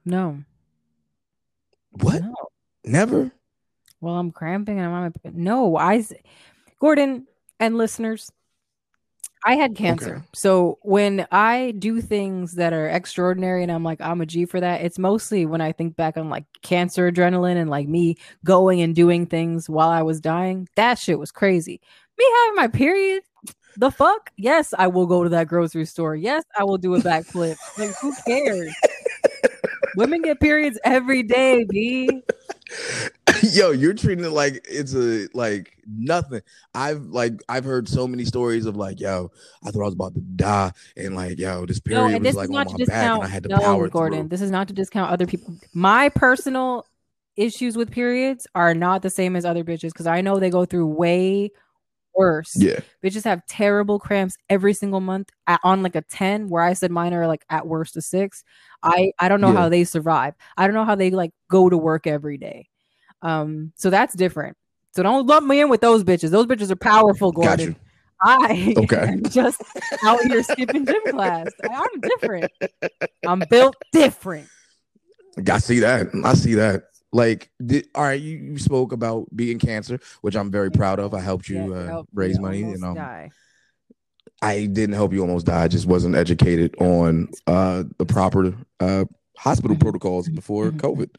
No. 0.05 0.43
What? 1.91 2.21
No. 2.21 2.35
Never? 2.83 3.31
Well, 4.01 4.15
I'm 4.15 4.31
cramping 4.31 4.77
and 4.77 4.87
I'm 4.87 4.93
on 4.93 5.13
my 5.23 5.31
no. 5.33 5.75
I, 5.77 6.05
Gordon 6.79 7.27
and 7.59 7.77
listeners, 7.77 8.31
I 9.45 9.55
had 9.55 9.75
cancer. 9.75 10.15
Okay. 10.17 10.25
So 10.33 10.79
when 10.81 11.25
I 11.31 11.73
do 11.79 12.01
things 12.01 12.53
that 12.53 12.73
are 12.73 12.89
extraordinary 12.89 13.63
and 13.63 13.71
I'm 13.71 13.83
like 13.83 14.01
I'm 14.01 14.21
a 14.21 14.25
G 14.25 14.45
for 14.45 14.59
that, 14.59 14.81
it's 14.81 14.99
mostly 14.99 15.45
when 15.45 15.61
I 15.61 15.71
think 15.71 15.95
back 15.95 16.17
on 16.17 16.29
like 16.29 16.45
cancer 16.61 17.09
adrenaline 17.09 17.55
and 17.55 17.69
like 17.69 17.87
me 17.87 18.17
going 18.43 18.81
and 18.81 18.93
doing 18.93 19.25
things 19.25 19.69
while 19.69 19.89
I 19.89 20.01
was 20.01 20.19
dying. 20.19 20.67
That 20.75 20.99
shit 20.99 21.19
was 21.19 21.31
crazy. 21.31 21.79
Me 22.17 22.25
having 22.43 22.55
my 22.55 22.67
period. 22.67 23.23
The 23.77 23.91
fuck? 23.91 24.31
Yes, 24.35 24.73
I 24.77 24.87
will 24.87 25.05
go 25.05 25.23
to 25.23 25.29
that 25.29 25.47
grocery 25.47 25.85
store. 25.85 26.15
Yes, 26.15 26.43
I 26.57 26.65
will 26.65 26.77
do 26.77 26.95
a 26.95 26.99
backflip. 26.99 27.55
like 27.77 27.95
who 28.01 28.13
cares? 28.27 28.73
Women 29.95 30.21
get 30.21 30.41
periods 30.41 30.77
every 30.83 31.23
day, 31.23 31.65
B. 31.69 32.23
Yo, 33.43 33.71
you're 33.71 33.93
treating 33.93 34.25
it 34.25 34.31
like 34.31 34.65
it's 34.69 34.93
a 34.93 35.27
like 35.33 35.77
nothing. 35.87 36.41
I've 36.73 37.03
like 37.05 37.41
I've 37.47 37.63
heard 37.63 37.87
so 37.87 38.07
many 38.07 38.25
stories 38.25 38.65
of 38.65 38.75
like, 38.75 38.99
yo, 38.99 39.31
I 39.63 39.71
thought 39.71 39.81
I 39.81 39.85
was 39.85 39.93
about 39.93 40.13
to 40.15 40.21
die, 40.21 40.71
and 40.97 41.15
like, 41.15 41.39
yo, 41.39 41.65
this 41.65 41.79
period 41.79 42.09
No, 42.09 42.15
and 42.15 42.25
was 42.25 42.35
like 42.35 42.49
on 42.49 42.55
my 42.55 42.63
to 42.65 42.85
back, 42.85 43.11
and. 43.11 43.23
I 43.23 43.27
had 43.27 43.43
to 43.43 43.49
No, 43.49 43.59
power 43.59 43.87
Gordon, 43.89 44.21
through. 44.21 44.29
this 44.29 44.41
is 44.41 44.51
not 44.51 44.67
to 44.67 44.73
discount 44.73 45.11
other 45.11 45.25
people. 45.25 45.55
My 45.73 46.09
personal 46.09 46.85
issues 47.35 47.77
with 47.77 47.91
periods 47.91 48.45
are 48.55 48.73
not 48.73 49.01
the 49.01 49.09
same 49.09 49.35
as 49.35 49.45
other 49.45 49.63
bitches 49.63 49.91
because 49.93 50.07
I 50.07 50.21
know 50.21 50.39
they 50.39 50.49
go 50.49 50.65
through 50.65 50.87
way 50.87 51.51
worse. 52.15 52.55
Yeah, 52.55 52.79
Bitches 53.03 53.23
have 53.23 53.45
terrible 53.45 53.99
cramps 53.99 54.35
every 54.49 54.73
single 54.73 54.99
month 54.99 55.29
at, 55.47 55.59
on 55.63 55.83
like 55.83 55.95
a 55.95 56.01
10, 56.01 56.49
where 56.49 56.63
I 56.63 56.73
said 56.73 56.91
mine 56.91 57.13
are 57.13 57.27
like 57.27 57.45
at 57.49 57.65
worst 57.67 57.95
a 57.97 58.01
six. 58.01 58.43
I 58.83 59.11
I 59.19 59.29
don't 59.29 59.41
know 59.41 59.51
Yeah. 59.53 59.59
how 59.61 59.69
they 59.69 59.83
survive. 59.83 60.33
I 60.57 60.67
don't 60.67 60.75
know 60.75 60.85
how 60.85 60.95
they 60.95 61.11
like 61.11 61.31
go 61.49 61.69
to 61.69 61.77
work 61.77 62.07
every 62.07 62.37
day. 62.37 62.67
Um, 63.21 63.73
so 63.75 63.89
that's 63.89 64.13
different. 64.15 64.57
So 64.95 65.03
don't 65.03 65.27
lump 65.27 65.45
me 65.47 65.61
in 65.61 65.69
with 65.69 65.81
those 65.81 66.03
bitches. 66.03 66.31
Those 66.31 66.45
bitches 66.45 66.71
are 66.71 66.75
powerful, 66.75 67.31
got 67.31 67.59
Gordon. 67.59 67.67
you. 67.69 67.75
I 68.21 68.73
Okay. 68.75 69.03
am 69.03 69.23
just 69.29 69.61
out 70.03 70.19
here 70.23 70.43
skipping 70.43 70.85
gym 70.85 71.01
class. 71.09 71.53
I'm 71.63 72.01
different. 72.01 72.51
I'm 73.25 73.41
built 73.41 73.75
different. 73.93 74.49
I 75.49 75.57
see 75.59 75.79
that. 75.79 76.07
I 76.25 76.33
see 76.33 76.55
that. 76.55 76.88
Like, 77.11 77.49
did, 77.65 77.87
all 77.95 78.03
right, 78.03 78.21
you, 78.21 78.37
you 78.37 78.57
spoke 78.59 78.91
about 78.91 79.27
beating 79.35 79.59
cancer, 79.59 79.99
which 80.21 80.35
I'm 80.35 80.51
very 80.51 80.71
proud 80.71 80.99
of. 80.99 81.13
I 81.13 81.19
helped 81.21 81.49
you 81.49 81.73
uh, 81.73 82.03
raise 82.13 82.39
money. 82.39 82.59
You 82.59 82.77
know, 82.77 82.93
die. 82.93 83.31
I 84.41 84.67
didn't 84.67 84.95
help 84.95 85.11
you 85.13 85.21
almost 85.21 85.47
die. 85.47 85.63
I 85.63 85.67
just 85.67 85.85
wasn't 85.85 86.15
educated 86.15 86.75
on 86.79 87.29
uh, 87.47 87.83
the 87.97 88.05
proper 88.05 88.53
uh, 88.79 89.05
hospital 89.37 89.75
Mhm. 89.75 89.81
protocols 89.81 90.29
before 90.29 90.71
Mhm. 90.71 90.77
COVID. 90.79 91.09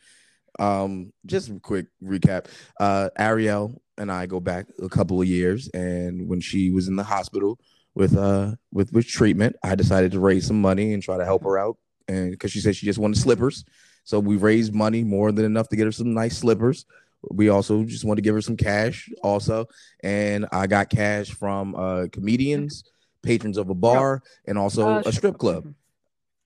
Um, 0.58 1.12
just 1.26 1.48
a 1.48 1.58
quick 1.58 1.86
recap. 2.02 2.46
Uh, 2.78 3.10
Ariel 3.18 3.82
and 3.98 4.10
I 4.12 4.26
go 4.26 4.40
back 4.40 4.66
a 4.80 4.88
couple 4.88 5.20
of 5.20 5.26
years, 5.26 5.68
and 5.74 6.28
when 6.28 6.40
she 6.40 6.70
was 6.70 6.86
in 6.88 6.96
the 6.96 7.02
hospital 7.04 7.58
with 7.94 8.16
uh 8.16 8.54
with 8.72 8.92
with 8.92 9.06
treatment, 9.06 9.56
I 9.62 9.74
decided 9.74 10.12
to 10.12 10.20
raise 10.20 10.46
some 10.46 10.60
money 10.60 10.92
and 10.92 11.02
try 11.02 11.16
to 11.18 11.24
help 11.24 11.42
her 11.44 11.58
out, 11.58 11.76
and 12.08 12.30
because 12.30 12.52
she 12.52 12.60
said 12.60 12.76
she 12.76 12.86
just 12.86 12.98
wanted 12.98 13.18
slippers, 13.18 13.64
so 14.04 14.18
we 14.18 14.36
raised 14.36 14.74
money 14.74 15.04
more 15.04 15.32
than 15.32 15.44
enough 15.44 15.68
to 15.68 15.76
get 15.76 15.84
her 15.84 15.92
some 15.92 16.12
nice 16.14 16.38
slippers. 16.38 16.86
we 17.30 17.50
also 17.50 17.84
just 17.84 18.04
want 18.04 18.16
to 18.16 18.22
give 18.22 18.34
her 18.34 18.40
some 18.40 18.56
cash 18.56 19.10
also, 19.22 19.66
and 20.02 20.46
I 20.52 20.66
got 20.66 20.88
cash 20.88 21.28
from 21.30 21.74
uh, 21.74 22.06
comedians, 22.10 22.82
patrons 23.22 23.58
of 23.58 23.68
a 23.68 23.74
bar, 23.74 24.22
and 24.46 24.56
also 24.56 24.88
Uh, 24.88 25.02
a 25.04 25.12
strip 25.12 25.36
club. 25.36 25.64
Mhm. 25.64 25.74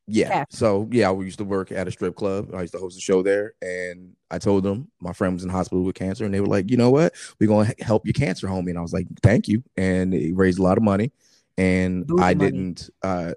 Yeah. 0.07 0.45
So 0.51 0.89
yeah, 0.91 1.11
I 1.11 1.15
used 1.21 1.39
to 1.39 1.45
work 1.45 1.71
at 1.73 1.87
a 1.89 1.91
strip 1.93 2.15
club. 2.17 2.51
I 2.55 2.61
used 2.63 2.75
to 2.75 2.81
host 2.81 2.99
a 2.99 3.01
show 3.01 3.23
there, 3.23 3.55
and 3.63 4.17
I 4.31 4.39
told 4.39 4.65
them 4.65 4.91
my 5.01 5.13
friend 5.13 5.33
was 5.35 5.45
in 5.45 5.49
hospital 5.49 5.85
with 5.85 5.95
cancer, 5.95 6.25
and 6.25 6.35
they 6.35 6.41
were 6.41 6.47
like, 6.57 6.71
you 6.71 6.77
know 6.77 6.91
what, 6.91 7.15
we're 7.39 7.47
gonna 7.49 7.73
help 7.81 8.05
your 8.05 8.13
cancer, 8.13 8.49
homie. 8.49 8.71
And 8.71 8.79
I 8.79 8.83
was 8.83 8.93
like, 8.93 9.07
thank 9.23 9.47
you, 9.49 9.63
and 9.77 10.13
it 10.13 10.35
raised 10.35 10.59
a 10.59 10.63
lot 10.63 10.77
of 10.77 10.83
money, 10.83 11.13
and 11.57 12.05
Booty 12.07 12.23
I 12.23 12.35
money. 12.35 12.51
didn't. 12.51 12.91
uh 13.03 13.33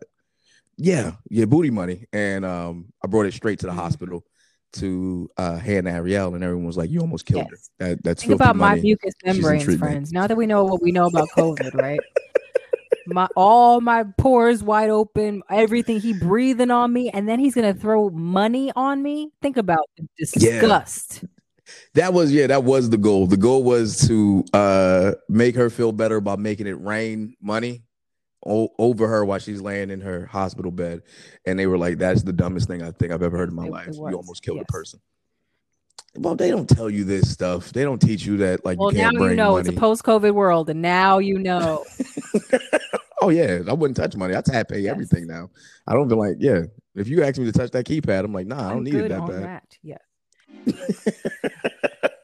Yeah, 0.77 1.13
yeah, 1.29 1.45
booty 1.45 1.71
money, 1.71 2.05
and 2.13 2.45
um, 2.45 2.93
I 3.03 3.07
brought 3.07 3.25
it 3.25 3.33
straight 3.33 3.59
to 3.59 3.65
the 3.65 3.71
Mhm. 3.71 3.75
hospital 3.75 4.23
to 4.73 5.29
uh 5.37 5.57
Hannah 5.57 5.91
Ariel, 5.91 6.35
and 6.35 6.43
everyone 6.43 6.65
was 6.67 6.77
like, 6.77 6.89
you 6.91 6.99
almost 7.01 7.25
killed 7.25 7.47
Yes. 7.51 7.69
her. 7.79 7.87
That 7.87 8.03
that's 8.03 8.21
Think 8.21 8.33
about 8.33 8.55
my 8.55 8.71
money. 8.71 8.81
mucous 8.81 9.13
membranes, 9.25 9.75
friends. 9.77 10.11
Now 10.11 10.27
that 10.27 10.35
we 10.37 10.45
know 10.45 10.63
what 10.65 10.81
we 10.81 10.91
know 10.91 11.05
about 11.07 11.29
COVID, 11.29 11.73
right? 11.73 11.99
My 13.07 13.27
all 13.35 13.79
my 13.81 14.03
pores 14.17 14.61
wide 14.61 14.89
open, 14.89 15.41
everything 15.49 15.99
he 15.99 16.13
breathing 16.13 16.69
on 16.71 16.91
me, 16.91 17.09
and 17.09 17.27
then 17.27 17.39
he's 17.39 17.55
gonna 17.55 17.73
throw 17.73 18.09
money 18.09 18.71
on 18.75 19.01
me. 19.01 19.31
Think 19.41 19.57
about 19.57 19.89
the 19.97 20.07
Yeah. 20.35 20.59
disgust. 20.59 21.23
That 21.95 22.13
was 22.13 22.31
yeah, 22.31 22.47
that 22.47 22.63
was 22.65 22.89
the 22.89 22.97
goal. 22.97 23.27
The 23.27 23.37
goal 23.37 23.63
was 23.63 24.07
to 24.07 24.43
uh 24.53 25.13
make 25.29 25.55
her 25.55 25.69
feel 25.69 25.91
better 25.91 26.21
by 26.21 26.35
making 26.35 26.67
it 26.67 26.79
rain 26.81 27.35
money 27.41 27.83
o- 28.45 28.69
over 28.77 29.07
her 29.07 29.23
while 29.25 29.39
she's 29.39 29.61
laying 29.61 29.89
in 29.89 30.01
her 30.01 30.25
hospital 30.25 30.71
bed. 30.71 31.01
And 31.45 31.57
they 31.59 31.67
were 31.67 31.77
like, 31.77 31.97
"That's 31.97 32.23
the 32.23 32.33
dumbest 32.33 32.67
thing 32.67 32.81
I 32.81 32.91
think 32.91 33.11
I've 33.11 33.23
ever 33.23 33.37
heard 33.37 33.49
in 33.49 33.55
my 33.55 33.65
It- 33.67 33.71
life. 33.71 33.87
it 33.89 33.95
You 33.95 34.15
almost 34.15 34.43
killed 34.43 34.57
yes. 34.57 34.65
a 34.69 34.71
person." 34.71 34.99
Well, 36.15 36.35
they 36.35 36.49
don't 36.49 36.67
tell 36.67 36.89
you 36.89 37.03
this 37.03 37.29
stuff. 37.31 37.71
They 37.73 37.83
don't 37.83 38.01
teach 38.01 38.25
you 38.25 38.37
that 38.37 38.65
like 38.65 38.79
Well, 38.79 38.91
you 38.91 38.97
now 38.99 39.11
you 39.11 39.35
know 39.35 39.51
money. 39.51 39.59
it's 39.67 39.69
a 39.69 39.79
post-COVID 39.79 40.33
world, 40.33 40.69
and 40.69 40.81
now 40.81 41.19
you 41.19 41.37
know. 41.37 41.85
oh 43.21 43.29
yeah, 43.29 43.59
I 43.67 43.73
wouldn't 43.73 43.97
touch 43.97 44.15
money. 44.15 44.35
I 44.35 44.41
tap 44.41 44.69
pay 44.69 44.79
Yes. 44.79 44.91
everything 44.91 45.27
now. 45.27 45.49
I 45.85 45.93
don't 45.93 46.09
feel 46.09 46.17
like 46.17 46.37
yeah. 46.39 46.61
If 46.95 47.07
you 47.07 47.21
ask 47.23 47.37
me 47.37 47.45
to 47.45 47.51
touch 47.51 47.69
that 47.71 47.85
keypad, 47.85 48.23
I'm 48.25 48.33
like, 48.33 48.47
nah, 48.47 48.57
I 48.59 48.69
I'm 48.71 48.75
don't 48.77 48.83
need 48.85 48.95
it 48.95 49.09
that 49.09 49.27
bad. 49.27 49.43
that. 49.43 49.77
Yes. 49.83 49.99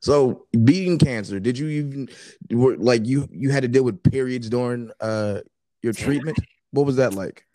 So 0.00 0.46
beating 0.64 0.98
cancer, 0.98 1.40
did 1.40 1.58
you 1.58 1.68
even 1.68 2.08
were 2.50 2.76
like 2.76 3.06
you 3.06 3.28
you 3.30 3.50
had 3.50 3.62
to 3.62 3.68
deal 3.68 3.84
with 3.84 4.02
periods 4.02 4.48
during 4.48 4.90
uh 5.00 5.40
your 5.82 5.92
treatment? 5.92 6.38
What 6.72 6.86
was 6.86 6.96
that 6.96 7.14
like? 7.14 7.46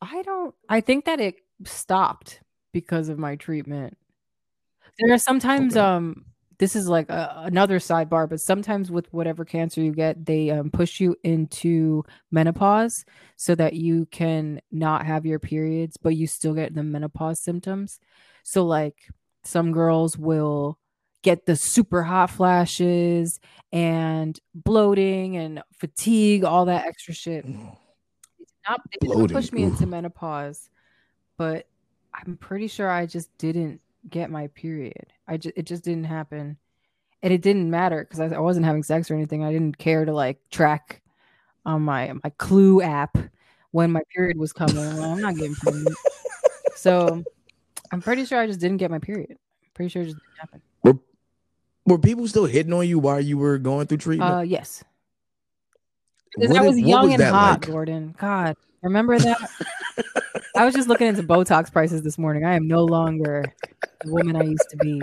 I 0.00 0.22
don't. 0.22 0.54
I 0.68 0.80
think 0.80 1.04
that 1.06 1.20
it 1.20 1.36
stopped 1.64 2.40
because 2.72 3.08
of 3.08 3.18
my 3.18 3.36
treatment. 3.36 3.96
There 4.98 5.12
are 5.12 5.18
sometimes 5.18 5.76
Okay. 5.76 5.80
um 5.80 6.24
this 6.58 6.74
is 6.74 6.88
like 6.88 7.08
a, 7.08 7.34
another 7.44 7.78
sidebar, 7.78 8.28
but 8.28 8.40
sometimes 8.40 8.90
with 8.90 9.12
whatever 9.12 9.44
cancer 9.44 9.80
you 9.80 9.92
get, 9.92 10.26
they 10.26 10.50
um, 10.50 10.70
push 10.72 10.98
you 10.98 11.14
into 11.22 12.02
menopause 12.32 13.04
so 13.36 13.54
that 13.54 13.74
you 13.74 14.06
can 14.06 14.60
not 14.72 15.06
have 15.06 15.24
your 15.24 15.38
periods, 15.38 15.96
but 15.96 16.16
you 16.16 16.26
still 16.26 16.54
get 16.54 16.74
the 16.74 16.82
menopause 16.82 17.38
symptoms. 17.38 18.00
So 18.42 18.64
like 18.66 18.96
some 19.44 19.70
girls 19.70 20.18
will 20.18 20.78
get 21.28 21.46
the 21.46 21.56
super 21.56 22.02
hot 22.02 22.30
flashes 22.30 23.40
and 23.72 24.38
bloating 24.54 25.36
and 25.36 25.62
fatigue, 25.78 26.44
all 26.44 26.66
that 26.66 26.86
extra 26.86 27.14
shit 27.14 27.44
not 28.68 28.80
they 28.90 28.98
did 29.00 29.08
not 29.08 29.16
Bloating, 29.16 29.36
push 29.36 29.52
me 29.52 29.62
into 29.62 29.86
menopause, 29.86 30.68
but 31.36 31.66
I'm 32.14 32.36
pretty 32.36 32.68
sure 32.68 32.90
I 32.90 33.06
just 33.06 33.36
didn't 33.38 33.80
get 34.08 34.30
my 34.30 34.48
period. 34.48 35.12
I 35.26 35.36
just 35.36 35.56
it 35.56 35.64
just 35.64 35.84
didn't 35.84 36.04
happen, 36.04 36.56
and 37.22 37.32
it 37.32 37.42
didn't 37.42 37.70
matter 37.70 38.04
because 38.04 38.20
I, 38.20 38.36
I 38.36 38.40
wasn't 38.40 38.66
having 38.66 38.82
sex 38.82 39.10
or 39.10 39.14
anything. 39.14 39.44
I 39.44 39.52
didn't 39.52 39.78
care 39.78 40.04
to 40.04 40.12
like 40.12 40.38
track 40.50 41.02
on 41.64 41.82
my 41.82 42.12
my 42.24 42.30
Clue 42.38 42.82
app 42.82 43.16
when 43.70 43.90
my 43.90 44.02
period 44.14 44.38
was 44.38 44.52
coming. 44.52 44.78
I'm, 44.78 45.00
I'm 45.02 45.20
not 45.20 45.36
getting 45.36 45.54
pregnant, 45.54 45.96
so 46.76 47.22
I'm 47.92 48.02
pretty 48.02 48.24
sure 48.24 48.38
I 48.38 48.46
just 48.46 48.60
didn't 48.60 48.78
get 48.78 48.90
my 48.90 48.98
period. 48.98 49.36
pretty 49.74 49.88
sure 49.88 50.02
it 50.02 50.06
just 50.06 50.18
didn't 50.18 50.38
happen. 50.38 50.62
Were, 51.86 51.94
were 51.94 51.98
people 51.98 52.26
still 52.28 52.46
hitting 52.46 52.72
on 52.72 52.86
you 52.88 52.98
while 52.98 53.20
you 53.20 53.38
were 53.38 53.58
going 53.58 53.86
through 53.86 53.98
treatment? 53.98 54.32
Uh, 54.32 54.40
yes. 54.40 54.82
Because 56.36 56.50
What 56.52 56.62
I 56.62 56.66
was 56.66 56.76
what 56.76 56.84
young 56.86 57.04
was 57.10 57.14
and 57.14 57.22
hot, 57.22 57.50
like? 57.60 57.66
Gordon. 57.66 58.14
God, 58.18 58.56
remember 58.82 59.18
that? 59.18 59.50
I 60.56 60.64
was 60.64 60.74
just 60.74 60.88
looking 60.88 61.06
into 61.06 61.22
Botox 61.22 61.72
prices 61.72 62.02
this 62.02 62.18
morning. 62.18 62.44
I 62.44 62.54
am 62.54 62.68
no 62.68 62.84
longer 62.84 63.44
the 64.04 64.12
woman 64.12 64.36
I 64.36 64.42
used 64.42 64.66
to 64.70 64.76
be. 64.76 65.00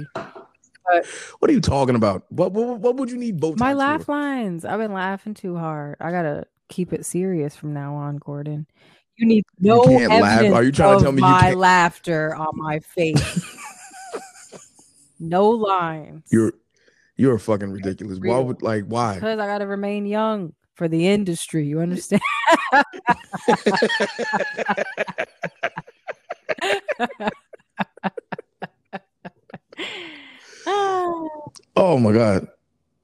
What 1.40 1.50
are 1.50 1.54
you 1.54 1.62
talking 1.62 1.96
about? 1.96 2.24
What 2.30 2.52
what, 2.52 2.80
what 2.80 2.96
would 2.98 3.10
you 3.10 3.18
need 3.18 3.40
Botox 3.40 3.58
My 3.58 3.72
for? 3.72 3.78
laugh 3.78 4.08
lines. 4.08 4.66
I've 4.66 4.80
been 4.80 4.94
laughing 4.94 5.34
too 5.34 5.58
hard. 5.58 5.98
I 6.00 6.12
gotta 6.12 6.46
keep 6.70 6.94
it 6.94 7.06
serious 7.06 7.56
from 7.56 7.74
now 7.74 7.96
on, 7.96 8.18
Gordon. 8.18 8.68
You 9.18 9.26
need 9.28 9.46
You 9.60 9.70
no 9.70 9.84
can't 9.84 10.12
laugh. 10.12 10.40
evidence 10.40 10.56
Are 10.56 10.64
you 10.64 10.72
trying 10.72 10.92
to 10.92 10.96
of 10.98 11.02
tell 11.04 11.12
me 11.12 11.22
you 11.22 11.28
my 11.28 11.40
can't- 11.42 11.58
laughter 11.58 12.36
on 12.36 12.50
my 12.54 12.80
face? 12.80 13.44
no 15.20 15.50
lines. 15.50 16.24
You're 16.32 16.54
you're 17.16 17.38
fucking 17.40 17.72
ridiculous. 17.72 18.20
Why 18.20 18.40
would 18.40 18.62
like 18.62 18.86
why? 18.86 19.16
because 19.16 19.40
I 19.40 19.48
gotta 19.48 19.68
remain 19.68 20.06
young 20.06 20.54
for 20.76 20.88
the 20.88 21.08
industry. 21.08 21.66
You 21.66 21.80
understand? 21.82 22.22
Oh 31.76 31.98
my 32.00 32.12
god. 32.14 32.48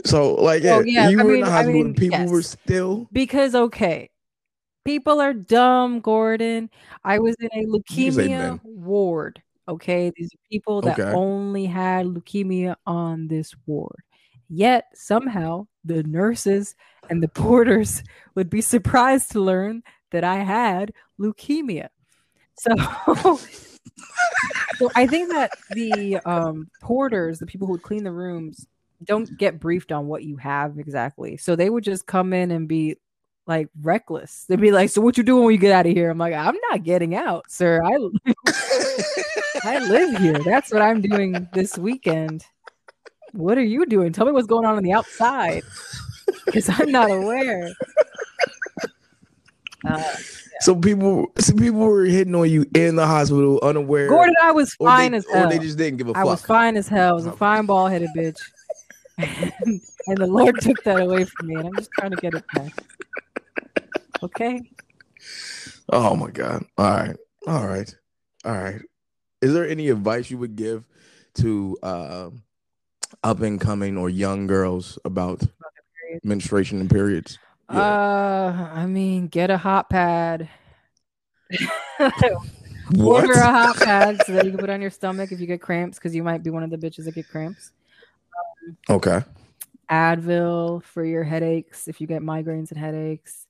So 0.06 0.36
like 0.36 0.64
yeah, 0.64 0.82
yeah, 0.84 1.10
you 1.10 1.20
I 1.20 1.24
were 1.24 1.30
in 1.30 1.36
mean- 1.36 1.46
the 1.46 1.52
I 1.52 1.54
hospital 1.54 1.74
mean, 1.74 1.86
and 1.88 1.96
people 1.96 2.26
were 2.28 2.42
still 2.42 3.08
because 3.12 3.54
okay, 3.54 4.10
people 4.86 5.20
are 5.22 5.34
dumb, 5.34 6.00
Gordon. 6.00 6.70
I 7.04 7.20
was 7.20 7.36
in 7.40 7.50
a 7.54 7.66
leukemia 7.66 8.60
ward. 8.64 9.42
Okay, 9.72 10.12
these 10.18 10.34
are 10.34 10.38
people 10.50 10.82
that 10.82 11.00
Okay. 11.00 11.14
only 11.14 11.66
had 11.66 12.06
leukemia 12.06 12.76
on 12.86 13.28
this 13.30 13.56
ward. 13.66 14.04
Yet 14.50 14.86
somehow 14.94 15.68
the 15.86 16.04
nurses 16.04 16.76
and 17.10 17.24
the 17.24 17.28
porters 17.34 18.04
would 18.36 18.50
be 18.50 18.60
surprised 18.62 19.32
to 19.32 19.40
learn 19.40 19.82
that 20.12 20.26
I 20.26 20.38
had 20.38 20.92
leukemia. 21.18 21.88
So, 22.56 22.72
so 24.78 24.92
I 24.96 25.08
think 25.08 25.32
that 25.32 25.52
the 25.70 26.18
um, 26.26 26.70
porters, 26.82 27.40
the 27.40 27.46
people 27.46 27.66
who 27.66 27.74
would 27.74 27.82
clean 27.82 28.04
the 28.04 28.12
rooms, 28.12 28.68
don't 29.06 29.36
get 29.38 29.60
briefed 29.60 29.94
on 29.94 30.08
what 30.08 30.24
you 30.24 30.36
have 30.36 30.78
exactly. 30.80 31.38
So 31.38 31.56
they 31.56 31.70
would 31.70 31.86
just 31.86 32.06
come 32.06 32.34
in 32.34 32.52
and 32.52 32.68
be 32.68 32.98
like 33.48 33.68
reckless. 33.82 34.46
They'd 34.48 34.62
be 34.62 34.72
like, 34.72 34.90
"So 34.90 35.02
what 35.02 35.18
you 35.18 35.24
doing 35.24 35.44
when 35.46 35.54
you 35.54 35.60
get 35.60 35.72
out 35.74 35.86
of 35.86 35.94
here?" 35.94 36.10
I'm 36.10 36.18
like, 36.18 36.34
"I'm 36.34 36.56
not 36.70 36.84
getting 36.84 37.16
out, 37.16 37.50
sir. 37.50 37.82
I 37.84 37.98
I 39.64 39.80
live 39.80 40.18
here. 40.18 40.40
That's 40.46 40.72
what 40.72 40.82
I'm 40.82 41.02
doing 41.02 41.48
this 41.54 41.78
weekend. 41.78 42.46
What 43.34 43.58
are 43.58 43.64
you 43.64 43.86
doing? 43.86 44.12
Tell 44.14 44.26
me 44.26 44.32
what's 44.32 44.48
going 44.48 44.66
on 44.66 44.76
on 44.78 44.84
the 44.84 44.94
outside, 44.94 45.64
because 46.46 46.70
I'm 46.70 46.92
not 46.92 47.10
aware." 47.12 47.72
Uh, 49.84 50.04
so 50.60 50.76
people 50.76 51.26
so 51.40 51.54
people 51.56 51.80
were 51.80 52.06
hitting 52.06 52.36
on 52.36 52.48
you 52.48 52.64
in 52.76 52.96
the 52.96 53.08
hospital 53.08 53.60
unaware 53.64 54.08
Gordon, 54.08 54.36
I 54.44 54.52
was 54.52 54.76
fine 54.76 55.14
they, 55.14 55.18
as 55.18 55.26
or 55.26 55.38
hell. 55.40 55.50
they 55.50 55.58
just 55.58 55.76
didn't 55.76 55.98
give 55.98 56.08
a 56.10 56.12
I 56.12 56.14
fuck. 56.14 56.22
I 56.22 56.26
was 56.26 56.42
fine 56.44 56.78
as 56.78 56.88
hell. 56.88 57.10
I 57.10 57.14
was 57.14 57.26
a 57.26 57.32
Oh. 57.32 57.36
fine 57.36 57.66
ball 57.66 57.88
headed 57.88 58.10
bitch. 58.16 58.40
and 59.18 60.18
the 60.18 60.28
Lord 60.28 60.62
took 60.62 60.84
that 60.84 61.00
away 61.02 61.26
from 61.26 61.48
me, 61.48 61.56
and 61.56 61.68
I'm 61.68 61.76
just 61.78 61.90
trying 61.98 62.12
to 62.12 62.18
get 62.18 62.36
it 62.36 62.44
back. 62.54 62.74
Okay. 64.24 64.62
Oh 65.90 66.16
my 66.16 66.32
god. 66.32 66.66
All 66.78 66.92
right. 66.92 67.16
All 67.48 67.68
right. 67.68 67.96
All 68.46 68.54
right. 68.54 68.82
Is 69.42 69.54
there 69.54 69.68
any 69.68 69.90
advice 69.90 70.30
you 70.30 70.38
would 70.38 70.56
give 70.56 70.86
to 71.36 71.78
uh, 71.82 72.30
up 73.24 73.42
and 73.42 73.60
coming 73.60 73.98
or 73.98 74.10
young 74.10 74.48
girls 74.48 75.00
about 75.06 75.42
menstruation 76.24 76.80
and 76.80 76.90
periods? 76.90 77.40
Yeah. 77.72 77.80
Uh, 77.80 78.70
I 78.74 78.86
mean, 78.86 79.28
get 79.28 79.50
a 79.50 79.58
hot 79.58 79.90
pad. 79.90 80.50
what? 82.92 83.24
Order 83.24 83.34
a 83.34 83.52
hot 83.52 83.78
pad 83.78 84.22
so 84.26 84.34
that 84.34 84.46
you 84.46 84.52
can 84.52 84.60
put 84.60 84.70
on 84.70 84.82
your 84.82 84.92
stomach 84.92 85.32
if 85.32 85.40
you 85.40 85.48
get 85.48 85.62
cramps, 85.62 85.98
because 85.98 86.16
you 86.16 86.24
might 86.24 86.44
be 86.44 86.50
one 86.50 86.64
of 86.64 86.70
the 86.70 86.78
bitches 86.78 87.06
that 87.06 87.16
get 87.16 87.28
cramps. 87.28 87.72
Okay. 88.90 89.22
Advil 89.90 90.84
for 90.84 91.04
your 91.04 91.24
headaches 91.24 91.88
if 91.88 92.00
you 92.00 92.08
get 92.08 92.22
migraines 92.22 92.72
and 92.72 92.80
headaches. 92.80 93.48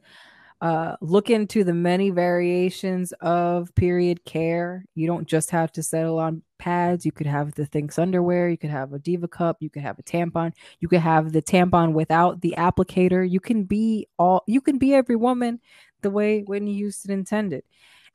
Uh, 0.62 0.95
look 1.01 1.32
into 1.32 1.64
the 1.64 1.74
many 1.74 2.12
variations 2.12 3.14
of 3.22 3.74
period 3.74 4.24
care. 4.26 4.86
You 4.93 5.07
don't 5.07 5.28
just 5.28 5.49
have 5.49 5.72
to 5.74 5.82
settle 5.84 6.20
on 6.20 6.43
pads. 6.59 7.03
You 7.03 7.12
could 7.12 7.26
have 7.26 7.55
the 7.55 7.66
Thinx 7.66 7.97
underwear. 7.97 8.47
You 8.47 8.57
could 8.59 8.70
have 8.70 8.93
a 8.93 8.99
Diva 8.99 9.28
cup. 9.28 9.57
You 9.59 9.72
could 9.72 9.82
have 9.82 9.97
a 9.97 10.03
tampon. 10.03 10.51
You 10.80 10.88
could 10.88 10.99
have 10.99 11.32
the 11.34 11.41
tampon 11.41 11.93
without 11.93 12.41
the 12.41 12.53
applicator. 12.59 13.28
You 13.28 13.39
can 13.39 13.64
be 13.64 14.07
all. 14.20 14.43
You 14.47 14.62
can 14.62 14.78
be 14.78 14.93
every 14.93 15.16
woman 15.16 15.59
the 16.01 16.12
way 16.12 16.41
Whitney 16.43 16.76
Houston 16.76 17.12
intended. 17.12 17.64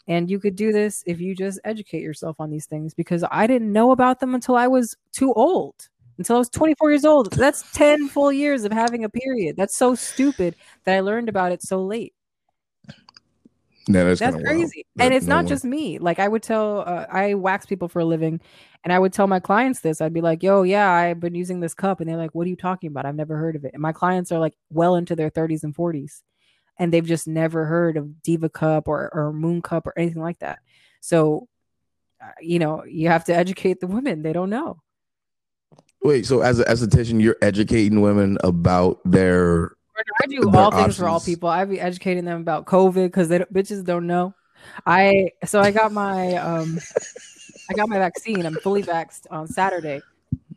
And 0.08 0.30
you 0.30 0.38
could 0.38 0.54
do 0.56 0.72
this 0.72 1.02
if 1.06 1.20
you 1.20 1.34
just 1.34 1.58
educate 1.64 2.02
yourself 2.02 2.36
on 2.38 2.50
these 2.50 2.66
things 2.66 2.94
because 2.94 3.24
I 3.30 3.46
didn't 3.48 3.72
know 3.72 3.90
about 3.90 4.20
them 4.20 4.34
until 4.36 4.56
I 4.56 4.68
was 4.68 4.96
too 5.12 5.32
old. 5.34 5.88
until 6.18 6.36
I 6.36 6.38
was 6.40 6.50
24 6.50 6.90
years 6.92 7.04
old. 7.04 7.32
That's 7.32 7.64
10 7.72 8.08
full 8.08 8.32
years 8.32 8.64
of 8.64 8.72
having 8.72 9.04
a 9.04 9.08
period. 9.10 9.56
That's 9.56 9.76
so 9.76 9.94
stupid 9.94 10.56
that 10.84 10.96
I 10.96 11.00
learned 11.00 11.28
about 11.28 11.52
it 11.52 11.62
so 11.62 11.82
late. 11.84 12.14
Yeah, 13.88 14.02
that's, 14.04 14.18
That's 14.18 14.36
crazy. 14.36 14.84
wild. 14.96 15.06
and 15.06 15.12
That 15.12 15.12
it's 15.16 15.26
no 15.26 15.36
not 15.36 15.44
one- 15.44 15.48
just 15.48 15.64
me. 15.64 15.98
Like 16.00 16.18
I 16.18 16.26
would 16.26 16.42
tell, 16.42 16.80
uh, 16.80 17.06
I 17.10 17.34
wax 17.34 17.66
people 17.66 17.88
for 17.88 18.00
a 18.00 18.04
living, 18.04 18.40
and 18.82 18.92
I 18.92 18.98
would 18.98 19.12
tell 19.12 19.28
my 19.28 19.38
clients 19.38 19.78
this. 19.80 20.00
I'd 20.00 20.12
be 20.12 20.20
like, 20.20 20.42
"Yo, 20.42 20.62
yeah, 20.64 20.90
I've 20.90 21.20
been 21.20 21.36
using 21.36 21.60
this 21.60 21.72
cup," 21.74 22.00
and 22.00 22.08
they're 22.08 22.16
like, 22.16 22.34
"What 22.34 22.46
are 22.46 22.50
you 22.50 22.56
talking 22.56 22.88
about? 22.88 23.06
I've 23.06 23.14
never 23.14 23.36
heard 23.36 23.54
of 23.54 23.64
it." 23.64 23.74
And 23.74 23.80
my 23.82 23.92
clients 23.92 24.32
are 24.32 24.40
like 24.40 24.54
well 24.70 24.96
into 24.96 25.14
their 25.14 25.30
30s 25.30 25.62
and 25.62 25.72
40s, 25.74 26.22
and 26.80 26.92
they've 26.92 27.06
just 27.06 27.28
never 27.28 27.64
heard 27.66 27.96
of 27.96 28.22
Diva 28.22 28.48
Cup 28.48 28.88
or 28.88 29.08
or 29.14 29.32
Moon 29.32 29.62
Cup 29.62 29.86
or 29.86 29.92
anything 29.96 30.20
like 30.22 30.40
that. 30.40 30.58
So, 31.00 31.46
uh, 32.20 32.30
you 32.40 32.58
know, 32.58 32.84
you 32.84 33.06
have 33.06 33.24
to 33.26 33.36
educate 33.36 33.78
the 33.78 33.86
women. 33.86 34.22
They 34.22 34.32
don't 34.32 34.50
know. 34.50 34.80
Wait, 36.02 36.26
so 36.26 36.40
as 36.40 36.58
a 36.58 36.64
esthetician, 36.64 37.22
you're 37.22 37.36
educating 37.40 38.00
women 38.00 38.36
about 38.42 38.98
their 39.04 39.75
I 40.22 40.26
do 40.26 40.50
all 40.54 40.70
things 40.70 40.96
for 40.98 41.08
all 41.08 41.20
people. 41.20 41.48
I 41.48 41.64
be 41.64 41.80
educating 41.80 42.24
them 42.24 42.40
about 42.40 42.66
COVID 42.66 43.04
because 43.06 43.28
they 43.28 43.38
don't- 43.38 43.52
bitches 43.52 43.84
don't 43.84 44.06
know. 44.06 44.34
I 44.86 45.30
so 45.44 45.60
I 45.60 45.70
got 45.70 45.92
my 45.92 46.34
um 46.36 46.78
I 47.70 47.74
got 47.74 47.88
my 47.88 47.98
vaccine. 47.98 48.44
I'm 48.44 48.54
fully 48.56 48.82
vaxxed 48.82 49.26
on 49.30 49.46
Saturday. 49.46 50.00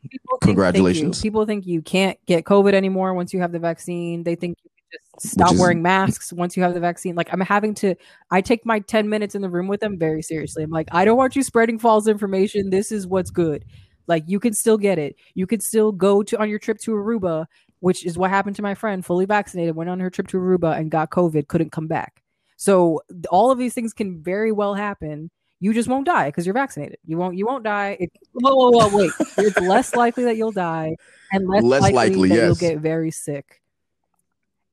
People 0.10 0.38
think- 0.38 0.42
you. 0.42 0.48
Congratulations. 0.48 1.22
People 1.22 1.46
think 1.46 1.66
you 1.68 1.82
can't 1.82 2.18
get 2.26 2.44
COVID 2.46 2.74
anymore 2.74 3.14
once 3.14 3.34
you 3.34 3.40
have 3.42 3.52
the 3.52 3.60
vaccine. 3.60 4.24
They 4.24 4.36
think 4.36 4.58
you 4.64 4.70
can 4.70 5.00
just 5.22 5.34
stop 5.34 5.54
is- 5.54 5.60
wearing 5.60 5.82
masks 5.82 6.34
once 6.34 6.58
you 6.58 6.64
have 6.64 6.74
the 6.74 6.80
vaccine. 6.80 7.16
Like 7.16 7.32
I'm 7.32 7.42
having 7.42 7.74
to 7.76 7.96
I 8.32 8.42
take 8.42 8.66
my 8.66 8.80
10 8.80 9.10
minutes 9.10 9.36
in 9.36 9.42
the 9.42 9.50
room 9.50 9.68
with 9.68 9.80
them 9.80 9.98
very 9.98 10.22
seriously. 10.22 10.64
I'm 10.64 10.72
like, 10.72 10.88
I 10.92 11.06
don't 11.06 11.18
want 11.18 11.36
you 11.36 11.44
spreading 11.44 11.78
false 11.80 12.08
information. 12.08 12.70
This 12.70 12.92
is 12.92 13.06
what's 13.08 13.30
good. 13.32 13.66
Like 14.08 14.24
you 14.28 14.40
can 14.40 14.54
still 14.54 14.78
get 14.78 14.98
it. 14.98 15.16
You 15.36 15.46
could 15.46 15.62
still 15.62 15.92
go 15.92 16.24
to 16.24 16.40
on 16.40 16.50
your 16.50 16.58
trip 16.58 16.80
to 16.80 16.92
Aruba, 16.92 17.46
which 17.80 18.06
is 18.06 18.18
what 18.18 18.30
happened 18.30 18.56
to 18.58 18.62
my 18.62 18.76
friend, 18.76 19.06
fully 19.06 19.26
vaccinated, 19.26 19.76
went 19.76 19.90
on 19.90 20.00
her 20.00 20.10
trip 20.10 20.28
to 20.28 20.38
Aruba 20.38 20.78
and 20.78 20.92
got 20.92 21.10
COVID, 21.10 21.48
couldn't 21.48 21.72
come 21.72 21.88
back. 21.88 22.22
So 22.58 23.02
all 23.30 23.52
of 23.52 23.58
these 23.58 23.74
things 23.74 23.94
can 23.94 24.22
very 24.22 24.52
well 24.52 24.74
happen. 24.76 25.30
You 25.62 25.74
just 25.74 25.88
won't 25.90 26.06
die 26.06 26.28
because 26.30 26.46
you're 26.46 26.54
vaccinated. 26.54 26.98
You 27.06 27.18
won't. 27.18 27.36
You 27.38 27.46
won't 27.46 27.64
die. 27.66 27.98
It, 28.00 28.12
whoa, 28.34 28.56
whoa, 28.56 28.70
whoa, 28.90 28.98
wait. 28.98 29.12
it's 29.38 29.60
less 29.62 29.94
likely 29.96 30.24
that 30.26 30.38
you'll 30.38 30.52
die, 30.54 30.96
and 31.34 31.48
less, 31.48 31.64
Less 31.64 31.82
likely, 31.82 31.94
likely, 31.96 32.30
that 32.30 32.36
you'll 32.46 32.56
get 32.56 32.78
very 32.80 33.12
sick 33.12 33.62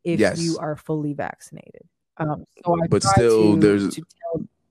if 0.04 0.20
Yes. 0.20 0.40
you 0.40 0.58
are 0.58 0.76
fully 0.76 1.12
vaccinated. 1.12 1.82
Um, 2.18 2.44
so 2.64 2.76
I 2.82 2.86
But 2.88 3.02
still, 3.02 3.54
to- 3.54 3.60
there's- 3.60 3.94
to 3.96 4.02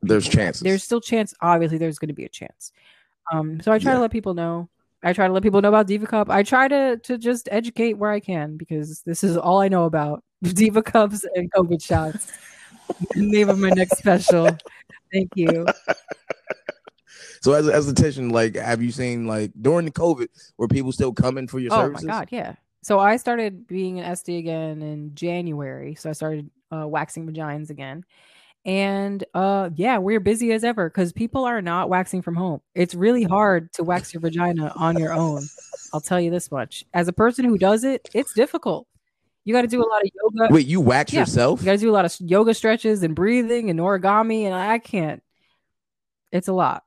there's 0.01 0.27
chances. 0.27 0.61
There's 0.61 0.83
still 0.83 1.01
chance. 1.01 1.33
Obviously, 1.41 1.77
there's 1.79 1.97
going 1.99 2.09
to 2.09 2.13
be 2.13 2.25
a 2.25 2.29
chance. 2.29 2.71
Um, 3.33 3.59
so 3.59 3.71
I 3.71 3.79
try 3.79 3.91
Yeah. 3.91 3.95
to 3.95 4.01
let 4.01 4.11
people 4.11 4.33
know. 4.35 4.69
I 5.03 5.13
try 5.13 5.27
to 5.27 5.33
let 5.33 5.43
people 5.43 5.61
know 5.61 5.69
about 5.69 5.87
Diva 5.87 6.07
Cup. 6.07 6.29
I 6.29 6.43
try 6.43 6.67
to 6.67 6.97
to 6.97 7.17
just 7.17 7.47
educate 7.51 7.93
where 7.93 8.11
I 8.11 8.19
can 8.19 8.57
because 8.57 9.01
this 9.01 9.23
is 9.23 9.37
all 9.37 9.59
I 9.59 9.67
know 9.67 9.85
about 9.85 10.23
Diva 10.43 10.81
Cups 10.81 11.25
and 11.35 11.51
COVID 11.53 11.83
shots. 11.83 12.31
Name 13.15 13.49
of 13.49 13.59
my 13.59 13.69
next 13.69 13.97
special. 13.97 14.49
Thank 15.11 15.31
you. 15.35 15.65
so 17.41 17.53
as 17.53 17.67
as 17.67 17.89
a 17.89 17.93
esthetician, 17.93 18.31
like, 18.31 18.55
have 18.55 18.81
you 18.81 18.91
seen 18.91 19.27
like 19.27 19.51
during 19.59 19.85
the 19.85 19.91
COVID, 19.91 20.27
were 20.57 20.67
people 20.67 20.91
still 20.91 21.13
coming 21.13 21.47
for 21.47 21.59
your 21.59 21.71
service? 21.71 21.83
Oh 21.83 21.87
services? 21.87 22.07
my 22.07 22.13
god, 22.13 22.27
yeah. 22.31 22.55
So 22.81 22.99
I 22.99 23.17
started 23.17 23.65
being 23.65 23.99
an 23.99 24.11
SD 24.13 24.37
again 24.37 24.81
in 24.83 25.15
January. 25.15 25.95
So 25.95 26.09
I 26.09 26.13
started 26.13 26.51
uh, 26.71 26.87
waxing 26.87 27.27
vaginas 27.27 27.71
again. 27.71 28.05
And 28.65 29.23
uh 29.35 29.69
yeah, 29.75 29.99
we're 29.99 30.19
busy 30.19 30.51
as 30.51 30.63
ever 30.63 30.89
because 30.89 31.13
people 31.13 31.45
are 31.45 31.61
not 31.61 31.87
waxing 31.87 32.23
from 32.23 32.35
home. 32.35 32.61
It's 32.73 32.95
really 32.95 33.23
hard 33.23 33.71
to 33.73 33.83
wax 33.83 34.13
your 34.13 34.21
vagina 34.21 34.73
on 34.75 34.97
your 34.97 35.13
own. 35.13 35.43
I'll 35.93 36.01
tell 36.01 36.19
you 36.19 36.31
this 36.31 36.51
much. 36.51 36.83
As 36.93 37.07
a 37.07 37.13
person 37.13 37.45
who 37.45 37.57
does 37.59 37.83
it, 37.83 38.09
it's 38.13 38.33
difficult. 38.33 38.87
You 39.43 39.53
got 39.53 39.61
to 39.61 39.67
do 39.67 39.79
a 39.79 39.85
lot 39.87 40.01
of 40.01 40.09
yoga. 40.15 40.51
Wait, 40.53 40.65
you 40.65 40.81
wax 40.81 41.13
Yeah. 41.13 41.19
yourself? 41.19 41.61
You 41.61 41.65
got 41.65 41.73
to 41.73 41.77
do 41.77 41.91
a 41.91 41.93
lot 41.93 42.05
of 42.05 42.15
yoga 42.19 42.55
stretches 42.55 43.03
and 43.03 43.13
breathing 43.15 43.69
and 43.69 43.79
origami, 43.79 44.41
and 44.45 44.55
I 44.55 44.79
can't. 44.79 45.21
It's 46.31 46.47
a 46.47 46.53
lot. 46.53 46.83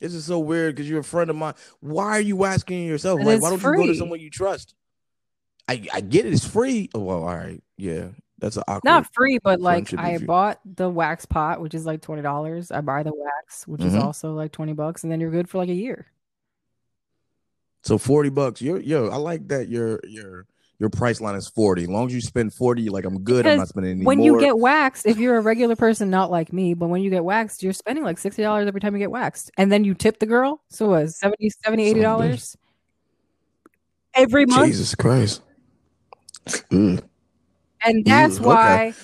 This 0.00 0.12
is 0.12 0.26
so 0.26 0.38
weird 0.38 0.74
because 0.76 0.90
you're 0.90 1.00
a 1.00 1.04
friend 1.04 1.30
of 1.30 1.36
mine. 1.36 1.54
Why 1.80 2.10
are 2.10 2.20
you 2.20 2.44
asking 2.44 2.84
yourself? 2.86 3.20
Like, 3.24 3.40
why 3.40 3.48
don't 3.48 3.62
you 3.62 3.74
go 3.76 3.86
to 3.86 3.94
someone 3.94 4.20
you 4.20 4.28
trust? 4.28 4.74
I 5.66 5.86
I 5.94 6.02
get 6.02 6.26
it. 6.26 6.34
It's 6.34 6.46
free. 6.46 6.90
Oh, 6.94 7.00
well, 7.00 7.22
all 7.22 7.34
right. 7.34 7.62
Yeah, 7.78 8.08
that's 8.44 8.56
an 8.58 8.62
awkward. 8.68 8.84
Not 8.84 9.12
free, 9.14 9.38
but 9.42 9.60
like 9.60 9.92
I 9.98 10.18
bought 10.18 10.60
the 10.64 10.88
wax 10.90 11.24
pot, 11.24 11.60
which 11.60 11.74
is 11.74 11.86
like 11.86 12.02
twenty 12.02 12.22
dollars. 12.22 12.70
I 12.70 12.80
buy 12.82 13.02
the 13.02 13.12
wax, 13.14 13.66
which 13.66 13.82
is 13.82 13.94
Mhm. 13.94 14.02
also 14.02 14.34
like 14.34 14.52
twenty 14.52 14.74
bucks, 14.74 15.02
and 15.02 15.10
then 15.10 15.20
you're 15.20 15.30
good 15.30 15.48
for 15.48 15.58
like 15.58 15.70
a 15.70 15.74
year. 15.74 16.06
So 17.82 17.98
forty 17.98 18.28
bucks. 18.30 18.60
You're 18.62 18.80
yo. 18.80 19.08
I 19.08 19.16
like 19.16 19.48
that. 19.48 19.68
Your 19.68 20.00
your 20.04 20.46
your 20.78 20.90
price 20.90 21.20
line 21.20 21.36
is 21.36 21.48
forty. 21.48 21.82
As 21.84 21.88
long 21.88 22.06
as 22.06 22.14
you 22.14 22.20
spend 22.20 22.52
forty, 22.52 22.82
you're 22.82 22.92
like 22.92 23.04
I'm 23.04 23.22
good. 23.22 23.46
I'm 23.46 23.58
not 23.58 23.68
spending 23.68 23.92
any 23.92 24.04
when 24.04 24.18
more. 24.18 24.26
you 24.26 24.40
get 24.40 24.58
waxed, 24.58 25.06
if 25.06 25.18
you're 25.18 25.36
a 25.36 25.40
regular 25.40 25.76
person, 25.76 26.10
not 26.10 26.30
like 26.30 26.52
me, 26.52 26.74
but 26.74 26.88
when 26.88 27.00
you 27.02 27.10
get 27.10 27.24
waxed, 27.24 27.62
you're 27.62 27.72
spending 27.72 28.04
like 28.04 28.18
sixty 28.18 28.42
dollars 28.42 28.66
every 28.68 28.80
time 28.80 28.92
you 28.94 28.98
get 28.98 29.10
waxed, 29.10 29.50
and 29.56 29.70
then 29.72 29.84
you 29.84 29.94
tip 29.94 30.18
the 30.18 30.26
girl. 30.26 30.62
So 30.70 30.88
what, 30.90 31.10
70 31.10 31.50
70 31.50 31.82
80 31.84 31.90
Son 31.90 31.98
of 31.98 32.00
a 32.00 32.00
bitch. 32.00 32.02
dollars 32.26 32.56
every 34.14 34.46
month. 34.46 34.66
Jesus 34.66 34.94
Christ. 34.94 35.42
Ugh. 36.72 37.02
And 37.84 38.04
mm, 38.04 38.08
that's 38.08 38.38
okay. 38.38 38.46
why, 38.46 38.94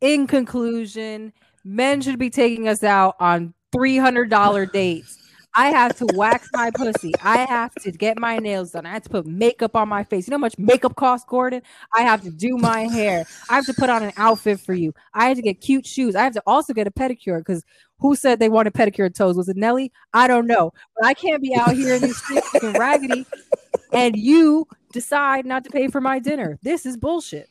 in 0.00 0.26
conclusion, 0.26 1.32
men 1.64 2.00
should 2.00 2.18
be 2.18 2.30
taking 2.30 2.68
us 2.68 2.82
out 2.82 3.16
on 3.20 3.54
$300 3.74 4.72
dates. 4.72 5.18
I 5.58 5.70
have 5.70 5.96
to 5.96 6.06
wax 6.12 6.50
my 6.52 6.70
pussy. 6.70 7.12
I 7.22 7.38
have 7.38 7.74
to 7.76 7.90
get 7.90 8.18
my 8.18 8.36
nails 8.38 8.72
done. 8.72 8.84
I 8.84 8.92
have 8.92 9.04
to 9.04 9.08
put 9.08 9.26
makeup 9.26 9.74
on 9.74 9.88
my 9.88 10.04
face. 10.04 10.26
You 10.26 10.32
know 10.32 10.36
how 10.36 10.40
much 10.40 10.58
makeup 10.58 10.96
costs, 10.96 11.26
Gordon? 11.26 11.62
I 11.94 12.02
have 12.02 12.20
to 12.24 12.30
do 12.30 12.58
my 12.58 12.82
hair. 12.82 13.24
I 13.48 13.54
have 13.54 13.64
to 13.64 13.72
put 13.72 13.88
on 13.88 14.02
an 14.02 14.12
outfit 14.18 14.60
for 14.60 14.74
you. 14.74 14.92
I 15.14 15.28
have 15.28 15.36
to 15.38 15.42
get 15.42 15.62
cute 15.62 15.86
shoes. 15.86 16.14
I 16.14 16.24
have 16.24 16.34
to 16.34 16.42
also 16.46 16.74
get 16.74 16.86
a 16.86 16.90
pedicure 16.90 17.38
because 17.38 17.64
who 18.00 18.14
said 18.14 18.38
they 18.38 18.50
wanted 18.50 18.74
pedicure 18.74 19.12
toes? 19.12 19.34
Was 19.34 19.48
it 19.48 19.56
Nelly? 19.56 19.92
I 20.12 20.28
don't 20.28 20.46
know. 20.46 20.74
But 20.94 21.06
I 21.06 21.14
can't 21.14 21.40
be 21.40 21.54
out 21.54 21.72
here 21.72 21.94
in 21.94 22.02
these 22.02 22.18
streets 22.18 22.52
looking 22.52 22.74
raggedy 22.74 23.24
and 23.94 24.14
you 24.14 24.68
decide 24.92 25.46
not 25.46 25.64
to 25.64 25.70
pay 25.70 25.88
for 25.88 26.02
my 26.02 26.18
dinner. 26.18 26.58
This 26.62 26.84
is 26.84 26.98
bullshit. 26.98 27.48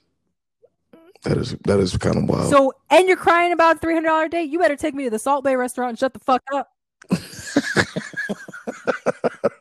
That 1.26 1.38
is 1.38 1.55
that 1.65 1.80
is 1.80 1.97
kind 1.97 2.17
of 2.17 2.30
wild. 2.30 2.51
So, 2.51 2.71
and 2.91 3.07
you're 3.07 3.17
crying 3.17 3.51
about 3.51 3.82
three 3.82 3.95
hundred 3.95 4.09
dollar 4.09 4.28
date. 4.28 4.51
You 4.51 4.59
better 4.59 4.76
take 4.76 4.93
me 4.93 5.05
to 5.05 5.09
the 5.09 5.17
Salt 5.17 5.43
Bae 5.43 5.55
restaurant 5.55 5.89
and 5.89 5.99
shut 5.99 6.13
the 6.13 6.19
fuck 6.19 6.43
up. 6.53 6.69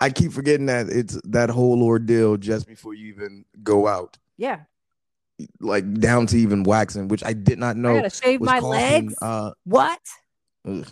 I 0.00 0.10
keep 0.10 0.32
forgetting 0.32 0.66
that 0.66 0.88
it's 0.88 1.18
that 1.24 1.48
whole 1.48 1.82
ordeal 1.82 2.36
just 2.36 2.66
before 2.66 2.94
you 2.94 3.06
even 3.06 3.44
go 3.62 3.86
out, 3.86 4.18
Yeah, 4.36 4.62
like 5.60 5.94
down 5.94 6.26
to 6.26 6.36
even 6.36 6.64
waxing, 6.64 7.06
which 7.06 7.22
I 7.24 7.32
did 7.32 7.60
not 7.60 7.76
know. 7.76 7.92
I 7.92 7.96
gotta 7.96 8.10
shave 8.10 8.40
my 8.40 8.60
costing, 8.60 9.06
legs. 9.06 9.14
Uh, 9.22 9.52
what? 9.64 10.00
ugh. 10.68 10.86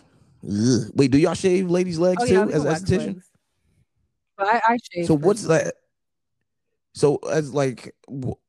Ugh. 0.47 0.91
Wait, 0.93 1.11
do 1.11 1.17
y'all 1.17 1.33
shave 1.33 1.69
ladies' 1.69 1.99
legs 1.99 2.23
Oh 2.23 2.25
too 2.25 2.45
we 2.45 2.53
as 2.53 2.63
esthetician? 2.63 3.21
I, 4.37 4.61
I 4.65 4.77
shave. 4.91 5.07
So 5.07 5.15
what's 5.15 5.43
that? 5.43 5.73
So 6.95 7.17
as 7.29 7.53
like 7.53 7.93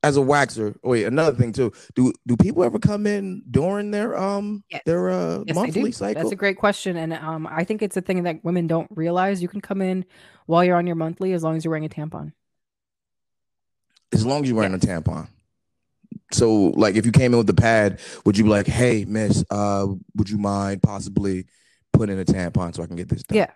as 0.04 0.16
a 0.16 0.20
waxer, 0.20 0.76
wait, 0.84 1.04
another 1.04 1.36
thing 1.36 1.52
too. 1.52 1.72
Do 1.96 2.12
do 2.28 2.36
people 2.36 2.62
ever 2.62 2.78
come 2.78 3.04
in 3.04 3.42
during 3.50 3.90
their 3.90 4.16
um 4.16 4.62
Yes. 4.70 4.82
their 4.86 5.10
uh 5.10 5.42
Yes, 5.44 5.56
monthly 5.56 5.90
cycle? 5.90 6.22
That's 6.22 6.32
a 6.32 6.36
great 6.36 6.56
question, 6.56 6.96
and 6.96 7.12
um, 7.12 7.48
I 7.50 7.64
think 7.64 7.82
it's 7.82 7.96
a 7.96 8.00
thing 8.00 8.22
that 8.22 8.44
women 8.44 8.68
don't 8.68 8.88
realize. 8.94 9.42
You 9.42 9.48
can 9.48 9.60
come 9.60 9.82
in 9.82 10.04
while 10.46 10.62
you're 10.64 10.76
on 10.76 10.86
your 10.86 10.94
monthly 10.94 11.32
as 11.32 11.42
long 11.42 11.56
as 11.56 11.64
you're 11.64 11.72
wearing 11.72 11.84
a 11.86 11.88
tampon. 11.88 12.32
as 14.12 14.24
long 14.24 14.44
as 14.44 14.48
you're 14.48 14.56
wearing 14.56 14.74
a 14.74 14.78
tampon. 14.78 15.26
So 16.32 16.66
like 16.76 16.94
if 16.94 17.04
you 17.04 17.10
came 17.12 17.32
in 17.32 17.38
with 17.38 17.48
the 17.48 17.54
pad, 17.54 17.98
would 18.24 18.38
you 18.38 18.44
be 18.44 18.50
like, 18.50 18.68
hey 18.68 19.04
miss, 19.04 19.44
uh, 19.50 19.88
would 20.14 20.30
you 20.30 20.38
mind 20.38 20.84
possibly 20.84 21.46
putting 21.92 22.18
a 22.20 22.24
tampon 22.24 22.74
so 22.74 22.82
I 22.84 22.86
can 22.86 22.94
get 22.96 23.08
this 23.08 23.24
done? 23.24 23.38
Yeah. 23.38 23.50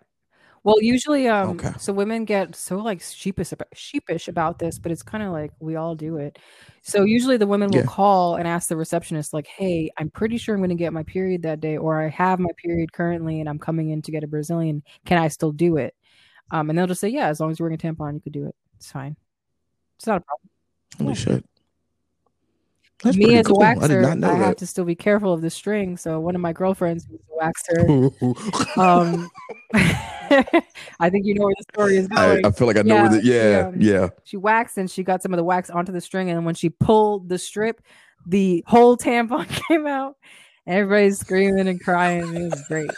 Well, 0.65 0.77
usually, 0.83 1.27
um, 1.27 1.69
Okay. 1.69 1.73
so 1.79 1.91
women 1.93 2.27
get 2.27 2.55
so 2.55 2.77
like 2.79 3.01
sheepish 3.01 3.51
about, 3.53 3.69
sheepish 3.75 4.29
about 4.29 4.59
this, 4.59 4.79
but 4.79 4.93
it's 4.93 5.03
kind 5.03 5.25
of 5.25 5.33
like 5.33 5.53
we 5.59 5.77
all 5.77 5.95
do 5.95 6.19
it. 6.19 6.39
So 6.83 7.03
usually 7.05 7.39
the 7.39 7.47
women 7.47 7.73
will 7.73 7.81
Yeah. 7.81 7.83
call 7.83 8.37
and 8.37 8.47
ask 8.47 8.69
the 8.69 8.77
receptionist, 8.77 9.33
like, 9.33 9.47
"Hey, 9.47 9.91
I'm 9.99 10.11
pretty 10.11 10.37
sure 10.37 10.55
I'm 10.55 10.61
going 10.61 10.69
to 10.71 10.75
get 10.75 10.93
my 10.93 11.03
period 11.05 11.43
that 11.43 11.61
day, 11.61 11.79
or 11.79 12.03
I 12.03 12.09
have 12.11 12.39
my 12.41 12.51
period 12.63 12.93
currently, 12.93 13.41
and 13.41 13.49
I'm 13.49 13.59
coming 13.59 13.89
in 13.89 14.03
to 14.03 14.11
get 14.13 14.23
a 14.23 14.27
Brazilian. 14.27 14.83
Can 15.07 15.17
I 15.19 15.29
still 15.29 15.53
do 15.53 15.79
it?" 15.79 15.95
Um, 16.53 16.71
and 16.71 16.79
they'll 16.79 16.87
just 16.89 17.01
say, 17.03 17.09
"Yeah, 17.11 17.29
as 17.29 17.41
long 17.41 17.51
as 17.53 17.59
you're 17.61 17.69
wearing 17.69 17.81
a 17.81 17.95
tampon, 17.95 18.15
you 18.15 18.21
could 18.21 18.33
do 18.35 18.47
it. 18.47 18.57
It's 18.77 18.93
fine. 18.93 19.17
It's 19.99 20.07
not 20.07 20.19
a 20.19 20.23
problem." 20.23 20.51
Holy 20.99 21.15
shit. 21.15 21.45
That's 23.03 23.17
Me 23.17 23.37
as 23.39 23.47
cool. 23.47 23.63
a 23.63 23.67
I 23.67 23.75
waxer, 23.77 24.19
know 24.19 24.31
I, 24.31 24.35
have 24.35 24.57
to 24.57 24.67
still 24.67 24.85
be 24.85 24.95
careful 24.95 25.33
of 25.33 25.41
the 25.41 25.49
string. 25.51 25.97
So 25.97 26.21
one 26.21 26.35
of 26.35 26.41
my 26.43 26.53
girlfriends 26.53 27.07
who's 27.07 27.21
a 27.33 27.45
waxer, 27.45 28.77
um, 28.79 29.31
I 31.01 31.09
think 31.11 31.25
you 31.25 31.35
know 31.35 31.45
where 31.47 31.55
the 31.59 31.65
story 31.73 31.97
is 31.97 32.09
going. 32.09 32.45
I 32.45 32.51
feel 32.51 32.67
like 32.67 32.77
I 32.77 32.83
know 32.83 32.95
Yeah, 32.97 33.03
where 33.03 33.11
the 33.11 33.23
she, 33.23 33.35
yeah, 33.35 33.67
um, 33.69 33.75
yeah. 33.81 34.09
she 34.25 34.37
waxed 34.37 34.77
and 34.77 34.91
she 34.91 35.03
got 35.03 35.23
some 35.23 35.33
of 35.33 35.39
the 35.39 35.45
wax 35.45 35.71
onto 35.71 35.93
the 35.93 36.01
string 36.01 36.29
and 36.29 36.37
then 36.37 36.45
when 36.45 36.55
she 36.55 36.69
pulled 36.69 37.29
the 37.29 37.39
strip 37.39 37.81
the 38.27 38.63
whole 38.67 38.99
tampon 38.99 39.49
came 39.69 39.87
out 39.87 40.17
and 40.67 40.77
everybody's 40.77 41.19
screaming 41.19 41.69
and 41.69 41.83
crying 41.83 42.37
it 42.37 42.51
was 42.51 42.63
great 42.69 42.91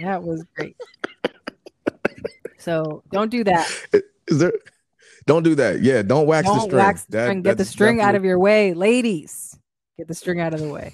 that 0.00 0.22
was 0.22 0.44
great 0.54 0.76
So 2.58 3.02
don't 3.10 3.30
do 3.30 3.42
that. 3.44 3.66
Is 4.28 4.38
there? 4.38 4.52
Don't 5.30 5.44
do 5.44 5.54
that. 5.54 5.80
Yeah, 5.80 6.02
don't 6.02 6.26
wax 6.26 6.48
the 6.48 6.54
Don't 6.54 6.62
string. 6.62 6.76
wax 6.84 7.04
the 7.04 7.10
That- 7.12 7.24
string. 7.26 7.42
Get 7.42 7.56
the 7.56 7.64
string 7.64 8.00
out 8.00 8.16
of 8.16 8.24
your 8.24 8.36
way, 8.40 8.74
ladies. 8.74 9.56
Get 9.96 10.08
the 10.08 10.14
string 10.14 10.40
out 10.40 10.54
of 10.54 10.58
the 10.60 10.68
way. 10.68 10.92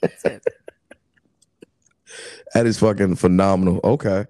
That's 0.00 0.24
it. 0.24 0.42
That 2.54 2.64
is 2.66 2.78
fucking 2.78 3.16
phenomenal. 3.16 3.78
Okay. 3.84 4.24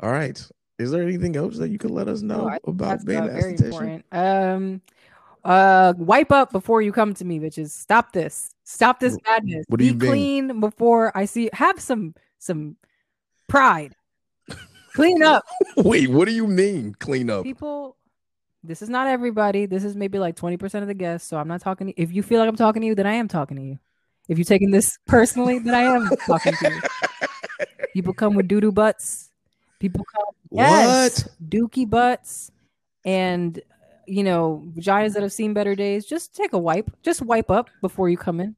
All 0.00 0.10
right. 0.10 0.44
Is 0.80 0.90
there 0.90 1.02
anything 1.04 1.36
else 1.36 1.56
that 1.58 1.68
you 1.70 1.78
could 1.78 1.92
let 1.92 2.08
us 2.08 2.20
know 2.20 2.50
Oh, 2.64 2.70
about 2.72 2.88
That's 2.88 3.04
being 3.04 3.20
uh, 3.20 3.26
an 3.26 3.30
very 3.40 3.54
esthetician? 3.54 3.64
important. 3.66 4.04
Um, 4.10 4.82
uh, 5.44 5.92
wipe 5.96 6.32
up 6.32 6.50
before 6.50 6.82
you 6.82 6.90
come 6.90 7.14
to 7.14 7.24
me, 7.24 7.38
bitches. 7.38 7.70
Stop 7.70 8.12
this. 8.12 8.50
Stop 8.64 8.98
this 8.98 9.16
madness. 9.24 9.64
what 9.68 9.78
do 9.78 9.84
Be 9.84 9.86
you 9.86 9.94
mean? 9.94 10.10
clean 10.48 10.60
before 10.60 11.16
I 11.16 11.26
see. 11.26 11.48
Have 11.52 11.78
some 11.78 12.14
some 12.40 12.76
pride. 13.48 13.94
Clean 14.94 15.22
up, 15.22 15.44
Wait, 15.76 16.10
what 16.10 16.26
do 16.26 16.34
you 16.34 16.48
mean 16.48 16.96
clean 16.98 17.30
up? 17.30 17.44
people. 17.44 17.96
This 18.62 18.82
is 18.82 18.88
not 18.88 19.06
everybody. 19.06 19.66
This 19.66 19.84
is 19.84 19.96
maybe 19.96 20.18
like 20.18 20.36
twenty 20.36 20.56
percent 20.56 20.82
of 20.82 20.88
the 20.88 20.94
guests. 20.94 21.28
So 21.28 21.38
I'm 21.38 21.48
not 21.48 21.60
talking. 21.60 21.88
To, 21.88 22.00
if 22.00 22.12
you 22.12 22.22
feel 22.22 22.40
like 22.40 22.48
I'm 22.48 22.56
talking 22.56 22.82
to 22.82 22.86
you, 22.86 22.94
then 22.94 23.06
I 23.06 23.14
am 23.14 23.28
talking 23.28 23.56
to 23.56 23.62
you. 23.62 23.78
If 24.28 24.38
you're 24.38 24.44
taking 24.44 24.70
this 24.70 24.98
personally, 25.06 25.58
then 25.58 25.74
I 25.74 25.82
am 25.82 26.08
talking 26.26 26.54
to 26.54 26.70
you. 26.70 26.80
People 27.94 28.14
come 28.14 28.34
with 28.34 28.48
doo 28.48 28.60
doo 28.60 28.72
butts. 28.72 29.30
People 29.78 30.04
come 30.04 30.34
Yes, 30.52 31.28
dookie 31.48 31.88
butts 31.88 32.50
and 33.04 33.60
you 34.06 34.24
know 34.24 34.64
vaginas 34.76 35.14
that 35.14 35.22
have 35.22 35.32
seen 35.32 35.54
better 35.54 35.74
days. 35.74 36.04
Just 36.04 36.34
take 36.34 36.52
a 36.52 36.58
wipe. 36.58 36.90
Just 37.02 37.22
wipe 37.22 37.50
up 37.50 37.70
before 37.80 38.08
you 38.08 38.16
come 38.16 38.40
in. 38.40 38.56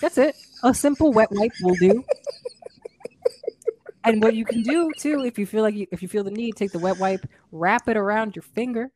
That's 0.00 0.18
it. 0.18 0.34
A 0.62 0.74
simple 0.74 1.12
wet 1.12 1.28
wipe 1.30 1.52
will 1.62 1.76
do. 1.76 2.02
And 4.04 4.22
what 4.22 4.34
you 4.34 4.44
can 4.44 4.62
do 4.62 4.90
too, 4.98 5.24
if 5.24 5.38
you 5.38 5.46
feel 5.46 5.62
like 5.62 5.74
you, 5.74 5.86
if 5.90 6.02
you 6.02 6.08
feel 6.08 6.24
the 6.24 6.30
need, 6.30 6.56
take 6.56 6.72
the 6.72 6.78
wet 6.78 6.98
wipe, 6.98 7.26
wrap 7.52 7.88
it 7.88 7.96
around 7.96 8.36
your 8.36 8.42
finger, 8.42 8.90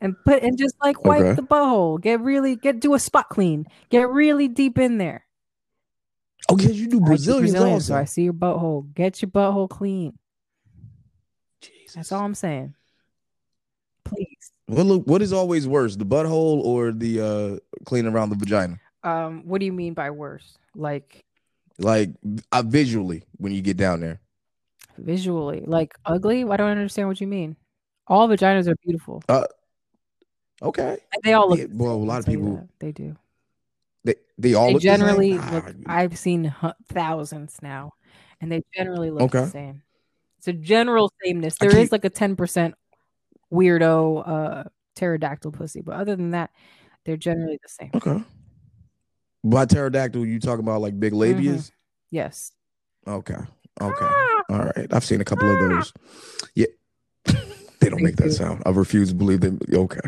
and 0.00 0.16
put 0.24 0.42
and 0.42 0.58
just 0.58 0.74
like 0.82 1.04
wipe 1.04 1.20
Okay. 1.20 1.34
the 1.34 1.42
butthole. 1.42 2.00
Get 2.00 2.20
really 2.20 2.56
get 2.56 2.80
do 2.80 2.94
a 2.94 2.98
spot 2.98 3.28
clean. 3.28 3.66
Get 3.90 4.08
really 4.08 4.48
deep 4.48 4.78
in 4.78 4.98
there. 4.98 5.26
Oh, 6.48 6.56
yeah, 6.58 6.70
you 6.70 6.88
do 6.88 6.96
I 6.96 7.00
do 7.00 7.06
Brazilians, 7.06 7.52
Brazilian, 7.52 7.74
also. 7.74 7.92
so 7.94 7.96
I 7.96 8.04
see 8.04 8.22
your 8.22 8.32
butthole. 8.32 8.92
Get 8.94 9.22
your 9.22 9.30
butthole 9.30 9.68
clean. 9.68 10.18
Jesus. 11.60 11.94
That's 11.94 12.12
all 12.12 12.24
I'm 12.24 12.34
saying. 12.34 12.74
Please. 14.04 14.50
Well, 14.66 14.84
look, 14.84 15.06
what 15.06 15.20
is 15.22 15.32
always 15.32 15.68
worse, 15.68 15.96
the 15.96 16.06
butthole 16.06 16.60
or 16.64 16.92
the 16.92 17.20
uh 17.20 17.56
cleaning 17.84 18.12
around 18.12 18.30
the 18.30 18.36
vagina? 18.36 18.80
Um, 19.04 19.42
what 19.46 19.60
do 19.60 19.66
you 19.66 19.72
mean 19.72 19.94
by 19.94 20.10
worse? 20.10 20.58
Like 20.74 21.20
Like 21.78 22.10
uh, 22.52 22.62
visually 22.66 23.22
when 23.36 23.52
you 23.52 23.60
get 23.62 23.76
down 23.76 24.00
there. 24.00 24.20
visually, 24.98 25.62
like 25.66 25.94
ugly? 26.04 26.44
I 26.44 26.56
don't 26.56 26.70
understand 26.70 27.08
what 27.08 27.20
you 27.20 27.26
mean. 27.26 27.56
All 28.06 28.28
vaginas 28.28 28.66
are 28.68 28.76
beautiful. 28.84 29.22
Okay. 30.62 30.98
They 31.24 31.32
all 31.32 31.48
look. 31.50 31.58
Yeah, 31.58 31.66
well, 31.70 31.92
a 31.92 31.94
lot 31.94 32.20
of 32.20 32.26
people- 32.26 32.54
that. 32.56 32.68
They 32.78 32.92
do. 32.92 33.16
They 34.04 34.14
they 34.38 34.54
all 34.54 34.68
They 34.68 34.74
the 34.74 34.78
generally 34.80 35.36
Ah, 35.38 35.62
look. 35.66 35.76
I've 35.86 36.18
seen 36.18 36.54
thousands 36.92 37.58
now, 37.62 37.92
and 38.40 38.50
they 38.50 38.62
generally 38.74 39.10
look 39.10 39.30
the 39.30 39.38
Okay. 39.40 39.50
same. 39.50 39.82
It's 40.38 40.48
a 40.48 40.52
general 40.54 41.12
sameness. 41.24 41.56
There 41.58 41.76
is 41.76 41.92
like 41.92 42.04
a 42.04 42.10
ten 42.10 42.36
percent 42.36 42.74
weirdo 43.52 44.26
uh 44.28 44.64
pterodactyl 44.94 45.52
pussy, 45.52 45.80
but 45.82 45.96
other 45.96 46.16
than 46.16 46.30
that, 46.30 46.50
they're 47.04 47.16
generally 47.16 47.58
the 47.62 47.68
same. 47.68 47.90
Okay. 47.94 48.22
By 49.44 49.64
pterodactyl, 49.66 50.24
you 50.26 50.40
talking 50.40 50.64
about 50.64 50.80
like 50.82 50.98
big 50.98 51.12
Mm-hmm. 51.12 51.40
labias? 51.48 51.70
Yes. 52.10 52.52
Okay. 53.06 53.36
Okay. 53.80 54.04
All 54.50 54.58
right. 54.58 54.86
I've 54.92 55.04
seen 55.04 55.20
a 55.20 55.24
couple 55.24 55.50
of 55.50 55.70
those. 55.70 55.92
Yeah. 56.54 56.66
they 57.24 57.88
don't 57.88 57.96
Me 57.96 58.04
make 58.04 58.16
that 58.16 58.24
too. 58.24 58.30
sound. 58.32 58.62
I 58.66 58.70
refuse 58.70 59.08
to 59.10 59.14
believe 59.14 59.40
them. 59.40 59.58
Okay. 59.72 60.00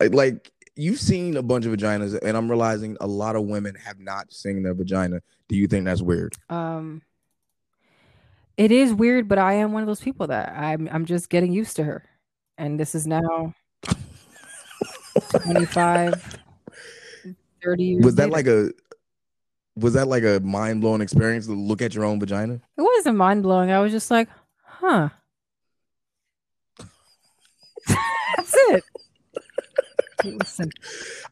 Like 0.00 0.52
you've 0.76 1.00
seen 1.00 1.36
a 1.36 1.42
bunch 1.42 1.66
of 1.66 1.72
vaginas, 1.72 2.18
and 2.22 2.36
I'm 2.36 2.48
realizing 2.48 2.96
a 3.00 3.06
lot 3.06 3.36
of 3.36 3.44
women 3.44 3.74
have 3.74 3.98
not 3.98 4.32
seen 4.32 4.62
their 4.62 4.74
vagina. 4.74 5.20
Do 5.48 5.56
you 5.56 5.66
think 5.66 5.84
that's 5.84 6.02
weird? 6.02 6.34
Um, 6.48 7.02
it 8.56 8.70
is 8.70 8.94
weird, 8.94 9.28
but 9.28 9.38
I 9.38 9.54
am 9.54 9.72
one 9.72 9.82
of 9.82 9.86
those 9.86 10.00
people 10.00 10.28
that 10.28 10.50
I'm 10.56 10.88
I'm 10.92 11.04
just 11.04 11.28
getting 11.28 11.52
used 11.52 11.76
to 11.76 11.84
her, 11.84 12.04
and 12.56 12.78
this 12.78 12.94
is 12.94 13.06
now 13.06 13.54
25, 15.42 16.38
30 17.62 17.84
years. 17.84 18.04
Was 18.04 18.14
that 18.16 18.30
later. 18.30 18.32
like 18.32 18.46
a 18.46 18.72
was 19.76 19.94
that 19.94 20.08
like 20.08 20.24
a 20.24 20.40
mind 20.40 20.80
blowing 20.80 21.00
experience 21.00 21.46
to 21.46 21.52
look 21.52 21.82
at 21.82 21.94
your 21.94 22.04
own 22.04 22.20
vagina? 22.20 22.54
It 22.76 22.82
wasn't 22.82 23.16
mind 23.16 23.42
blowing. 23.42 23.70
I 23.70 23.80
was 23.80 23.92
just 23.92 24.10
like, 24.10 24.28
huh. 24.62 25.08
That's 27.86 28.54
it. 28.54 28.84
Listen, 30.24 30.70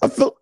I 0.02 0.08
feel 0.08 0.36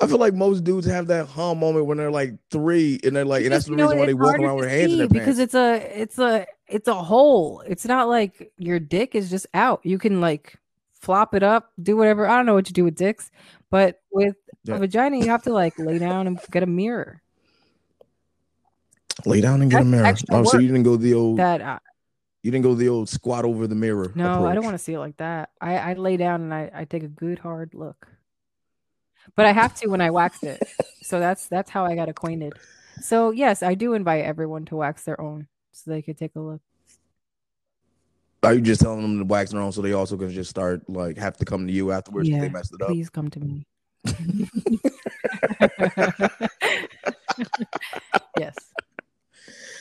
I 0.00 0.06
feel 0.06 0.18
like 0.18 0.34
most 0.34 0.64
dudes 0.64 0.86
have 0.86 1.08
that 1.08 1.26
hum 1.26 1.58
moment 1.58 1.86
when 1.86 1.98
they're 1.98 2.10
like 2.10 2.34
three 2.50 2.98
and 3.04 3.14
they're 3.14 3.24
like, 3.24 3.44
and 3.44 3.52
that's 3.52 3.66
the 3.66 3.74
reason 3.74 3.98
why 3.98 4.06
they 4.06 4.14
walk 4.14 4.38
around 4.38 4.56
with 4.56 4.64
their 4.68 4.78
hands 4.78 4.92
in 4.92 4.98
their 4.98 5.08
because 5.08 5.36
pants. 5.36 5.40
it's 5.40 5.54
a 5.54 6.00
it's 6.00 6.18
a 6.18 6.46
it's 6.68 6.88
a 6.88 6.94
hole. 6.94 7.62
It's 7.66 7.84
not 7.84 8.08
like 8.08 8.52
your 8.56 8.78
dick 8.78 9.14
is 9.14 9.28
just 9.28 9.46
out. 9.52 9.80
You 9.84 9.98
can 9.98 10.20
like 10.20 10.56
flop 10.92 11.34
it 11.34 11.42
up, 11.42 11.72
do 11.82 11.96
whatever. 11.96 12.26
I 12.26 12.36
don't 12.36 12.46
know 12.46 12.54
what 12.54 12.68
you 12.68 12.72
do 12.74 12.84
with 12.84 12.94
dicks, 12.94 13.30
but 13.70 14.00
with 14.12 14.36
Yeah. 14.64 14.76
a 14.76 14.78
vagina, 14.78 15.18
you 15.18 15.26
have 15.28 15.42
to 15.44 15.52
like 15.52 15.78
lay 15.78 15.98
down 15.98 16.26
and 16.26 16.38
get 16.50 16.62
a 16.62 16.66
mirror. 16.66 17.22
Lay 19.26 19.40
down 19.40 19.60
and 19.60 19.70
get 19.70 19.82
a 19.82 19.84
mirror. 19.84 20.14
Oh, 20.30 20.44
so 20.44 20.58
you 20.58 20.68
didn't 20.68 20.84
go 20.84 20.96
the 20.96 21.12
old 21.14 21.38
That 21.38 21.60
uh, 21.60 21.78
you 22.42 22.50
didn't 22.50 22.64
go 22.64 22.74
the 22.74 22.88
old 22.88 23.08
squat 23.08 23.44
over 23.44 23.66
the 23.66 23.74
mirror. 23.74 24.12
no, 24.14 24.46
I 24.46 24.54
don't 24.54 24.64
want 24.64 24.74
to 24.74 24.82
see 24.82 24.94
it 24.94 24.98
like 24.98 25.16
that. 25.18 25.50
I 25.60 25.76
I 25.76 25.92
lay 25.94 26.16
down 26.16 26.42
and 26.42 26.54
I 26.54 26.70
I 26.74 26.84
take 26.84 27.02
a 27.02 27.08
good 27.08 27.38
hard 27.38 27.74
look, 27.74 28.08
but 29.36 29.46
I 29.46 29.52
have 29.52 29.74
to 29.76 29.88
when 29.88 30.00
I 30.00 30.10
wax 30.10 30.42
it. 30.42 30.62
so 31.02 31.20
that's 31.20 31.48
that's 31.48 31.70
how 31.70 31.84
I 31.84 31.94
got 31.94 32.08
acquainted. 32.08 32.54
So 33.00 33.30
yes, 33.30 33.62
I 33.62 33.74
do 33.74 33.94
invite 33.94 34.24
everyone 34.24 34.64
to 34.66 34.76
wax 34.76 35.04
their 35.04 35.20
own 35.20 35.48
so 35.72 35.90
they 35.90 36.02
could 36.02 36.18
take 36.18 36.34
a 36.36 36.40
look. 36.40 36.60
Are 38.42 38.54
you 38.54 38.62
just 38.62 38.80
telling 38.80 39.02
them 39.02 39.18
to 39.18 39.24
wax 39.24 39.50
their 39.50 39.60
own 39.60 39.70
so 39.70 39.82
they 39.82 39.92
also 39.92 40.16
can 40.16 40.30
just 40.30 40.48
start 40.48 40.88
like 40.88 41.18
have 41.18 41.36
to 41.38 41.44
come 41.44 41.66
to 41.66 41.72
you 41.72 41.92
afterwards 41.92 42.28
if 42.28 42.40
they 42.40 42.48
messed 42.48 42.72
it 42.72 42.80
up? 42.80 42.88
Please 42.88 43.10
come 43.10 43.28
to 43.28 43.40
me. 43.40 43.66
yes. 48.38 48.56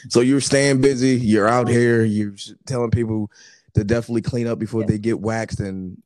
So 0.09 0.21
you're 0.21 0.41
staying 0.41 0.81
busy. 0.81 1.15
You're 1.15 1.47
out 1.47 1.67
here. 1.67 2.03
You're 2.03 2.33
telling 2.65 2.91
people 2.91 3.31
to 3.75 3.83
definitely 3.83 4.21
clean 4.23 4.47
up 4.47 4.59
before 4.59 4.81
Yeah. 4.81 4.87
they 4.87 4.97
get 4.97 5.19
waxed. 5.19 5.59
And 5.59 6.01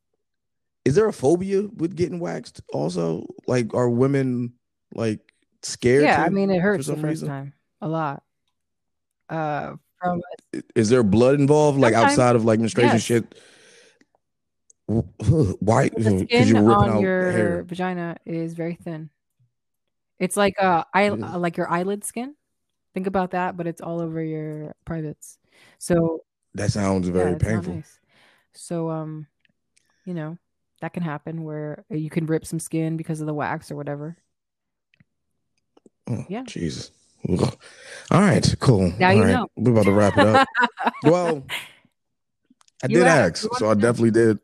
is 0.86 0.96
there 0.96 1.08
a 1.08 1.14
phobia 1.14 1.64
with 1.76 1.96
getting 1.96 2.20
waxed? 2.20 2.62
Also, 2.74 3.26
like, 3.48 3.74
are 3.74 3.90
women 3.90 4.54
like 4.94 5.20
scared? 5.62 6.04
Yeah, 6.04 6.22
I 6.22 6.30
mean 6.30 6.52
it 6.52 6.62
hurts 6.62 6.86
the 6.88 6.94
some 6.94 7.02
first 7.02 7.10
reason? 7.22 7.28
time 7.30 7.54
a 7.82 7.88
lot. 7.88 8.24
Uh, 9.30 9.76
from 10.02 10.22
Is 10.76 10.90
there 10.90 11.02
blood 11.04 11.40
involved, 11.40 11.80
like 11.80 11.94
Sometimes, 11.94 12.12
outside 12.12 12.36
of 12.36 12.44
like 12.44 12.60
menstruation 12.60 12.96
yes. 12.96 13.02
shit? 13.04 13.36
Why? 14.86 15.88
the 15.90 15.96
Because 15.96 16.22
skin 16.24 16.48
you're 16.50 16.62
ripping 16.62 16.72
on 16.84 16.90
out 16.90 17.02
your 17.02 17.32
hair. 17.32 17.64
vagina 17.64 18.18
is 18.26 18.54
very 18.54 18.76
thin. 18.76 19.10
It's 20.20 20.36
like 20.36 20.56
uh, 20.62 20.84
eye, 20.94 21.08
uh, 21.08 21.40
like 21.40 21.56
your 21.58 21.70
eyelid 21.72 22.04
skin. 22.04 22.36
Think 22.94 23.08
about 23.08 23.32
that, 23.32 23.58
but 23.58 23.68
it's 23.68 23.82
all 23.82 24.00
over 24.02 24.24
your 24.24 24.76
privates. 24.86 25.38
So 25.80 26.24
That 26.54 26.72
sounds 26.72 27.08
yeah, 27.08 27.14
very 27.14 27.32
not 27.32 27.40
painful. 27.40 27.76
nice. 27.76 28.00
So 28.54 28.90
um, 28.90 29.28
you 30.06 30.14
know, 30.14 30.38
that 30.82 30.94
can 30.94 31.04
happen 31.04 31.44
where 31.44 31.86
you 31.90 32.10
can 32.10 32.26
rip 32.26 32.46
some 32.46 32.60
skin 32.60 32.98
because 32.98 33.22
of 33.22 33.28
the 33.28 33.34
wax 33.34 33.72
or 33.72 33.76
whatever. 33.76 34.18
Oh, 36.10 36.26
Yeah. 36.30 36.44
Jesus. 36.44 36.92
Ugh. 37.30 37.58
All 38.12 38.20
right, 38.22 38.56
cool. 38.60 38.92
Now 39.00 39.10
All 39.10 39.16
you 39.16 39.22
right, 39.22 39.34
know. 39.34 39.48
We're 39.56 39.72
about 39.72 39.86
to 39.86 39.94
wrap 39.94 40.18
it 40.18 40.26
up. 40.26 40.48
well, 41.06 41.44
I 42.84 42.88
You 42.88 42.98
did 42.98 43.08
ask, 43.08 43.50
so 43.54 43.70
I 43.70 43.74
definitely 43.76 44.12
did. 44.12 44.40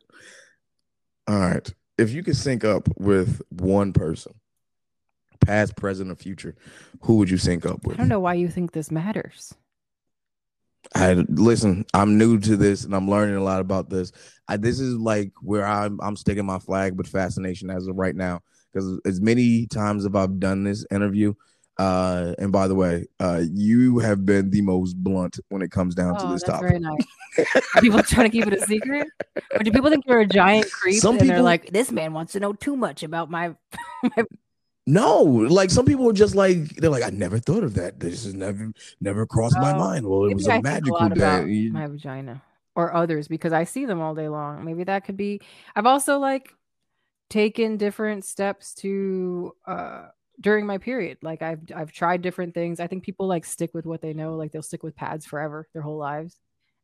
All 1.27 1.39
right. 1.39 1.73
If 1.97 2.11
you 2.11 2.23
could 2.23 2.37
sync 2.37 2.63
up 2.63 2.87
with 2.97 3.41
one 3.49 3.91
person, 3.91 4.33
past, 5.41 5.75
present, 5.75 6.11
or 6.11 6.15
future, 6.15 6.55
who 7.01 7.17
would 7.17 7.29
you 7.29 7.37
sync 7.37 7.65
up 7.65 7.83
with? 7.85 7.95
I 7.97 7.99
don't 7.99 8.09
know 8.09 8.19
why 8.19 8.33
you 8.35 8.47
think 8.49 8.71
this 8.71 8.91
matters. 8.91 9.53
I 10.95 11.13
listen. 11.13 11.85
I'm 11.93 12.17
new 12.17 12.39
to 12.39 12.55
this, 12.57 12.83
and 12.85 12.95
I'm 12.95 13.09
learning 13.09 13.35
a 13.35 13.43
lot 13.43 13.59
about 13.61 13.89
this. 13.89 14.11
I, 14.47 14.57
this 14.57 14.79
is 14.79 14.95
like 14.95 15.31
where 15.41 15.65
I'm. 15.65 15.99
I'm 16.01 16.15
sticking 16.15 16.45
my 16.45 16.57
flag 16.59 16.97
with 16.97 17.07
fascination 17.07 17.69
as 17.69 17.85
of 17.87 17.95
right 17.97 18.15
now, 18.15 18.39
because 18.73 18.99
as 19.05 19.19
many 19.21 19.67
times 19.67 20.05
as 20.05 20.15
I've 20.15 20.39
done 20.39 20.63
this 20.63 20.85
interview, 20.89 21.33
uh, 21.77 22.33
and 22.39 22.51
by 22.51 22.67
the 22.67 22.75
way, 22.75 23.05
uh, 23.19 23.41
you 23.53 23.99
have 23.99 24.25
been 24.25 24.49
the 24.49 24.61
most 24.61 24.95
blunt 24.95 25.39
when 25.49 25.61
it 25.61 25.69
comes 25.69 25.95
down 25.95 26.17
to 26.17 26.25
Oh, 26.25 26.31
this 26.33 26.43
that's 26.43 26.53
topic. 26.59 26.69
very 26.69 26.79
nice. 26.79 27.55
Are 27.75 27.81
people 27.81 28.01
trying 28.01 28.31
to 28.31 28.35
keep 28.35 28.47
it 28.47 28.53
a 28.53 28.65
secret? 28.65 29.07
Or 29.53 29.59
do 29.59 29.71
people 29.71 29.89
think 29.91 30.05
you're 30.07 30.21
a 30.21 30.25
giant 30.25 30.71
creep 30.71 30.99
Some 30.99 31.17
and 31.17 31.21
they're 31.21 31.35
people- 31.35 31.43
like, 31.43 31.71
this 31.71 31.91
man 31.91 32.13
wants 32.13 32.33
to 32.33 32.39
know 32.39 32.53
too 32.53 32.75
much 32.75 33.03
about 33.03 33.29
my 33.29 33.53
No, 34.89 35.21
like 35.23 35.69
some 35.71 35.85
people 35.85 36.09
are 36.09 36.13
just 36.13 36.35
like 36.35 36.75
they're 36.77 36.89
like, 36.89 37.03
I 37.03 37.09
never 37.11 37.37
thought 37.39 37.63
of 37.63 37.75
that. 37.75 37.99
This 37.99 38.23
has 38.25 38.33
never 38.33 38.71
never 38.99 39.25
crossed 39.25 39.57
my 39.57 39.73
Oh, 39.73 39.77
mind. 39.77 40.07
Well, 40.07 40.25
it 40.25 40.33
was 40.33 40.47
I 40.47 40.53
a 40.53 40.55
think 40.55 40.63
magical 40.63 40.93
lot 40.99 41.13
day. 41.13 41.69
my 41.71 41.87
vagina. 41.87 42.41
or 42.75 42.93
others 42.93 43.27
because 43.27 43.53
I 43.53 43.65
see 43.65 43.85
them 43.85 43.99
all 44.01 44.15
day 44.15 44.29
long. 44.29 44.63
Maybe 44.65 44.83
that 44.85 45.03
could 45.05 45.17
be. 45.17 45.41
I've 45.75 45.85
also 45.85 46.17
like 46.19 46.53
taken 47.29 47.77
different 47.77 48.25
steps 48.25 48.73
to 48.75 49.55
uh 49.67 50.07
during 50.41 50.65
my 50.65 50.77
period. 50.77 51.17
Like 51.21 51.41
I've 51.41 51.59
I've 51.75 51.91
tried 51.91 52.21
different 52.21 52.53
things. 52.53 52.79
I 52.79 52.87
think 52.87 53.03
people 53.03 53.27
like 53.27 53.45
stick 53.45 53.71
with 53.73 53.85
what 53.85 54.01
they 54.01 54.13
know. 54.13 54.35
Like 54.35 54.51
they'll 54.51 54.63
stick 54.63 54.83
with 54.83 54.95
pads 54.95 55.25
forever, 55.25 55.67
their 55.73 55.81
whole 55.83 55.97
lives. 55.97 56.37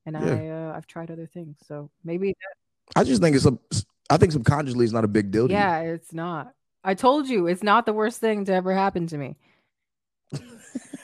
And 0.06 0.16
Yeah. 0.16 0.36
I 0.36 0.48
uh, 0.50 0.78
I've 0.78 0.86
tried 0.88 1.10
other 1.10 1.28
things. 1.28 1.58
So 1.68 1.90
maybe 2.04 2.36
I 2.96 3.04
just 3.04 3.22
think 3.22 3.36
it's 3.36 3.46
a. 3.48 3.58
I 4.12 4.18
think 4.18 4.34
subconsciously 4.34 4.84
it's 4.86 4.94
not 4.94 5.04
a 5.06 5.08
big 5.08 5.32
deal. 5.32 5.48
To 5.48 5.54
you. 5.54 5.58
yeah, 5.60 5.80
it's 5.80 6.14
not. 6.14 6.52
I 6.86 6.94
told 6.94 7.28
you 7.28 7.48
it's 7.48 7.64
not 7.64 7.86
the 7.86 7.94
worst 7.94 8.20
thing 8.22 8.46
to 8.46 8.54
ever 8.54 8.74
happen 8.74 9.08
to 9.08 9.18
me. 9.18 9.36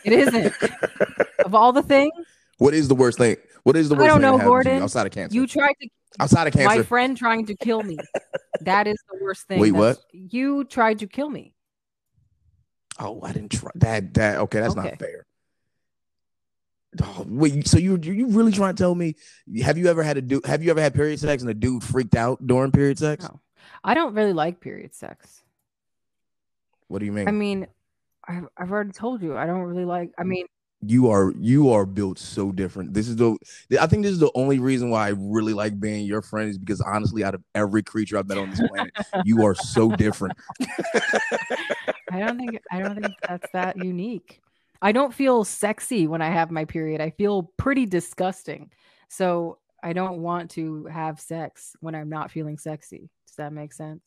It 0.04 0.14
isn't. 0.14 0.54
of 1.46 1.54
all 1.56 1.72
the 1.74 1.82
things 1.84 2.12
What 2.58 2.74
is 2.74 2.88
the 2.88 2.96
worst 2.96 3.18
thing? 3.18 3.38
What 3.64 3.76
is 3.76 3.90
the 3.90 3.96
worst 3.96 4.06
I 4.06 4.08
don't 4.08 4.22
thing 4.22 4.38
know, 4.40 4.44
Gordon. 4.46 4.82
outside 4.84 5.06
of 5.08 5.12
cancer? 5.12 5.36
you 5.36 5.46
tried 5.48 5.74
to 5.82 5.90
outside 6.20 6.48
of 6.48 6.54
cancer. 6.54 6.78
my 6.78 6.84
friend 6.84 7.16
trying 7.18 7.46
to 7.48 7.56
kill 7.56 7.82
me. 7.84 7.98
That 8.62 8.86
is 8.88 8.98
the 9.12 9.18
worst 9.24 9.48
thing. 9.48 9.60
Wait, 9.60 9.74
That's- 9.74 9.98
You 10.12 10.64
tried 10.66 11.00
to 11.00 11.08
kill 11.08 11.30
me. 11.30 11.54
oh, 13.00 13.22
I 13.24 13.32
didn't 13.34 13.52
try 13.52 13.72
that. 13.76 14.14
That 14.14 14.38
okay. 14.40 14.60
That's 14.60 14.78
Okay. 14.78 14.90
not 14.90 15.00
fair. 15.00 15.26
Oh, 17.02 17.26
wait, 17.28 17.68
so 17.68 17.78
you 17.78 17.98
you 18.04 18.28
really 18.28 18.52
trying 18.52 18.76
to 18.76 18.84
tell 18.84 18.94
me? 18.96 19.16
Have 19.64 19.78
you 19.78 19.88
ever 19.88 20.04
had 20.04 20.18
a 20.18 20.22
dude? 20.22 20.46
Have 20.46 20.62
you 20.64 20.72
ever 20.72 20.82
had 20.82 20.94
period 20.94 21.20
sex 21.20 21.42
and 21.42 21.50
a 21.50 21.54
dude 21.54 21.84
freaked 21.84 22.16
out 22.16 22.46
during 22.46 22.72
period 22.72 22.98
sex? 23.00 23.24
No. 23.24 23.40
I 23.84 23.94
don't 23.94 24.14
really 24.14 24.34
like 24.34 24.60
period 24.60 24.94
sex. 24.94 25.41
What 26.92 27.00
do 27.00 27.06
you 27.06 27.14
mean? 27.14 27.28
I 27.30 27.32
mean, 27.32 27.68
I've, 28.28 28.48
I've 28.58 28.72
already 28.72 28.92
told 28.92 29.22
you 29.22 29.38
I 29.38 29.46
don't 29.46 29.62
really 29.62 29.86
like. 29.86 30.12
I 30.20 30.24
mean, 30.24 30.46
you 30.82 31.10
are 31.10 31.32
you 31.40 31.70
are 31.70 31.86
built 31.86 32.20
so 32.20 32.52
different. 32.52 32.94
This 32.94 33.08
is 33.08 33.16
the 33.16 33.38
I 33.80 33.88
think 33.88 34.04
this 34.04 34.12
is 34.12 34.20
the 34.20 34.32
only 34.36 34.60
reason 34.60 34.90
why 34.90 35.08
I 35.08 35.14
really 35.16 35.54
like 35.54 35.80
being 35.80 36.06
your 36.06 36.22
friend 36.22 36.50
is 36.50 36.58
because 36.58 36.82
honestly, 36.82 37.24
out 37.24 37.34
of 37.34 37.44
every 37.56 37.82
creature 37.82 38.18
I've 38.18 38.28
met 38.28 38.38
on 38.38 38.50
this 38.50 38.62
planet, 38.68 38.92
you 39.26 39.46
are 39.46 39.56
so 39.56 39.96
different. 39.96 40.38
I 42.12 42.20
don't 42.20 42.38
think 42.38 42.60
I 42.70 42.80
don't 42.80 43.02
think 43.02 43.16
that's 43.26 43.50
that 43.54 43.78
unique. 43.78 44.42
I 44.82 44.92
don't 44.92 45.14
feel 45.14 45.46
sexy 45.46 46.08
when 46.08 46.22
I 46.22 46.30
have 46.30 46.52
my 46.52 46.66
period. 46.66 47.00
I 47.00 47.12
feel 47.12 47.54
pretty 47.58 47.86
disgusting. 47.86 48.70
So 49.08 49.60
I 49.82 49.94
don't 49.94 50.20
want 50.20 50.52
to 50.52 50.86
have 50.86 51.22
sex 51.22 51.74
when 51.80 51.96
I'm 51.96 52.10
not 52.10 52.32
feeling 52.32 52.58
sexy. 52.58 53.10
Does 53.28 53.36
that 53.38 53.54
make 53.54 53.72
sense? 53.72 54.02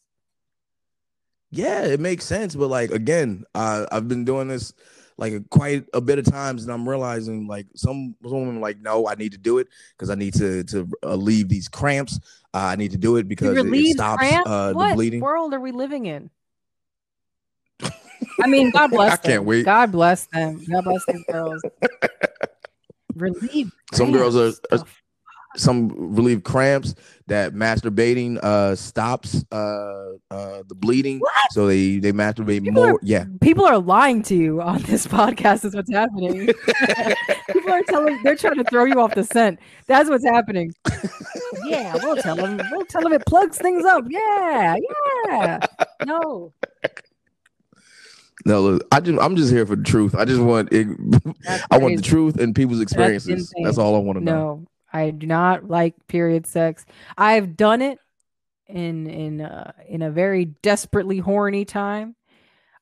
Yeah, 1.56 1.84
it 1.84 2.00
makes 2.00 2.24
sense, 2.24 2.54
but 2.54 2.68
like 2.68 2.90
again, 2.90 3.44
uh, 3.54 3.86
I've 3.92 4.08
been 4.08 4.24
doing 4.24 4.48
this 4.48 4.72
like 5.16 5.48
quite 5.50 5.84
a 5.94 6.00
bit 6.00 6.18
of 6.18 6.24
times, 6.24 6.64
and 6.64 6.72
I'm 6.72 6.88
realizing 6.88 7.46
like 7.46 7.66
some 7.76 8.16
some 8.22 8.32
women 8.40 8.56
are 8.56 8.60
like, 8.60 8.80
no, 8.80 9.06
I 9.06 9.14
need 9.14 9.32
to 9.32 9.38
do 9.38 9.58
it 9.58 9.68
because 9.96 10.10
I 10.10 10.16
need 10.16 10.34
to 10.34 10.64
to 10.64 10.88
uh, 11.04 11.14
leave 11.14 11.48
these 11.48 11.68
cramps. 11.68 12.18
Uh, 12.52 12.58
I 12.58 12.76
need 12.76 12.90
to 12.90 12.96
do 12.96 13.16
it 13.16 13.28
because 13.28 13.56
it, 13.56 13.66
it 13.66 13.94
stops 13.94 14.18
cramps? 14.18 14.50
uh, 14.50 14.68
the 14.70 14.74
what 14.74 14.94
bleeding. 14.94 15.20
world 15.20 15.54
are 15.54 15.60
we 15.60 15.70
living 15.70 16.06
in? 16.06 16.30
I 18.42 18.46
mean, 18.48 18.70
God 18.70 18.90
bless 18.90 19.12
I 19.12 19.16
them. 19.16 19.22
can't 19.30 19.44
wait. 19.44 19.64
God 19.64 19.92
bless 19.92 20.26
them. 20.26 20.64
God 20.68 20.84
bless 20.84 21.06
these 21.06 21.24
girls. 21.30 21.62
Relieve. 23.14 23.70
Some 23.92 24.10
girls 24.12 24.34
are- 24.36 24.54
are- 24.72 24.84
Some 25.56 25.88
relieve 26.14 26.42
cramps 26.42 26.94
that 27.28 27.54
masturbating 27.54 28.38
uh 28.42 28.74
stops 28.74 29.44
uh 29.52 30.14
uh 30.30 30.62
the 30.68 30.74
bleeding, 30.74 31.20
so 31.50 31.66
they 31.66 31.98
they 31.98 32.12
masturbate 32.12 32.64
People 32.64 32.82
are- 32.82 32.88
more. 32.90 33.00
Yeah, 33.02 33.24
People 33.40 33.64
are 33.64 33.78
lying 33.78 34.22
to 34.24 34.34
you 34.34 34.60
on 34.60 34.82
this 34.82 35.06
podcast. 35.18 35.64
Is 35.64 35.74
what's 35.74 35.92
happening. 35.92 36.46
People 37.52 37.72
are 37.72 37.82
telling. 37.84 38.20
They're 38.24 38.36
trying 38.36 38.56
to 38.56 38.64
throw 38.64 38.84
you 38.84 39.00
off 39.00 39.14
the 39.14 39.22
scent. 39.24 39.58
That's 39.86 40.08
what's 40.10 40.24
happening. 40.24 40.72
Yeah, 41.66 41.94
we'll 42.02 42.16
tell 42.16 42.36
them. 42.36 42.60
We'll 42.72 42.84
tell 42.84 43.00
them 43.02 43.12
it 43.12 43.24
plugs 43.26 43.56
things 43.56 43.84
up. 43.86 44.04
Yeah, 44.08 44.76
yeah. 45.28 45.60
No, 46.04 46.52
no, 48.44 48.60
look, 48.60 48.86
I 48.92 49.00
just 49.00 49.18
I'm 49.20 49.36
just 49.36 49.50
here 49.52 49.64
for 49.64 49.76
the 49.76 49.82
truth. 49.82 50.14
I 50.14 50.24
just 50.24 50.40
want 50.42 50.70
it, 50.72 50.86
I 51.70 51.78
want 51.78 51.96
the 51.96 52.02
truth 52.02 52.36
and 52.38 52.54
people's 52.54 52.80
experiences. 52.80 53.28
insane. 53.28 53.64
That's 53.64 53.78
all 53.78 53.94
I 53.96 53.98
want 54.00 54.18
to 54.18 54.24
know. 54.24 54.34
No, 54.34 54.66
I 54.94 55.10
do 55.10 55.26
not 55.26 55.68
like 55.68 55.94
period 56.06 56.46
sex. 56.46 56.86
I've 57.18 57.56
done 57.56 57.82
it 57.82 57.98
in 58.68 59.08
in 59.08 59.40
uh, 59.40 59.72
in 59.88 60.02
a 60.02 60.10
very 60.10 60.44
desperately 60.44 61.18
horny 61.18 61.64
time, 61.64 62.14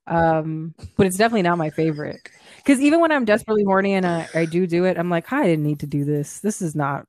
um, 0.07 0.75
but 0.99 1.07
it's 1.07 1.17
definitely 1.17 1.43
not 1.43 1.57
my 1.57 1.71
favorite. 1.71 2.21
Because 2.59 2.81
even 2.81 3.01
when 3.01 3.13
I'm 3.13 3.25
desperately 3.25 3.65
horny 3.65 3.95
and 3.95 4.07
I, 4.07 4.29
I 4.35 4.45
do 4.45 4.67
do 4.67 4.85
it, 4.85 4.99
I'm 4.99 5.09
like, 5.09 5.33
I 5.33 5.45
didn't 5.45 5.65
need 5.65 5.81
to 5.81 5.87
do 5.87 6.05
this. 6.05 6.41
This 6.41 6.61
is 6.61 6.77
not. 6.77 7.07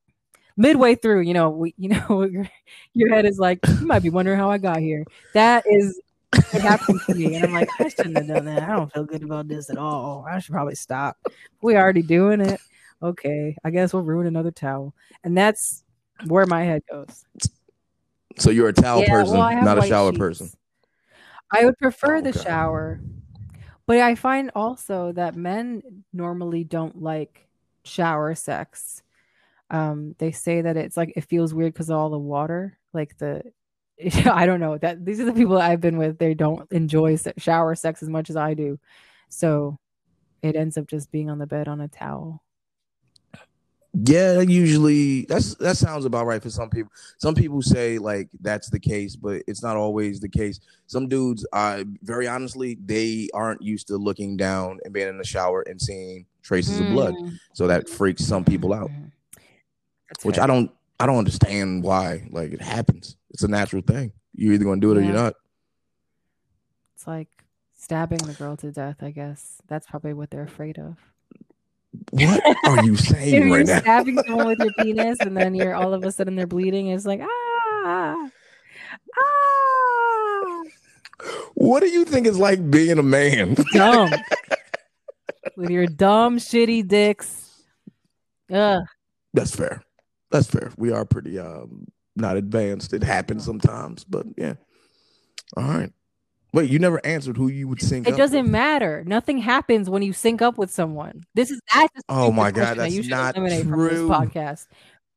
Midway 0.55 0.95
through, 0.95 1.21
you 1.21 1.33
know, 1.33 1.49
we, 1.49 1.73
you 1.77 1.89
know, 2.09 2.23
your, 2.93 3.09
head 3.09 3.25
is 3.25 3.39
like, 3.39 3.59
you 3.67 3.85
might 3.85 4.03
be 4.03 4.09
wondering 4.09 4.37
how 4.37 4.49
I 4.49 4.57
got 4.57 4.77
here. 4.77 5.03
That 5.33 5.65
is 5.67 5.99
what 6.31 6.61
happened 6.61 7.01
to 7.07 7.15
me, 7.15 7.35
and 7.35 7.45
I'm 7.45 7.53
like, 7.53 7.69
I 7.79 7.89
shouldn't 7.89 8.17
have 8.17 8.27
done 8.27 8.45
that. 8.45 8.63
I 8.63 8.75
don't 8.75 8.91
feel 8.93 9.03
good 9.03 9.23
about 9.23 9.49
this 9.49 9.69
at 9.69 9.77
all. 9.77 10.25
I 10.29 10.39
should 10.39 10.53
probably 10.53 10.75
stop. 10.75 11.17
We 11.61 11.75
already 11.75 12.03
doing 12.03 12.39
it 12.39 12.61
okay, 13.03 13.55
I 13.63 13.69
guess 13.69 13.93
we'll 13.93 14.03
ruin 14.03 14.27
another 14.27 14.51
towel. 14.51 14.95
And 15.23 15.37
that's 15.37 15.83
where 16.25 16.45
my 16.45 16.63
head 16.63 16.81
goes. 16.89 17.25
So 18.37 18.49
you're 18.49 18.69
a 18.69 18.73
towel 18.73 19.01
Yeah, 19.01 19.09
person, 19.09 19.37
well, 19.37 19.63
not 19.63 19.77
a 19.77 19.87
shower 19.87 20.11
sheets. 20.11 20.19
person. 20.19 20.49
I 21.51 21.65
would 21.65 21.77
prefer 21.77 22.17
Oh, 22.17 22.21
the 22.21 22.33
shower. 22.33 22.99
But 23.85 23.97
I 23.97 24.15
find 24.15 24.49
also 24.55 25.11
that 25.11 25.35
men 25.35 26.03
normally 26.13 26.63
don't 26.63 27.01
like 27.01 27.47
shower 27.83 28.33
sex. 28.33 29.03
Um, 29.69 30.15
they 30.19 30.31
say 30.31 30.61
that 30.61 30.77
it's 30.77 30.95
like 30.95 31.13
it 31.15 31.25
feels 31.25 31.53
weird 31.53 31.73
because 31.73 31.89
of 31.89 31.97
all 31.97 32.09
the 32.09 32.17
water. 32.17 32.77
Like 32.93 33.17
the 33.17 33.43
I 34.25 34.45
don't 34.45 34.59
know 34.59 34.77
that 34.77 35.03
these 35.05 35.19
are 35.19 35.25
the 35.25 35.33
people 35.33 35.57
I've 35.57 35.81
been 35.81 35.97
with. 35.97 36.17
They 36.17 36.33
don't 36.33 36.71
enjoy 36.71 37.17
shower 37.37 37.75
sex 37.75 38.01
as 38.01 38.09
much 38.09 38.29
as 38.29 38.35
I 38.35 38.53
do. 38.53 38.79
So 39.29 39.77
it 40.41 40.55
ends 40.55 40.77
up 40.77 40.87
just 40.87 41.11
being 41.11 41.29
on 41.29 41.39
the 41.39 41.47
bed 41.47 41.67
on 41.67 41.81
a 41.81 41.87
towel. 41.87 42.42
Yeah, 43.95 44.41
usually 44.41 45.25
that's 45.25 45.53
that 45.55 45.77
sounds 45.77 46.05
about 46.05 46.25
right 46.25 46.41
for 46.41 46.49
some 46.49 46.69
people. 46.69 46.91
Some 47.19 47.35
people 47.35 47.61
say 47.61 47.99
like 47.99 48.27
that's 48.41 48.69
the 48.71 48.79
case, 48.79 49.15
but 49.15 49.43
it's 49.47 49.61
not 49.61 49.77
always 49.77 50.19
the 50.19 50.29
case. 50.29 50.59
Some 50.87 51.07
dudes, 51.07 51.45
uh, 51.53 51.83
very 52.01 52.27
honestly, 52.27 52.79
they 52.83 53.29
aren't 53.35 53.61
used 53.61 53.87
to 53.87 53.97
looking 53.97 54.35
down 54.35 54.79
and 54.83 54.93
being 54.93 55.09
in 55.09 55.19
the 55.19 55.23
shower 55.23 55.61
and 55.61 55.79
seeing 55.79 56.25
traces 56.41 56.79
of 56.79 56.87
blood, 56.87 57.13
Mm. 57.13 57.37
so 57.53 57.67
that 57.67 57.87
freaks 57.87 58.25
some 58.25 58.43
people 58.43 58.73
out. 58.73 58.89
That's 60.09 60.25
Which 60.25 60.35
fair. 60.37 60.43
I 60.43 60.47
don't, 60.47 60.71
I 60.99 61.05
don't 61.05 61.17
understand 61.19 61.83
why. 61.83 62.27
Like 62.31 62.51
it 62.51 62.61
happens. 62.61 63.15
It's 63.29 63.43
a 63.43 63.47
natural 63.47 63.83
thing. 63.83 64.11
You're 64.33 64.53
either 64.53 64.65
gonna 64.65 64.81
do 64.81 64.91
it 64.91 64.97
or 64.97 65.01
you're 65.01 65.13
not. 65.13 65.35
It's 66.95 67.05
like 67.05 67.29
stabbing 67.75 68.19
the 68.19 68.33
girl 68.33 68.57
to 68.57 68.71
death, 68.71 69.03
I 69.03 69.11
guess. 69.11 69.61
That's 69.67 69.85
probably 69.85 70.13
what 70.13 70.31
they're 70.31 70.43
afraid 70.43 70.79
of. 70.79 70.97
What 72.11 72.43
are 72.65 72.83
you 72.83 72.93
If 72.97 72.99
saying 72.99 73.47
you're 73.47 73.57
right 73.57 73.65
now? 73.67 73.79
stabbing 73.79 74.17
someone 74.27 74.47
with 74.47 74.59
your 74.59 74.73
penis 74.79 75.17
and 75.21 75.35
then 75.37 75.55
you're 75.55 75.75
all 75.75 75.93
of 75.93 76.03
a 76.03 76.11
sudden 76.11 76.35
they're 76.35 76.47
bleeding, 76.47 76.87
it's 76.87 77.05
like, 77.05 77.21
ah, 77.21 78.29
ah, 79.17 80.61
What 81.55 81.81
do 81.81 81.87
you 81.89 82.05
think 82.05 82.27
it's 82.27 82.37
like 82.37 82.69
being 82.69 82.97
a 82.99 83.03
man? 83.03 83.55
dumb. 83.73 84.11
with 85.55 85.69
your 85.69 85.87
dumb, 85.87 86.37
shitty 86.37 86.87
dicks. 86.87 87.49
Ugh. 88.51 88.81
That's 89.33 89.55
fair. 89.55 89.81
That's 90.31 90.47
fair. 90.47 90.71
We 90.77 90.91
are 90.91 91.05
pretty 91.05 91.39
um 91.39 91.85
not 92.15 92.37
advanced. 92.37 92.93
It 92.93 93.03
happens 93.03 93.43
sometimes, 93.45 94.03
but 94.03 94.25
yeah. 94.37 94.53
All 95.57 95.63
right. 95.63 95.91
Wait, 96.53 96.69
you 96.69 96.77
never 96.77 97.03
answered 97.03 97.35
who 97.35 97.47
you 97.47 97.67
would 97.67 97.81
sync 97.81 98.07
It 98.07 98.15
doesn't 98.15 98.43
with. 98.43 98.51
matter. 98.51 99.03
Nothing 99.07 99.39
happens 99.39 99.89
when 99.89 100.03
you 100.03 100.13
sync 100.13 100.41
up 100.41 100.57
with 100.57 100.69
someone. 100.71 101.25
This 101.33 101.49
is 101.49 101.59
that's 101.73 101.91
Oh 102.09 102.31
my 102.31 102.51
God, 102.51 102.77
that 102.77 102.77
that's 102.77 102.93
you 102.93 103.09
not 103.09 103.33
true. 103.33 104.07
podcast. 104.07 104.67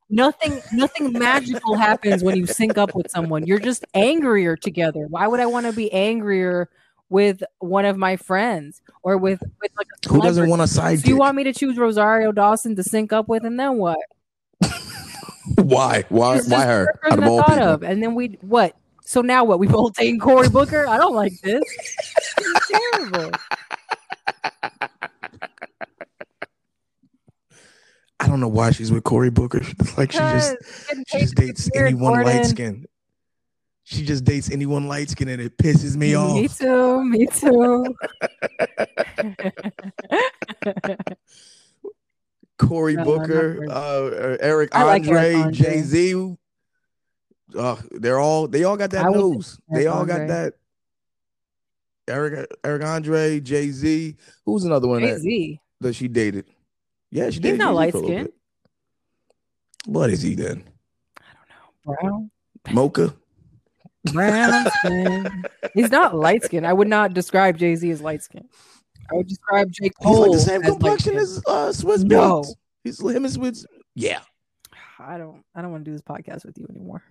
Nothing, 0.09 0.61
nothing 0.73 1.13
magical 1.13 1.75
happens 1.75 2.23
when 2.23 2.37
you 2.37 2.47
sync 2.47 2.77
up 2.77 2.95
with 2.95 3.11
someone. 3.11 3.45
You're 3.45 3.59
just 3.59 3.85
angrier 3.93 4.55
together. 4.55 5.05
Why 5.09 5.27
would 5.27 5.39
I 5.39 5.45
want 5.45 5.65
to 5.67 5.73
be 5.73 5.91
angrier 5.91 6.69
with 7.09 7.43
one 7.59 7.85
of 7.85 7.97
my 7.97 8.15
friends 8.15 8.81
or 9.03 9.17
with 9.17 9.41
with 9.61 9.71
like 9.77 9.87
a 10.05 10.09
Who 10.09 10.21
doesn't 10.21 10.49
want 10.49 10.61
a 10.61 10.65
sidekick? 10.65 11.03
So 11.03 11.09
you 11.09 11.17
want 11.17 11.35
me 11.35 11.43
to 11.43 11.53
choose 11.53 11.77
Rosario 11.77 12.31
Dawson 12.31 12.75
to 12.77 12.83
sync 12.83 13.13
up 13.13 13.27
with, 13.27 13.43
and 13.43 13.59
then 13.59 13.77
what? 13.77 13.99
why? 15.55 16.03
Why? 16.09 16.39
Why 16.47 16.65
her? 16.65 16.87
Out 17.11 17.19
of 17.19 17.25
all 17.27 17.43
people. 17.43 17.61
of, 17.61 17.83
and 17.83 18.01
then 18.01 18.15
we 18.15 18.37
what? 18.41 18.75
So 19.07 19.21
now 19.21 19.45
what? 19.45 19.57
We 19.59 19.67
both 19.67 19.93
taking 19.93 20.19
Cory 20.19 20.49
Booker? 20.49 20.85
I 20.85 20.97
don't 20.97 21.15
like 21.15 21.31
this. 21.39 21.63
It's 22.37 22.67
terrible. 22.91 23.31
I 28.19 28.27
don't 28.27 28.41
know 28.41 28.49
why 28.49 28.71
she's 28.71 28.91
with 28.91 29.05
Cory 29.05 29.29
Booker. 29.29 29.61
Like 29.97 30.11
she 30.11 30.17
just 30.17 30.57
she 31.07 31.19
just 31.19 31.35
dates 31.35 31.69
anyone 31.73 32.21
light 32.21 32.47
skin. 32.47 32.85
She 33.85 34.03
just 34.03 34.25
dates 34.25 34.51
anyone 34.51 34.89
light 34.89 35.09
skin 35.09 35.29
and 35.29 35.41
it 35.41 35.57
pisses 35.57 35.95
me 35.95 36.13
off. 36.13 36.35
Me 36.35 36.49
too. 36.49 37.03
Me 37.05 37.27
too. 37.27 37.95
Cory 42.57 42.97
Booker, 42.97 43.65
uh, 43.71 44.37
Eric 44.41 44.75
I 44.75 44.83
like 44.83 45.03
Andre, 45.03 45.33
Andre. 45.33 45.53
Jay 45.53 45.81
Z. 45.81 46.37
Uh, 47.55 47.77
they're 47.91 48.19
all 48.19 48.47
they 48.47 48.63
all 48.63 48.77
got 48.77 48.91
that 48.91 49.05
I 49.05 49.09
nose. 49.09 49.59
They 49.69 49.87
all 49.87 50.05
got 50.05 50.27
that. 50.27 50.53
Eric 52.07 52.51
Eric 52.63 52.83
Andre, 52.83 53.39
Jay 53.39 53.69
Z. 53.69 54.15
Who's 54.45 54.63
another 54.63 54.87
one 54.87 55.01
Jay 55.01 55.59
that, 55.81 55.93
she 55.93 56.07
dated? 56.07 56.45
Yeah, 57.11 57.25
she 57.25 57.35
He's 57.35 57.39
dated 57.39 57.59
not 57.59 57.75
light 57.75 57.93
for 57.93 58.27
What 59.85 60.09
is 60.09 60.21
he 60.21 60.35
then? 60.35 60.63
I 61.17 61.23
don't 61.89 62.03
know. 62.03 62.29
Brown. 62.65 62.73
Mocha? 62.73 63.13
Brown 64.13 64.69
skin. 64.79 65.45
He's 65.73 65.91
not 65.91 66.15
light 66.15 66.43
skinned. 66.43 66.65
I 66.65 66.73
would 66.73 66.87
not 66.87 67.13
describe 67.13 67.57
Jay 67.57 67.75
Z 67.75 67.89
as 67.91 68.01
light 68.01 68.23
skinned. 68.23 68.49
I 69.11 69.15
would 69.15 69.27
describe 69.27 69.71
J. 69.71 69.89
He's 69.99 70.17
like 70.17 70.31
the 70.31 70.39
same 70.39 70.63
as 70.63 70.69
complexion 70.71 71.17
as 71.17 71.37
uh, 71.47 71.69
Swizz 71.69 72.03
No. 72.03 72.41
Beatz. 72.41 72.47
He's 72.83 73.01
him 73.01 73.25
and 73.25 73.33
Swizz. 73.33 73.65
Yeah. 73.95 74.19
I 74.99 75.17
don't. 75.17 75.43
I 75.55 75.61
don't 75.61 75.71
want 75.71 75.85
to 75.85 75.91
do 75.91 75.95
this 75.95 76.01
podcast 76.01 76.45
with 76.45 76.57
you 76.57 76.67
anymore. 76.69 77.03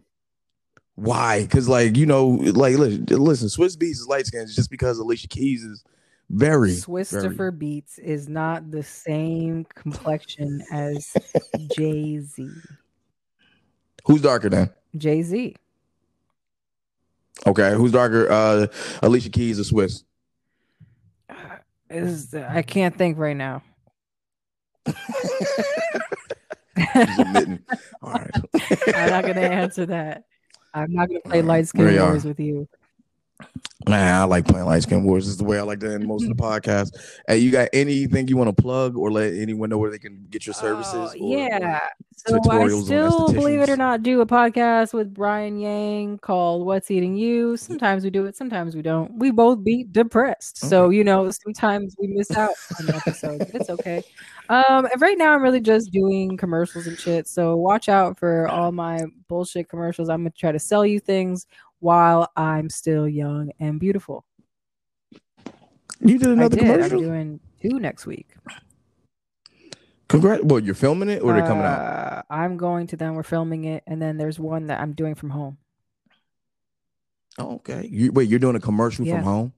Why? 0.97 1.42
Because 1.42 1.68
like 1.68 1.97
you 1.97 2.07
know, 2.07 2.26
like 2.28 2.76
listen, 2.76 3.05
listen 3.07 3.49
Swizz 3.49 3.76
Beatz 3.76 3.92
is 3.92 4.07
light 4.09 4.26
skinned 4.26 4.49
just 4.49 4.70
because 4.70 4.99
Alicia 4.99 5.28
Keys 5.28 5.62
is 5.62 5.84
very 6.30 6.72
Swistifer 6.72 7.57
Beats 7.57 7.99
is 7.99 8.28
not 8.28 8.70
the 8.70 8.82
same 8.82 9.64
complexion 9.74 10.62
as 10.72 11.14
Jay 11.76 12.18
Z. 12.18 12.49
Who's 14.07 14.22
darker 14.22 14.49
then? 14.49 14.70
Jay 14.97 15.22
Z. 15.22 15.57
Okay, 17.47 17.74
who's 17.74 17.92
darker? 17.92 18.30
Uh, 18.30 18.66
Alicia 19.03 19.28
Keys 19.28 19.61
or 19.61 19.64
Swizz? 19.64 20.03
Is 21.90 22.34
I 22.34 22.62
can't 22.62 22.97
think 22.97 23.18
right 23.18 23.36
now. 23.36 23.62
All 28.03 28.12
right. 28.12 28.30
I'm 28.94 29.11
not 29.11 29.24
gonna 29.24 29.40
answer 29.40 29.86
that. 29.86 30.24
I'm 30.77 30.93
not 30.93 31.09
gonna 31.09 31.20
play 31.20 31.43
light 31.43 31.66
skin 31.66 31.85
there 31.85 31.95
you 31.95 32.03
are. 32.03 32.11
wars 32.11 32.24
with 32.24 32.39
you. 32.39 32.68
Man, 33.89 34.14
I 34.14 34.24
like 34.24 34.47
playing 34.47 34.66
light 34.66 34.83
skin 34.83 35.05
wars. 35.05 35.29
Is 35.29 35.37
the 35.37 35.45
way 35.45 35.59
I 35.59 35.62
like 35.62 35.81
to 35.81 35.93
end 35.93 36.07
most 36.07 36.24
of 36.24 36.37
the 36.37 36.43
podcast. 36.43 36.91
Hey, 37.29 37.39
you 37.39 37.51
got 37.51 37.68
anything 37.72 38.29
you 38.29 38.37
want 38.37 38.55
to 38.55 38.62
plug 38.62 38.97
or 38.97 39.11
let 39.11 39.33
anyone 39.33 39.70
know 39.70 39.79
where 39.79 39.91
they 39.91 39.99
can 39.99 40.27
get 40.29 40.45
your 40.45 40.55
oh, 40.59 40.61
services? 40.61 41.14
Oh, 41.18 41.24
or- 41.24 41.39
yeah. 41.39 41.81
So 42.16 42.41
I 42.51 42.68
still, 42.68 43.33
believe 43.33 43.61
it 43.61 43.68
or 43.68 43.77
not, 43.77 44.03
do 44.03 44.20
a 44.22 44.27
podcast 44.27 44.93
with 44.93 45.14
Brian 45.14 45.59
Yang 45.59 46.18
called 46.18 46.66
"What's 46.66 46.91
Eating 46.91 47.16
You." 47.16 47.57
Sometimes 47.57 48.05
we 48.05 48.11
do 48.11 48.27
it, 48.27 48.37
sometimes 48.37 48.74
we 48.74 48.83
don't. 48.83 49.12
We 49.18 49.31
both 49.31 49.62
be 49.62 49.85
depressed, 49.85 50.59
so 50.59 50.89
you 50.91 51.05
know 51.05 51.31
sometimes 51.31 51.95
we 51.99 52.09
miss 52.09 52.31
out 52.33 52.55
on 52.81 52.95
episodes. 52.95 53.45
But 53.53 53.61
it's 53.61 53.70
okay. 53.70 54.03
Um, 54.49 54.86
and 54.86 55.01
right 55.01 55.18
now 55.18 55.34
I'm 55.34 55.42
really 55.42 55.61
just 55.61 55.90
doing 55.90 56.36
commercials 56.36 56.86
and 56.86 56.99
shit. 56.99 57.26
So 57.26 57.57
watch 57.57 57.88
out 57.88 58.18
for 58.18 58.49
all 58.49 58.72
my 58.72 59.01
bullshit 59.28 59.68
commercials. 59.68 60.09
I'm 60.09 60.20
gonna 60.20 60.30
try 60.30 60.53
to 60.53 60.59
sell 60.59 60.86
you 60.86 61.01
things 61.01 61.47
while 61.80 62.30
I'm 62.36 62.70
still 62.70 63.09
young 63.09 63.51
and 63.61 63.80
beautiful. 63.80 64.24
You 66.01 66.18
did 66.18 66.28
I 66.28 66.32
another 66.32 66.57
did. 66.57 66.66
I'm 66.68 66.74
commercial? 66.74 67.01
doing 67.01 67.40
two 67.61 67.80
next 67.80 68.07
week. 68.07 68.28
Congrats. 70.09 70.42
Well, 70.44 70.61
you're 70.61 70.74
filming 70.74 71.09
it 71.09 71.22
or 71.22 71.32
they're 71.32 71.47
coming 71.47 71.64
out? 71.64 71.80
Uh, 71.80 72.22
I'm 72.30 72.57
going 72.57 72.86
to 72.88 72.97
them. 72.97 73.14
We're 73.16 73.24
filming 73.24 73.64
it, 73.64 73.82
and 73.88 74.01
then 74.01 74.16
there's 74.16 74.38
one 74.38 74.68
that 74.68 74.80
I'm 74.80 74.92
doing 74.92 75.16
from 75.16 75.30
home. 75.30 75.59
Oh, 77.38 77.57
okay. 77.57 77.88
You, 77.90 78.12
wait, 78.12 78.28
you're 78.28 78.38
doing 78.38 78.55
a 78.57 78.61
commercial 78.61 79.05
Yeah. 79.05 79.16
from 79.16 79.24
home? 79.24 79.53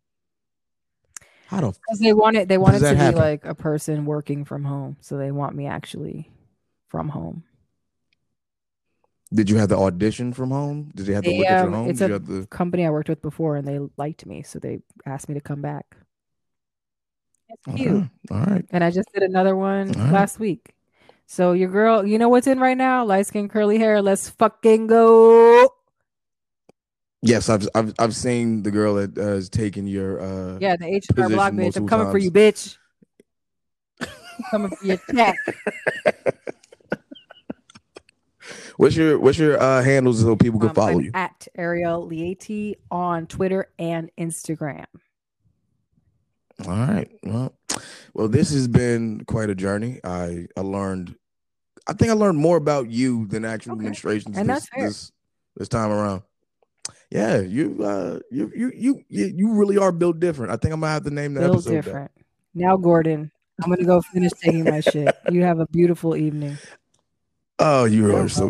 How 1.49 1.63
the 1.63 1.73
Because 1.73 1.99
they 1.99 2.13
want 2.13 2.37
it. 2.37 2.47
They 2.49 2.59
want 2.59 2.77
it 2.77 2.81
to 2.81 2.95
that 2.95 3.15
be 3.15 3.19
like 3.19 3.47
a 3.47 3.55
person 3.55 4.05
working 4.05 4.45
from 4.45 4.65
home, 4.65 4.99
so 5.01 5.17
they 5.17 5.31
want 5.31 5.57
me 5.57 5.67
actually 5.67 6.31
from 6.89 7.09
home. 7.09 7.43
did 9.33 9.49
you 9.49 9.57
have 9.57 9.71
the 9.71 9.77
audition 9.79 10.35
from 10.35 10.51
home? 10.51 10.93
Did 10.95 11.07
they 11.07 11.15
have 11.15 11.25
to 11.25 11.31
They, 11.31 11.39
look 11.39 11.47
at 11.47 11.63
your 11.63 11.71
home? 11.71 11.89
it's 11.89 12.01
Did 12.01 12.05
a 12.05 12.09
you 12.09 12.13
have 12.15 12.27
to... 12.27 12.47
company 12.49 12.85
I 12.85 12.91
worked 12.91 13.09
with 13.09 13.23
before, 13.23 13.57
and 13.57 13.67
they 13.67 13.79
liked 13.97 14.27
me, 14.27 14.43
so 14.43 14.59
they 14.59 14.81
asked 15.07 15.29
me 15.29 15.35
to 15.37 15.41
come 15.41 15.63
back. 15.63 15.97
It's 17.49 17.65
cute. 17.77 17.89
Okay. 17.89 18.11
All 18.31 18.41
right. 18.45 18.65
And 18.71 18.85
I 18.85 18.91
just 18.91 19.11
did 19.15 19.23
another 19.23 19.57
one 19.57 19.97
All 19.97 20.05
right. 20.05 20.13
last 20.13 20.39
week. 20.39 20.75
So 21.27 21.53
your 21.53 21.71
girl, 21.71 22.07
you 22.07 22.19
know 22.19 22.29
what's 22.29 22.47
in 22.47 22.61
right 22.61 22.77
now? 22.77 23.07
Light 23.07 23.27
skin, 23.27 23.49
curly 23.49 23.79
hair. 23.79 24.03
Let's 24.03 24.29
fucking 24.29 24.87
go. 24.87 25.73
Yes, 27.23 27.49
I've 27.49 27.69
I've 27.75 27.93
I've 27.99 28.15
seen 28.15 28.63
the 28.63 28.71
girl 28.71 28.95
that 28.95 29.19
uh, 29.19 29.33
is 29.33 29.49
taking 29.49 29.87
your 29.87 30.21
uh 30.21 30.59
Yeah, 30.61 30.77
the 30.77 30.87
H&R 30.87 31.29
Block 31.29 31.53
bitch. 31.53 31.77
I'm 31.77 31.89
coming 31.89 32.11
for 32.11 32.19
you, 32.19 32.31
bitch. 32.31 32.77
coming 34.51 34.71
for 34.71 34.85
your 34.85 34.99
check. 35.15 35.37
What's 38.77 38.95
your 38.95 39.19
what's 39.19 39.37
your 39.37 39.61
uh 39.61 39.83
handles 39.83 40.21
so 40.23 40.37
people 40.37 40.61
can 40.61 40.69
Um, 40.71 40.75
follow 40.75 40.99
I'm 40.99 41.05
you? 41.05 41.11
at 41.13 41.49
Ariel 41.57 42.09
Lieti 42.09 42.77
on 42.91 43.27
Twitter 43.27 43.67
and 43.79 44.11
Instagram. 44.17 44.87
All 46.65 46.71
right. 46.71 47.11
Well, 47.25 47.53
well, 48.15 48.29
this 48.29 48.51
has 48.53 48.69
been 48.69 49.25
quite 49.27 49.51
a 49.51 49.55
journey. 49.57 50.01
I 50.05 50.47
I 50.57 50.61
learned, 50.61 51.17
I 51.89 51.93
think 51.93 52.11
I 52.11 52.15
learned 52.15 52.39
more 52.39 52.57
about 52.57 52.89
you 52.89 53.27
than 53.27 53.45
actual 53.45 53.73
Okay. 53.73 53.81
administrations 53.81 54.39
And 54.39 54.49
this, 54.49 54.69
this 54.79 55.13
this 55.57 55.69
time 55.69 55.91
around. 55.91 56.23
Yeah, 57.11 57.41
you 57.41 57.83
uh 57.83 58.19
you 58.31 58.53
you 58.55 58.73
you 58.75 59.05
you 59.09 59.27
you 59.35 59.53
really 59.53 59.79
are 59.79 59.93
built 59.93 60.21
different. 60.21 60.53
I 60.53 60.57
think 60.57 60.75
I'm 60.75 60.81
gonna 60.81 60.93
have 60.93 61.05
to 61.05 61.11
name 61.11 61.35
the 61.35 61.41
Bill 61.41 61.55
episode. 61.55 61.71
that. 61.71 61.85
different. 61.85 62.11
Now, 62.55 62.77
Gordon, 62.77 63.31
I'm 63.63 63.71
gonna 63.71 63.85
go 63.85 64.03
finish 64.03 64.33
taking 64.33 64.65
my 64.65 64.81
shit. 64.81 65.15
You 65.31 65.43
have 65.43 65.59
a 65.59 65.67
beautiful 65.67 66.17
evening. 66.17 66.59
Oh, 67.59 67.85
you 67.85 68.15
are 68.15 68.29
so 68.29 68.47